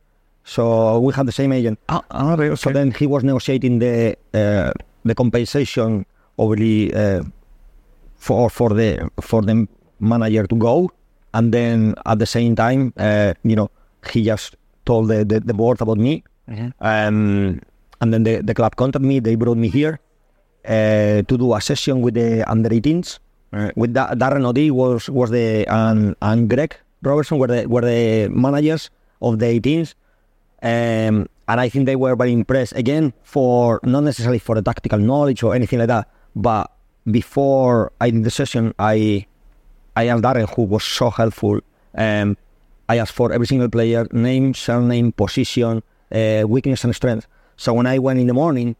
So 0.43 0.99
we 0.99 1.13
had 1.13 1.25
the 1.27 1.31
same 1.31 1.51
agent. 1.51 1.79
Ah, 1.89 2.01
ah 2.09 2.35
right, 2.35 2.51
okay. 2.51 2.55
So 2.55 2.71
then 2.71 2.91
he 2.91 3.05
was 3.05 3.23
negotiating 3.23 3.79
the 3.79 4.15
uh, 4.33 4.71
the 5.03 5.13
compensation 5.15 6.05
obviously 6.37 6.93
uh, 6.93 7.23
for 8.21 8.49
for 8.49 8.69
the 8.69 9.09
for 9.19 9.41
the 9.41 9.67
manager 9.99 10.45
to 10.45 10.55
go, 10.55 10.75
and 11.33 11.51
then 11.51 11.95
at 12.05 12.17
the 12.21 12.29
same 12.29 12.53
time, 12.55 12.93
uh, 12.97 13.33
you 13.43 13.55
know, 13.55 13.69
he 14.13 14.23
just 14.23 14.55
told 14.85 15.09
the, 15.09 15.25
the, 15.25 15.39
the 15.39 15.53
board 15.53 15.81
about 15.81 15.97
me, 15.97 16.23
um, 16.79 17.59
and 18.01 18.13
then 18.13 18.23
the, 18.23 18.41
the 18.41 18.53
club 18.53 18.75
contacted 18.75 19.07
me. 19.11 19.19
They 19.19 19.35
brought 19.35 19.57
me 19.57 19.69
here 19.69 19.99
uh, 20.65 21.25
to 21.29 21.33
do 21.37 21.53
a 21.53 21.61
session 21.61 22.01
with 22.01 22.13
the 22.13 22.45
under 22.49 22.69
18s. 22.69 23.19
Right. 23.51 23.75
With 23.75 23.93
da- 23.93 24.13
Darren 24.13 24.45
O'Dea 24.45 24.71
was 24.71 25.09
was 25.09 25.29
the 25.31 25.65
and 25.67 26.15
and 26.21 26.49
Greg 26.49 26.77
Robertson 27.01 27.37
were 27.37 27.47
the 27.47 27.65
were 27.67 27.81
the 27.81 28.29
managers 28.29 28.89
of 29.21 29.39
the 29.39 29.47
18s. 29.59 29.95
Um, 30.63 31.27
and 31.49 31.57
I 31.59 31.67
think 31.69 31.85
they 31.85 31.97
were 31.97 32.15
very 32.15 32.31
impressed 32.31 32.73
again 32.77 33.13
for 33.23 33.81
not 33.83 34.03
necessarily 34.03 34.39
for 34.39 34.55
the 34.55 34.61
tactical 34.61 34.99
knowledge 34.99 35.43
or 35.43 35.55
anything 35.55 35.79
like 35.79 35.89
that, 35.89 36.07
but 36.35 36.71
before 37.09 37.91
I 37.99 38.09
did 38.11 38.23
the 38.23 38.31
session, 38.31 38.73
I 38.79 39.25
I 39.95 40.07
asked 40.07 40.23
Darren, 40.23 40.49
who 40.55 40.63
was 40.63 40.83
so 40.83 41.09
helpful. 41.09 41.59
Um, 41.95 42.37
I 42.87 42.97
asked 42.97 43.13
for 43.13 43.31
every 43.31 43.47
single 43.47 43.69
player 43.69 44.07
name, 44.11 44.53
surname, 44.53 45.11
position, 45.11 45.83
uh, 46.13 46.43
weakness, 46.47 46.83
and 46.83 46.95
strength. 46.95 47.27
So 47.57 47.73
when 47.73 47.87
I 47.87 47.99
went 47.99 48.19
in 48.19 48.27
the 48.27 48.33
morning, 48.33 48.75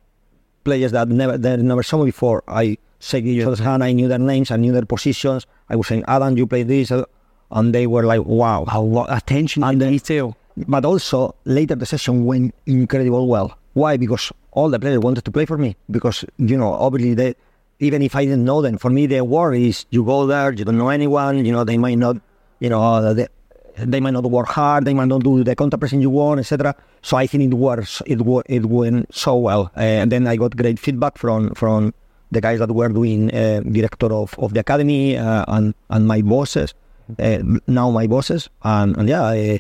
players 0.64 0.92
that 0.92 1.08
never 1.10 1.38
that 1.38 1.60
never 1.60 1.84
saw 1.84 1.98
me 2.00 2.06
before, 2.06 2.44
I 2.48 2.78
said 3.00 3.26
each 3.26 3.44
other's 3.46 3.60
hand. 3.60 3.84
I 3.84 3.92
knew 3.94 4.08
their 4.08 4.20
names, 4.20 4.52
I 4.52 4.58
knew 4.58 4.72
their 4.72 4.86
positions. 4.86 5.46
I 5.70 5.76
was 5.76 5.88
saying, 5.88 6.04
Adam, 6.08 6.38
you 6.38 6.46
play 6.48 6.64
this, 6.64 6.92
uh," 6.92 7.04
and 7.52 7.74
they 7.74 7.88
were 7.88 8.04
like, 8.04 8.24
wow, 8.26 8.66
A 8.68 8.80
lot 8.80 9.08
attention 9.12 9.64
And 9.64 9.82
then- 9.82 9.92
detail. 9.92 10.36
but 10.68 10.86
also 10.86 11.34
later 11.46 11.76
the 11.76 11.86
session 11.86 12.26
went 12.26 12.54
incredible 12.66 13.28
well. 13.28 13.58
Why? 13.74 13.98
Because 13.98 14.32
all 14.52 14.70
the 14.70 14.80
players 14.80 15.00
wanted 15.00 15.24
to 15.26 15.32
play 15.32 15.46
for 15.46 15.58
me. 15.58 15.76
Because 15.90 16.24
you 16.38 16.58
know, 16.58 16.72
obviously 16.74 17.14
they, 17.16 17.36
even 17.82 18.02
if 18.04 18.16
I 18.16 18.26
didn't 18.26 18.46
know 18.46 18.62
them, 18.62 18.78
for 18.78 18.90
me 18.90 19.08
the 19.08 19.22
worry 19.22 19.70
is 19.70 19.86
you 19.90 20.06
go 20.06 20.26
there, 20.28 20.54
you 20.54 20.64
don't 20.64 20.78
know 20.78 20.90
anyone. 20.90 21.44
You 21.44 21.52
know, 21.52 21.64
they 21.64 21.78
might 21.78 21.98
not, 21.98 22.18
you 22.60 22.70
know, 22.70 23.14
they, 23.14 23.28
they 23.76 24.00
might 24.00 24.12
not 24.12 24.24
work 24.24 24.48
hard, 24.48 24.86
they 24.86 24.94
might 24.94 25.08
not 25.08 25.24
do 25.24 25.44
the 25.44 25.56
counter 25.56 25.78
pressing 25.78 26.02
you 26.02 26.12
want, 26.12 26.40
etc. 26.40 26.76
So 27.02 27.18
I 27.18 27.26
think 27.26 27.52
it 27.52 27.56
works. 27.56 28.02
It 28.06 28.20
it 28.48 28.66
went 28.66 29.14
so 29.14 29.36
well, 29.36 29.72
uh, 29.76 29.80
and 29.80 30.12
then 30.12 30.28
I 30.28 30.36
got 30.36 30.56
great 30.56 30.80
feedback 30.80 31.18
from 31.18 31.54
from 31.56 31.94
the 32.32 32.40
guys 32.40 32.60
that 32.60 32.72
were 32.72 32.90
doing 32.90 33.34
uh, 33.34 33.62
director 33.62 34.14
of, 34.14 34.38
of 34.38 34.54
the 34.54 34.60
academy 34.60 35.18
uh, 35.18 35.44
and 35.48 35.74
and 35.90 36.08
my 36.08 36.22
bosses, 36.22 36.76
uh, 37.20 37.40
now 37.68 37.90
my 37.90 38.08
bosses, 38.08 38.50
and, 38.64 38.96
and 38.98 39.10
yeah. 39.10 39.24
Uh, 39.24 39.58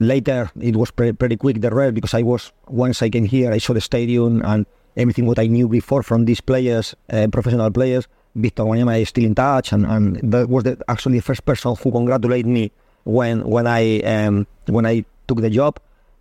later 0.00 0.48
it 0.60 0.76
was 0.76 0.92
pre- 0.92 1.12
pretty 1.12 1.36
quick 1.36 1.60
the 1.60 1.70
rest 1.70 1.92
because 1.92 2.14
I 2.14 2.22
was 2.22 2.52
once 2.68 3.02
I 3.02 3.10
came 3.10 3.24
here 3.24 3.50
I 3.50 3.58
saw 3.58 3.72
the 3.72 3.80
stadium 3.80 4.42
and 4.44 4.64
everything 4.98 5.24
what 5.26 5.38
I 5.38 5.46
knew 5.46 5.68
before 5.68 6.02
from 6.02 6.24
these 6.28 6.40
players 6.50 6.94
uh, 7.12 7.26
professional 7.36 7.70
players 7.70 8.04
Victor 8.34 8.64
Wanyama 8.64 9.00
is 9.00 9.08
still 9.08 9.24
in 9.24 9.34
touch 9.34 9.72
and, 9.72 9.86
and 9.86 10.04
that 10.32 10.48
was 10.48 10.62
the, 10.64 10.76
actually 10.88 11.18
the 11.18 11.26
first 11.30 11.44
person 11.50 11.74
who 11.80 11.88
congratulated 11.90 12.46
me 12.46 12.64
when 13.04 13.36
when 13.54 13.66
I 13.66 14.00
um, 14.12 14.46
when 14.66 14.84
I 14.86 15.04
took 15.26 15.40
the 15.40 15.50
job 15.50 15.72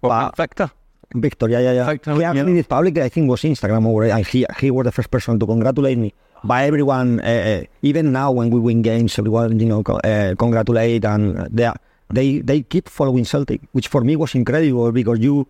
Well, 0.01 0.11
But- 0.11 0.37
Victor. 0.37 0.69
Victor, 1.15 1.47
yeah, 1.49 1.59
yeah, 1.67 1.71
yeah. 1.79 1.85
Victor, 1.87 2.13
he 2.15 2.23
actually 2.23 2.51
yeah. 2.51 2.61
did 2.61 2.69
publicly. 2.69 3.01
I 3.01 3.09
think 3.09 3.29
was 3.29 3.41
Instagram 3.41 3.85
or 3.87 4.03
and 4.03 4.27
he 4.27 4.45
he 4.59 4.69
was 4.75 4.83
the 4.83 4.91
first 4.91 5.09
person 5.09 5.39
to 5.39 5.45
congratulate 5.45 5.97
me. 5.97 6.09
But 6.43 6.65
everyone, 6.67 7.21
uh, 7.21 7.23
uh, 7.63 7.63
even 7.81 8.11
now 8.11 8.29
when 8.37 8.49
we 8.51 8.59
win 8.59 8.81
games, 8.83 9.17
everyone 9.17 9.57
you 9.57 9.67
know 9.71 9.81
uh, 9.87 10.35
congratulate 10.37 11.05
and 11.05 11.47
they 11.49 11.63
are- 11.71 11.79
they 12.17 12.39
they 12.49 12.59
keep 12.61 12.89
following 12.89 13.23
Celtic, 13.23 13.61
which 13.71 13.87
for 13.87 14.01
me 14.03 14.13
was 14.17 14.35
incredible 14.35 14.91
because 14.91 15.19
you 15.19 15.47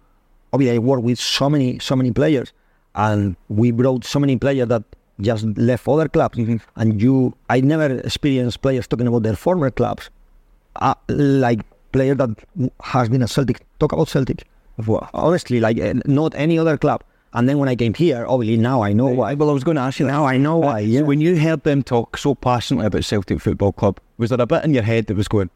obviously 0.54 0.76
I 0.76 0.80
work 0.80 1.02
with 1.02 1.18
so 1.20 1.50
many 1.50 1.80
so 1.80 1.96
many 1.96 2.12
players, 2.14 2.54
and 2.98 3.36
we 3.48 3.72
brought 3.72 4.04
so 4.04 4.20
many 4.20 4.36
players 4.38 4.68
that 4.68 4.84
just 5.22 5.46
left 5.58 5.88
other 5.88 6.08
clubs, 6.10 6.38
and 6.76 7.02
you 7.02 7.34
I 7.50 7.62
never 7.62 7.86
experienced 8.00 8.62
players 8.62 8.88
talking 8.88 9.08
about 9.08 9.24
their 9.24 9.36
former 9.36 9.72
clubs, 9.72 10.10
uh, 10.76 10.96
like 11.08 11.62
player 11.92 12.16
that 12.16 12.30
has 12.84 13.10
been 13.10 13.22
a 13.24 13.28
Celtic 13.28 13.62
talk 13.80 13.94
about 13.94 14.10
Celtic. 14.10 14.44
Well, 14.86 15.10
honestly, 15.14 15.60
like 15.60 15.80
uh, 15.80 15.94
not 16.06 16.36
any 16.36 16.60
other 16.60 16.78
club. 16.78 17.04
And 17.34 17.48
then 17.48 17.58
when 17.60 17.68
I 17.70 17.76
came 17.76 17.94
here, 17.94 18.26
obviously 18.28 18.58
now 18.58 18.82
I 18.84 18.94
know 18.94 19.08
why. 19.08 19.34
Well, 19.34 19.50
I 19.50 19.54
was 19.54 19.64
going 19.64 19.76
to 19.76 19.82
ask 19.82 20.00
you 20.00 20.06
that. 20.06 20.12
Now 20.12 20.26
I 20.26 20.38
know 20.38 20.58
why. 20.58 20.82
So 20.82 20.88
Yeah. 20.88 21.02
when 21.02 21.20
you 21.22 21.38
heard 21.40 21.64
them 21.64 21.84
talk 21.84 22.18
so 22.18 22.34
passionately 22.36 22.88
about 22.88 23.04
Celtic 23.04 23.42
Football 23.42 23.74
Club, 23.74 24.00
was 24.18 24.30
there 24.30 24.40
a 24.42 24.46
bit 24.48 24.64
in 24.64 24.74
your 24.74 24.84
head 24.84 25.08
that 25.08 25.18
was 25.18 25.28
going, 25.28 25.50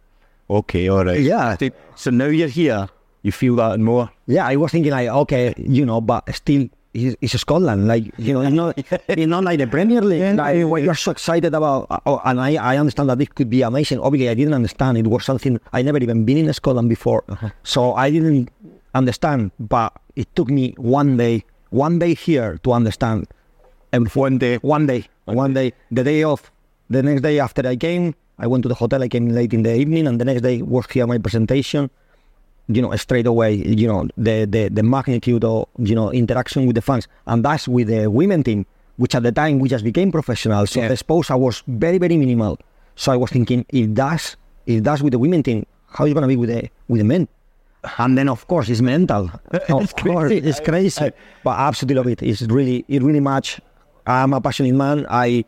okay, 0.50 0.90
all 0.90 1.06
right. 1.06 1.20
Yeah. 1.20 1.56
So- 1.58 1.70
So 1.96 2.12
now 2.12 2.26
you're 2.26 2.50
here, 2.50 2.90
you 3.24 3.32
feel 3.32 3.56
that 3.56 3.72
and 3.74 3.86
more. 3.86 4.10
Yeah, 4.28 4.46
I 4.46 4.56
was 4.58 4.72
thinking 4.72 4.92
like, 4.92 5.08
okay, 5.10 5.54
you 5.58 5.86
know, 5.86 6.02
but 6.02 6.24
still, 6.36 6.68
it's, 6.94 7.16
it's 7.22 7.40
Scotland. 7.40 7.88
Like, 7.88 8.12
you 8.18 8.34
know, 8.34 8.42
it's 8.42 8.54
not, 8.54 8.78
it's 9.08 9.28
not 9.28 9.44
like 9.44 9.60
the 9.60 9.68
Premier 9.68 10.02
League. 10.02 10.36
like, 10.36 10.66
what 10.66 10.84
you're 10.84 10.96
so 10.96 11.12
excited 11.12 11.54
about. 11.54 11.88
Oh, 12.06 12.22
and 12.26 12.40
I, 12.40 12.56
I 12.56 12.78
understand 12.78 13.10
that 13.10 13.18
this 13.18 13.30
could 13.30 13.50
be 13.50 13.62
amazing. 13.62 14.00
Obviously, 14.00 14.30
I 14.30 14.34
didn't 14.34 14.54
understand. 14.54 14.98
It 14.98 15.08
was 15.08 15.26
something 15.26 15.60
I 15.74 15.82
never 15.82 15.98
even 15.98 16.26
been 16.26 16.38
in 16.38 16.54
Scotland 16.54 16.90
before, 16.90 17.24
uh-huh. 17.30 17.50
so 17.64 17.94
I 17.94 18.12
didn't 18.12 18.50
understand. 18.94 19.52
But 19.60 19.94
it 20.16 20.34
took 20.36 20.50
me 20.50 20.74
one 20.78 21.18
day, 21.18 21.46
one 21.70 22.00
day 22.00 22.14
here 22.14 22.58
to 22.64 22.74
understand. 22.74 23.28
And 23.94 24.08
one 24.10 24.38
day, 24.38 24.58
one 24.58 24.88
day, 24.88 25.08
one 25.26 25.54
day, 25.54 25.74
the 25.92 26.04
day 26.04 26.24
off. 26.24 26.52
The 26.90 27.02
next 27.02 27.22
day 27.22 27.40
after 27.40 27.66
I 27.66 27.78
came, 27.78 28.16
I 28.38 28.48
went 28.48 28.64
to 28.64 28.70
the 28.70 28.76
hotel. 28.76 29.02
I 29.02 29.08
came 29.08 29.30
late 29.30 29.54
in 29.54 29.64
the 29.64 29.74
evening, 29.76 30.08
and 30.08 30.20
the 30.20 30.26
next 30.26 30.42
day 30.42 30.62
was 30.62 30.86
here 30.92 31.08
my 31.08 31.18
presentation 31.18 31.90
you 32.76 32.82
know, 32.82 32.96
straight 32.96 33.26
away, 33.28 33.54
you 33.56 33.88
know, 33.88 34.08
the, 34.18 34.46
the, 34.46 34.70
the 34.70 34.84
magnitude 34.84 35.44
of, 35.44 35.68
you 35.80 35.96
know, 35.96 36.12
interaction 36.12 36.66
with 36.66 36.76
the 36.76 36.82
fans. 36.82 37.08
And 37.28 37.44
that's 37.44 37.68
with 37.68 37.88
the 37.88 38.08
women 38.10 38.44
team, 38.44 38.66
which 38.98 39.16
at 39.16 39.24
the 39.24 39.32
time 39.32 39.60
we 39.60 39.70
just 39.70 39.84
became 39.84 40.12
professional. 40.12 40.66
So 40.68 40.80
Yeah. 40.80 40.88
the 40.88 40.94
exposure 40.94 41.38
was 41.38 41.64
very, 41.68 41.98
very 41.98 42.18
minimal. 42.18 42.58
So 42.96 43.12
I 43.12 43.18
was 43.18 43.32
thinking, 43.32 43.66
if 43.70 43.94
that's, 43.96 44.36
if 44.66 44.84
that's 44.84 45.02
with 45.02 45.12
the 45.14 45.20
women 45.20 45.44
team, 45.44 45.66
how 45.88 46.06
is 46.06 46.12
it 46.12 46.14
going 46.14 46.24
to 46.24 46.28
be 46.28 46.36
with 46.36 46.50
the, 46.50 46.70
with 46.88 47.00
the 47.00 47.06
men? 47.06 47.28
And 47.98 48.16
then, 48.18 48.30
of 48.30 48.48
course, 48.48 48.70
it's 48.70 48.82
mental. 48.82 49.32
of 49.70 49.96
course, 49.96 50.32
it's 50.32 50.60
crazy. 50.60 51.10
But 51.44 51.52
I 51.52 51.68
absolutely 51.68 51.96
love 51.96 52.08
it. 52.08 52.22
It's 52.22 52.44
really, 52.44 52.86
it 52.88 53.02
really 53.02 53.20
much. 53.20 53.60
I'm 54.06 54.34
a 54.34 54.42
passionate 54.42 54.76
man. 54.76 55.08
I, 55.10 55.46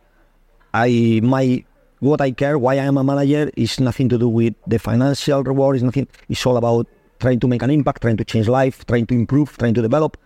I, 0.73 1.19
my, 1.23 1.63
what 1.99 2.21
I 2.21 2.31
care, 2.31 2.57
why 2.57 2.73
I 2.73 2.85
am 2.85 2.97
a 2.97 3.03
manager, 3.03 3.51
is 3.55 3.79
nothing 3.79 4.09
to 4.09 4.17
do 4.17 4.27
with 4.27 4.55
the 4.65 4.79
financial 4.79 5.43
reward. 5.43 5.75
It's 5.75 5.83
nothing. 5.83 6.07
It's 6.27 6.43
all 6.45 6.57
about 6.57 6.87
trying 7.23 7.39
to 7.39 7.47
make 7.47 7.63
an 7.63 7.71
impact, 7.71 8.01
trying 8.01 8.17
to 8.17 8.25
change 8.25 8.47
life, 8.47 8.85
trying 8.85 9.07
to 9.07 9.15
improve, 9.15 9.57
trying 9.57 9.73
to 9.73 9.81
develop 9.81 10.17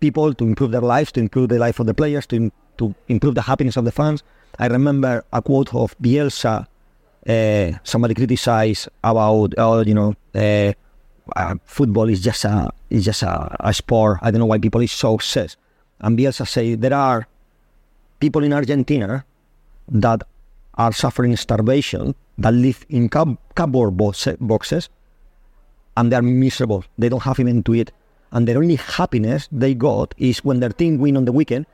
people, 0.00 0.32
to 0.40 0.44
improve 0.44 0.70
their 0.70 0.86
lives, 0.94 1.10
to 1.12 1.20
improve 1.20 1.48
the 1.48 1.58
life 1.58 1.80
of 1.80 1.86
the 1.90 1.96
players, 2.02 2.26
to 2.32 2.50
to 2.78 2.94
improve 3.08 3.34
the 3.34 3.46
happiness 3.50 3.76
of 3.76 3.84
the 3.84 3.92
fans. 3.92 4.22
I 4.58 4.66
remember 4.78 5.24
a 5.32 5.42
quote 5.42 5.74
of 5.74 5.98
Bielsa. 5.98 6.66
Uh, 7.26 7.78
somebody 7.84 8.14
criticized 8.14 8.88
about, 9.02 9.54
oh, 9.56 9.80
you 9.80 9.94
know, 9.94 10.14
uh, 10.34 10.72
uh, 11.34 11.54
football 11.64 12.08
is 12.08 12.20
just 12.20 12.44
a 12.44 12.70
is 12.90 13.04
just 13.04 13.22
a, 13.22 13.34
a 13.60 13.72
sport. 13.74 14.18
I 14.22 14.30
don't 14.30 14.40
know 14.40 14.50
why 14.52 14.58
people 14.58 14.80
is 14.80 14.92
so 14.92 15.14
obsessed. 15.14 15.56
And 16.00 16.18
Bielsa 16.18 16.46
say 16.46 16.74
there 16.74 16.94
are 16.94 17.26
people 18.20 18.44
in 18.44 18.52
Argentina 18.52 19.24
that 19.88 20.22
are 20.74 20.92
suffering 20.92 21.36
starvation 21.36 22.14
that 22.38 22.52
live 22.52 22.84
in 22.88 23.08
cardboard 23.08 23.96
boxes 23.96 24.88
and 25.96 26.10
they 26.10 26.16
are 26.16 26.22
miserable. 26.22 26.84
They 26.98 27.08
don't 27.08 27.22
have 27.22 27.40
even 27.40 27.62
to 27.64 27.74
eat. 27.74 27.92
And 28.32 28.48
the 28.48 28.54
only 28.54 28.76
happiness 28.76 29.48
they 29.52 29.74
got 29.74 30.14
is 30.18 30.44
when 30.44 30.60
their 30.60 30.70
team 30.70 30.98
win 30.98 31.16
on 31.16 31.24
the 31.24 31.32
weekend. 31.32 31.66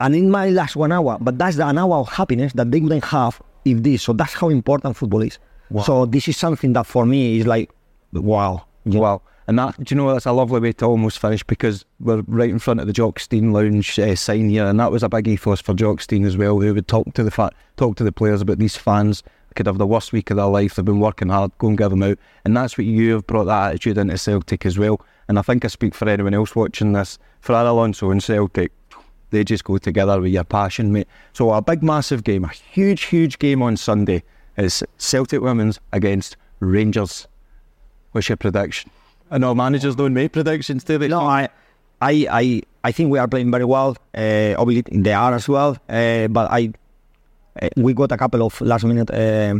And 0.00 0.16
it 0.16 0.22
might 0.22 0.50
last 0.50 0.74
one 0.74 0.90
hour, 0.90 1.16
but 1.20 1.38
that's 1.38 1.56
the 1.56 1.66
an 1.66 1.78
hour 1.78 1.96
of 1.98 2.08
happiness 2.08 2.52
that 2.54 2.72
they 2.72 2.80
wouldn't 2.80 3.04
have 3.04 3.40
if 3.64 3.82
this. 3.82 4.02
So 4.02 4.12
that's 4.12 4.34
how 4.34 4.48
important 4.48 4.96
football 4.96 5.22
is. 5.22 5.38
So 5.84 6.06
this 6.06 6.28
is 6.28 6.36
something 6.36 6.72
that 6.74 6.86
for 6.86 7.06
me 7.06 7.38
is 7.38 7.46
like, 7.46 7.70
wow. 8.12 8.66
know. 8.84 9.00
Wow. 9.00 9.22
And 9.46 9.58
that, 9.58 9.82
do 9.82 9.94
you 9.94 10.00
know, 10.00 10.12
that's 10.12 10.26
a 10.26 10.32
lovely 10.32 10.60
way 10.60 10.72
to 10.72 10.84
almost 10.84 11.18
finish 11.18 11.42
because 11.42 11.84
we're 11.98 12.22
right 12.26 12.50
in 12.50 12.58
front 12.58 12.80
of 12.80 12.86
the 12.86 12.92
Jock 12.92 13.18
Stein 13.18 13.52
Lounge 13.52 13.98
uh, 13.98 14.14
sign 14.14 14.48
here, 14.48 14.66
and 14.66 14.78
that 14.78 14.92
was 14.92 15.02
a 15.02 15.08
big 15.08 15.26
ethos 15.26 15.60
for 15.60 15.74
Jock 15.74 16.00
Stein 16.00 16.24
as 16.24 16.36
well. 16.36 16.60
Who 16.60 16.74
would 16.74 16.86
talk 16.86 17.12
to 17.14 17.24
the 17.24 17.30
fa- 17.30 17.50
talk 17.76 17.96
to 17.96 18.04
the 18.04 18.12
players 18.12 18.40
about 18.40 18.58
these 18.58 18.76
fans 18.76 19.22
could 19.54 19.66
have 19.66 19.78
the 19.78 19.86
worst 19.86 20.12
week 20.12 20.30
of 20.30 20.36
their 20.36 20.46
life. 20.46 20.74
They've 20.74 20.84
been 20.84 21.00
working 21.00 21.28
hard, 21.28 21.52
go 21.58 21.68
and 21.68 21.78
give 21.78 21.90
them 21.90 22.02
out, 22.02 22.18
and 22.44 22.56
that's 22.56 22.76
what 22.76 22.86
you 22.86 23.12
have 23.14 23.26
brought 23.26 23.44
that 23.44 23.70
attitude 23.70 23.98
into 23.98 24.18
Celtic 24.18 24.66
as 24.66 24.78
well. 24.78 25.00
And 25.28 25.38
I 25.38 25.42
think 25.42 25.64
I 25.64 25.68
speak 25.68 25.94
for 25.94 26.08
anyone 26.08 26.34
else 26.34 26.54
watching 26.54 26.92
this. 26.92 27.18
Fran 27.40 27.66
Alonso 27.66 28.10
and 28.10 28.22
Celtic, 28.22 28.72
they 29.30 29.44
just 29.44 29.64
go 29.64 29.78
together 29.78 30.20
with 30.20 30.32
your 30.32 30.44
passion, 30.44 30.92
mate. 30.92 31.08
So 31.32 31.52
a 31.52 31.62
big, 31.62 31.82
massive 31.82 32.24
game, 32.24 32.44
a 32.44 32.48
huge, 32.48 33.04
huge 33.04 33.38
game 33.38 33.62
on 33.62 33.76
Sunday 33.76 34.22
is 34.56 34.84
Celtic 34.98 35.40
Women's 35.40 35.80
against 35.92 36.36
Rangers. 36.60 37.26
What's 38.12 38.28
your 38.28 38.36
prediction? 38.36 38.90
I 39.30 39.38
know 39.38 39.54
managers 39.54 39.96
don't 39.96 40.12
make 40.12 40.32
predictions, 40.32 40.84
do 40.84 40.98
they? 40.98 41.08
No, 41.08 41.20
I, 41.20 41.48
I, 42.02 42.26
I, 42.30 42.62
I 42.84 42.92
think 42.92 43.10
we 43.10 43.18
are 43.18 43.26
playing 43.26 43.50
very 43.50 43.64
well. 43.64 43.96
Uh, 44.14 44.54
obviously, 44.58 45.00
they 45.00 45.14
are 45.14 45.34
as 45.34 45.48
well. 45.48 45.78
Uh, 45.88 46.28
but 46.28 46.50
I, 46.50 46.72
we 47.76 47.94
got 47.94 48.12
a 48.12 48.16
couple 48.16 48.42
of 48.42 48.60
last 48.60 48.84
minute 48.84 49.10
uh, 49.10 49.54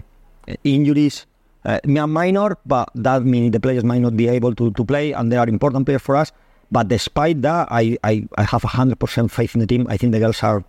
injuries. 0.64 1.26
Uh, 1.64 1.78
minor, 1.86 2.58
but 2.66 2.90
that 2.96 3.24
means 3.24 3.52
the 3.52 3.60
players 3.60 3.84
might 3.84 4.00
not 4.00 4.16
be 4.16 4.26
able 4.26 4.52
to, 4.52 4.72
to 4.72 4.84
play, 4.84 5.12
and 5.12 5.30
they 5.30 5.36
are 5.36 5.48
important 5.48 5.86
players 5.86 6.02
for 6.02 6.16
us. 6.16 6.32
But 6.72 6.88
despite 6.88 7.40
that, 7.42 7.68
I, 7.70 7.96
I, 8.02 8.26
I 8.36 8.42
have 8.42 8.62
100% 8.62 9.30
faith 9.30 9.54
in 9.54 9.60
the 9.60 9.66
team. 9.68 9.86
I 9.88 9.96
think 9.96 10.12
the 10.12 10.18
girls 10.18 10.42
are 10.42 10.64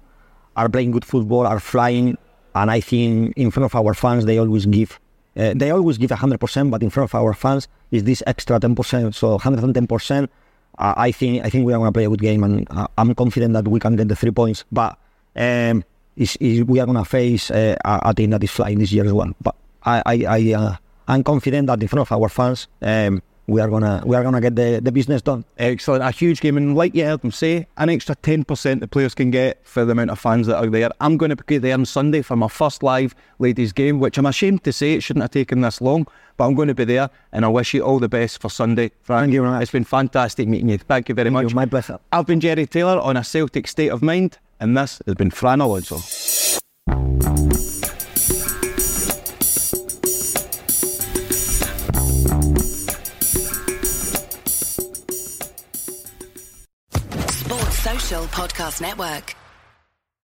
are 0.56 0.70
playing 0.70 0.92
good 0.92 1.04
football, 1.04 1.48
are 1.48 1.60
flying, 1.60 2.16
and 2.54 2.70
I 2.70 2.80
think 2.80 3.34
in 3.36 3.50
front 3.50 3.66
of 3.66 3.76
our 3.76 3.96
fans, 3.96 4.26
they 4.26 4.38
always 4.38 4.68
give 4.68 5.00
uh, 5.36 5.54
they 5.56 5.72
always 5.72 5.98
give 5.98 6.12
100%, 6.12 6.70
but 6.70 6.84
in 6.84 6.90
front 6.90 7.10
of 7.10 7.16
our 7.16 7.34
fans 7.34 7.68
is 7.92 8.04
this 8.04 8.22
extra 8.28 8.60
10%. 8.60 9.16
So 9.16 9.38
110%. 9.40 10.30
Uh, 10.78 10.94
I 10.98 11.12
think 11.12 11.46
I 11.46 11.50
think 11.50 11.66
we 11.66 11.74
are 11.74 11.78
going 11.78 11.88
to 11.88 11.92
play 11.92 12.06
a 12.06 12.10
good 12.10 12.22
game, 12.22 12.44
and 12.44 12.68
uh, 12.72 12.88
I'm 12.98 13.14
confident 13.16 13.54
that 13.54 13.68
we 13.68 13.80
can 13.80 13.96
get 13.96 14.08
the 14.08 14.16
three 14.16 14.32
points. 14.32 14.66
But 14.72 14.98
um, 15.36 15.84
is, 16.16 16.36
is 16.38 16.64
we 16.64 16.80
are 16.80 16.86
going 16.86 16.98
to 16.98 17.06
face 17.06 17.52
uh, 17.52 17.76
a 17.84 18.14
team 18.14 18.32
that 18.32 18.44
is 18.44 18.52
flying 18.52 18.80
this 18.80 18.92
year 18.92 19.06
as 19.06 19.14
well. 19.14 19.32
But 19.42 19.56
I 19.84 20.02
I, 20.06 20.26
I 20.28 20.54
uh, 20.54 20.76
I'm 21.08 21.24
confident 21.24 21.68
that 21.68 21.82
in 21.82 21.88
front 21.88 22.10
of 22.10 22.12
our 22.12 22.30
fans. 22.30 22.68
Um, 22.82 23.22
we 23.48 23.60
are 23.60 23.68
gonna 23.68 24.02
we 24.06 24.16
are 24.16 24.24
gonna 24.24 24.40
get 24.40 24.56
the, 24.56 24.80
the 24.82 24.92
business 24.92 25.22
done. 25.22 25.44
Excellent, 25.58 26.02
a 26.02 26.12
huge 26.12 26.40
game, 26.40 26.56
and 26.56 26.76
like 26.76 26.96
you 26.96 27.04
heard 27.04 27.22
them 27.22 27.32
say, 27.32 27.68
an 27.78 27.90
extra 27.90 28.16
ten 28.16 28.46
percent 28.46 28.80
the 28.80 28.88
players 28.88 29.14
can 29.14 29.32
get 29.32 29.60
for 29.64 29.84
the 29.84 29.92
amount 29.92 30.12
of 30.12 30.20
fans 30.20 30.48
that 30.48 30.58
are 30.58 30.70
there. 30.70 30.90
I'm 31.02 31.18
going 31.18 31.30
to 31.30 31.36
be 31.36 31.58
there 31.58 31.74
on 31.74 31.86
Sunday 31.86 32.22
for 32.22 32.38
my 32.38 32.48
first 32.48 32.84
live 32.84 33.14
ladies 33.40 33.74
game, 33.74 34.00
which 34.00 34.18
I'm 34.18 34.26
ashamed 34.26 34.64
to 34.64 34.72
say 34.72 34.94
it 34.94 35.04
shouldn't 35.04 35.24
have 35.24 35.32
taken 35.32 35.60
this 35.60 35.82
long, 35.82 36.08
but 36.38 36.46
I'm 36.46 36.56
going 36.56 36.70
to 36.70 36.74
be 36.74 36.86
there, 36.86 37.10
and 37.34 37.44
I 37.44 37.50
wish 37.50 37.74
you 37.74 37.82
all 37.84 38.00
the 38.00 38.08
best 38.08 38.40
for 38.40 38.50
Sunday. 38.50 38.92
Frank, 39.02 39.24
Thank 39.24 39.34
you, 39.34 39.54
It's 39.56 39.72
been 39.72 39.84
fantastic 39.84 40.48
meeting 40.48 40.70
you. 40.70 40.78
Thank 40.78 41.10
you 41.10 41.16
very 41.16 41.26
Thank 41.26 41.34
much. 41.34 41.50
You, 41.52 41.56
my 41.56 41.66
pleasure. 41.66 42.00
I've 42.14 42.26
been 42.26 42.40
Jerry 42.40 42.66
Taylor 42.66 43.00
on 43.02 43.18
a 43.18 43.26
Celtic 43.26 43.68
state 43.68 43.90
of 43.90 44.02
mind, 44.02 44.38
and 44.64 44.78
this 44.78 45.02
has 45.06 45.16
been 45.16 45.30
Fran 45.30 45.60
Alonso. 45.60 45.98
Sports 57.18 57.78
Social 57.80 58.24
Podcast 58.32 58.80
Network. 58.80 59.36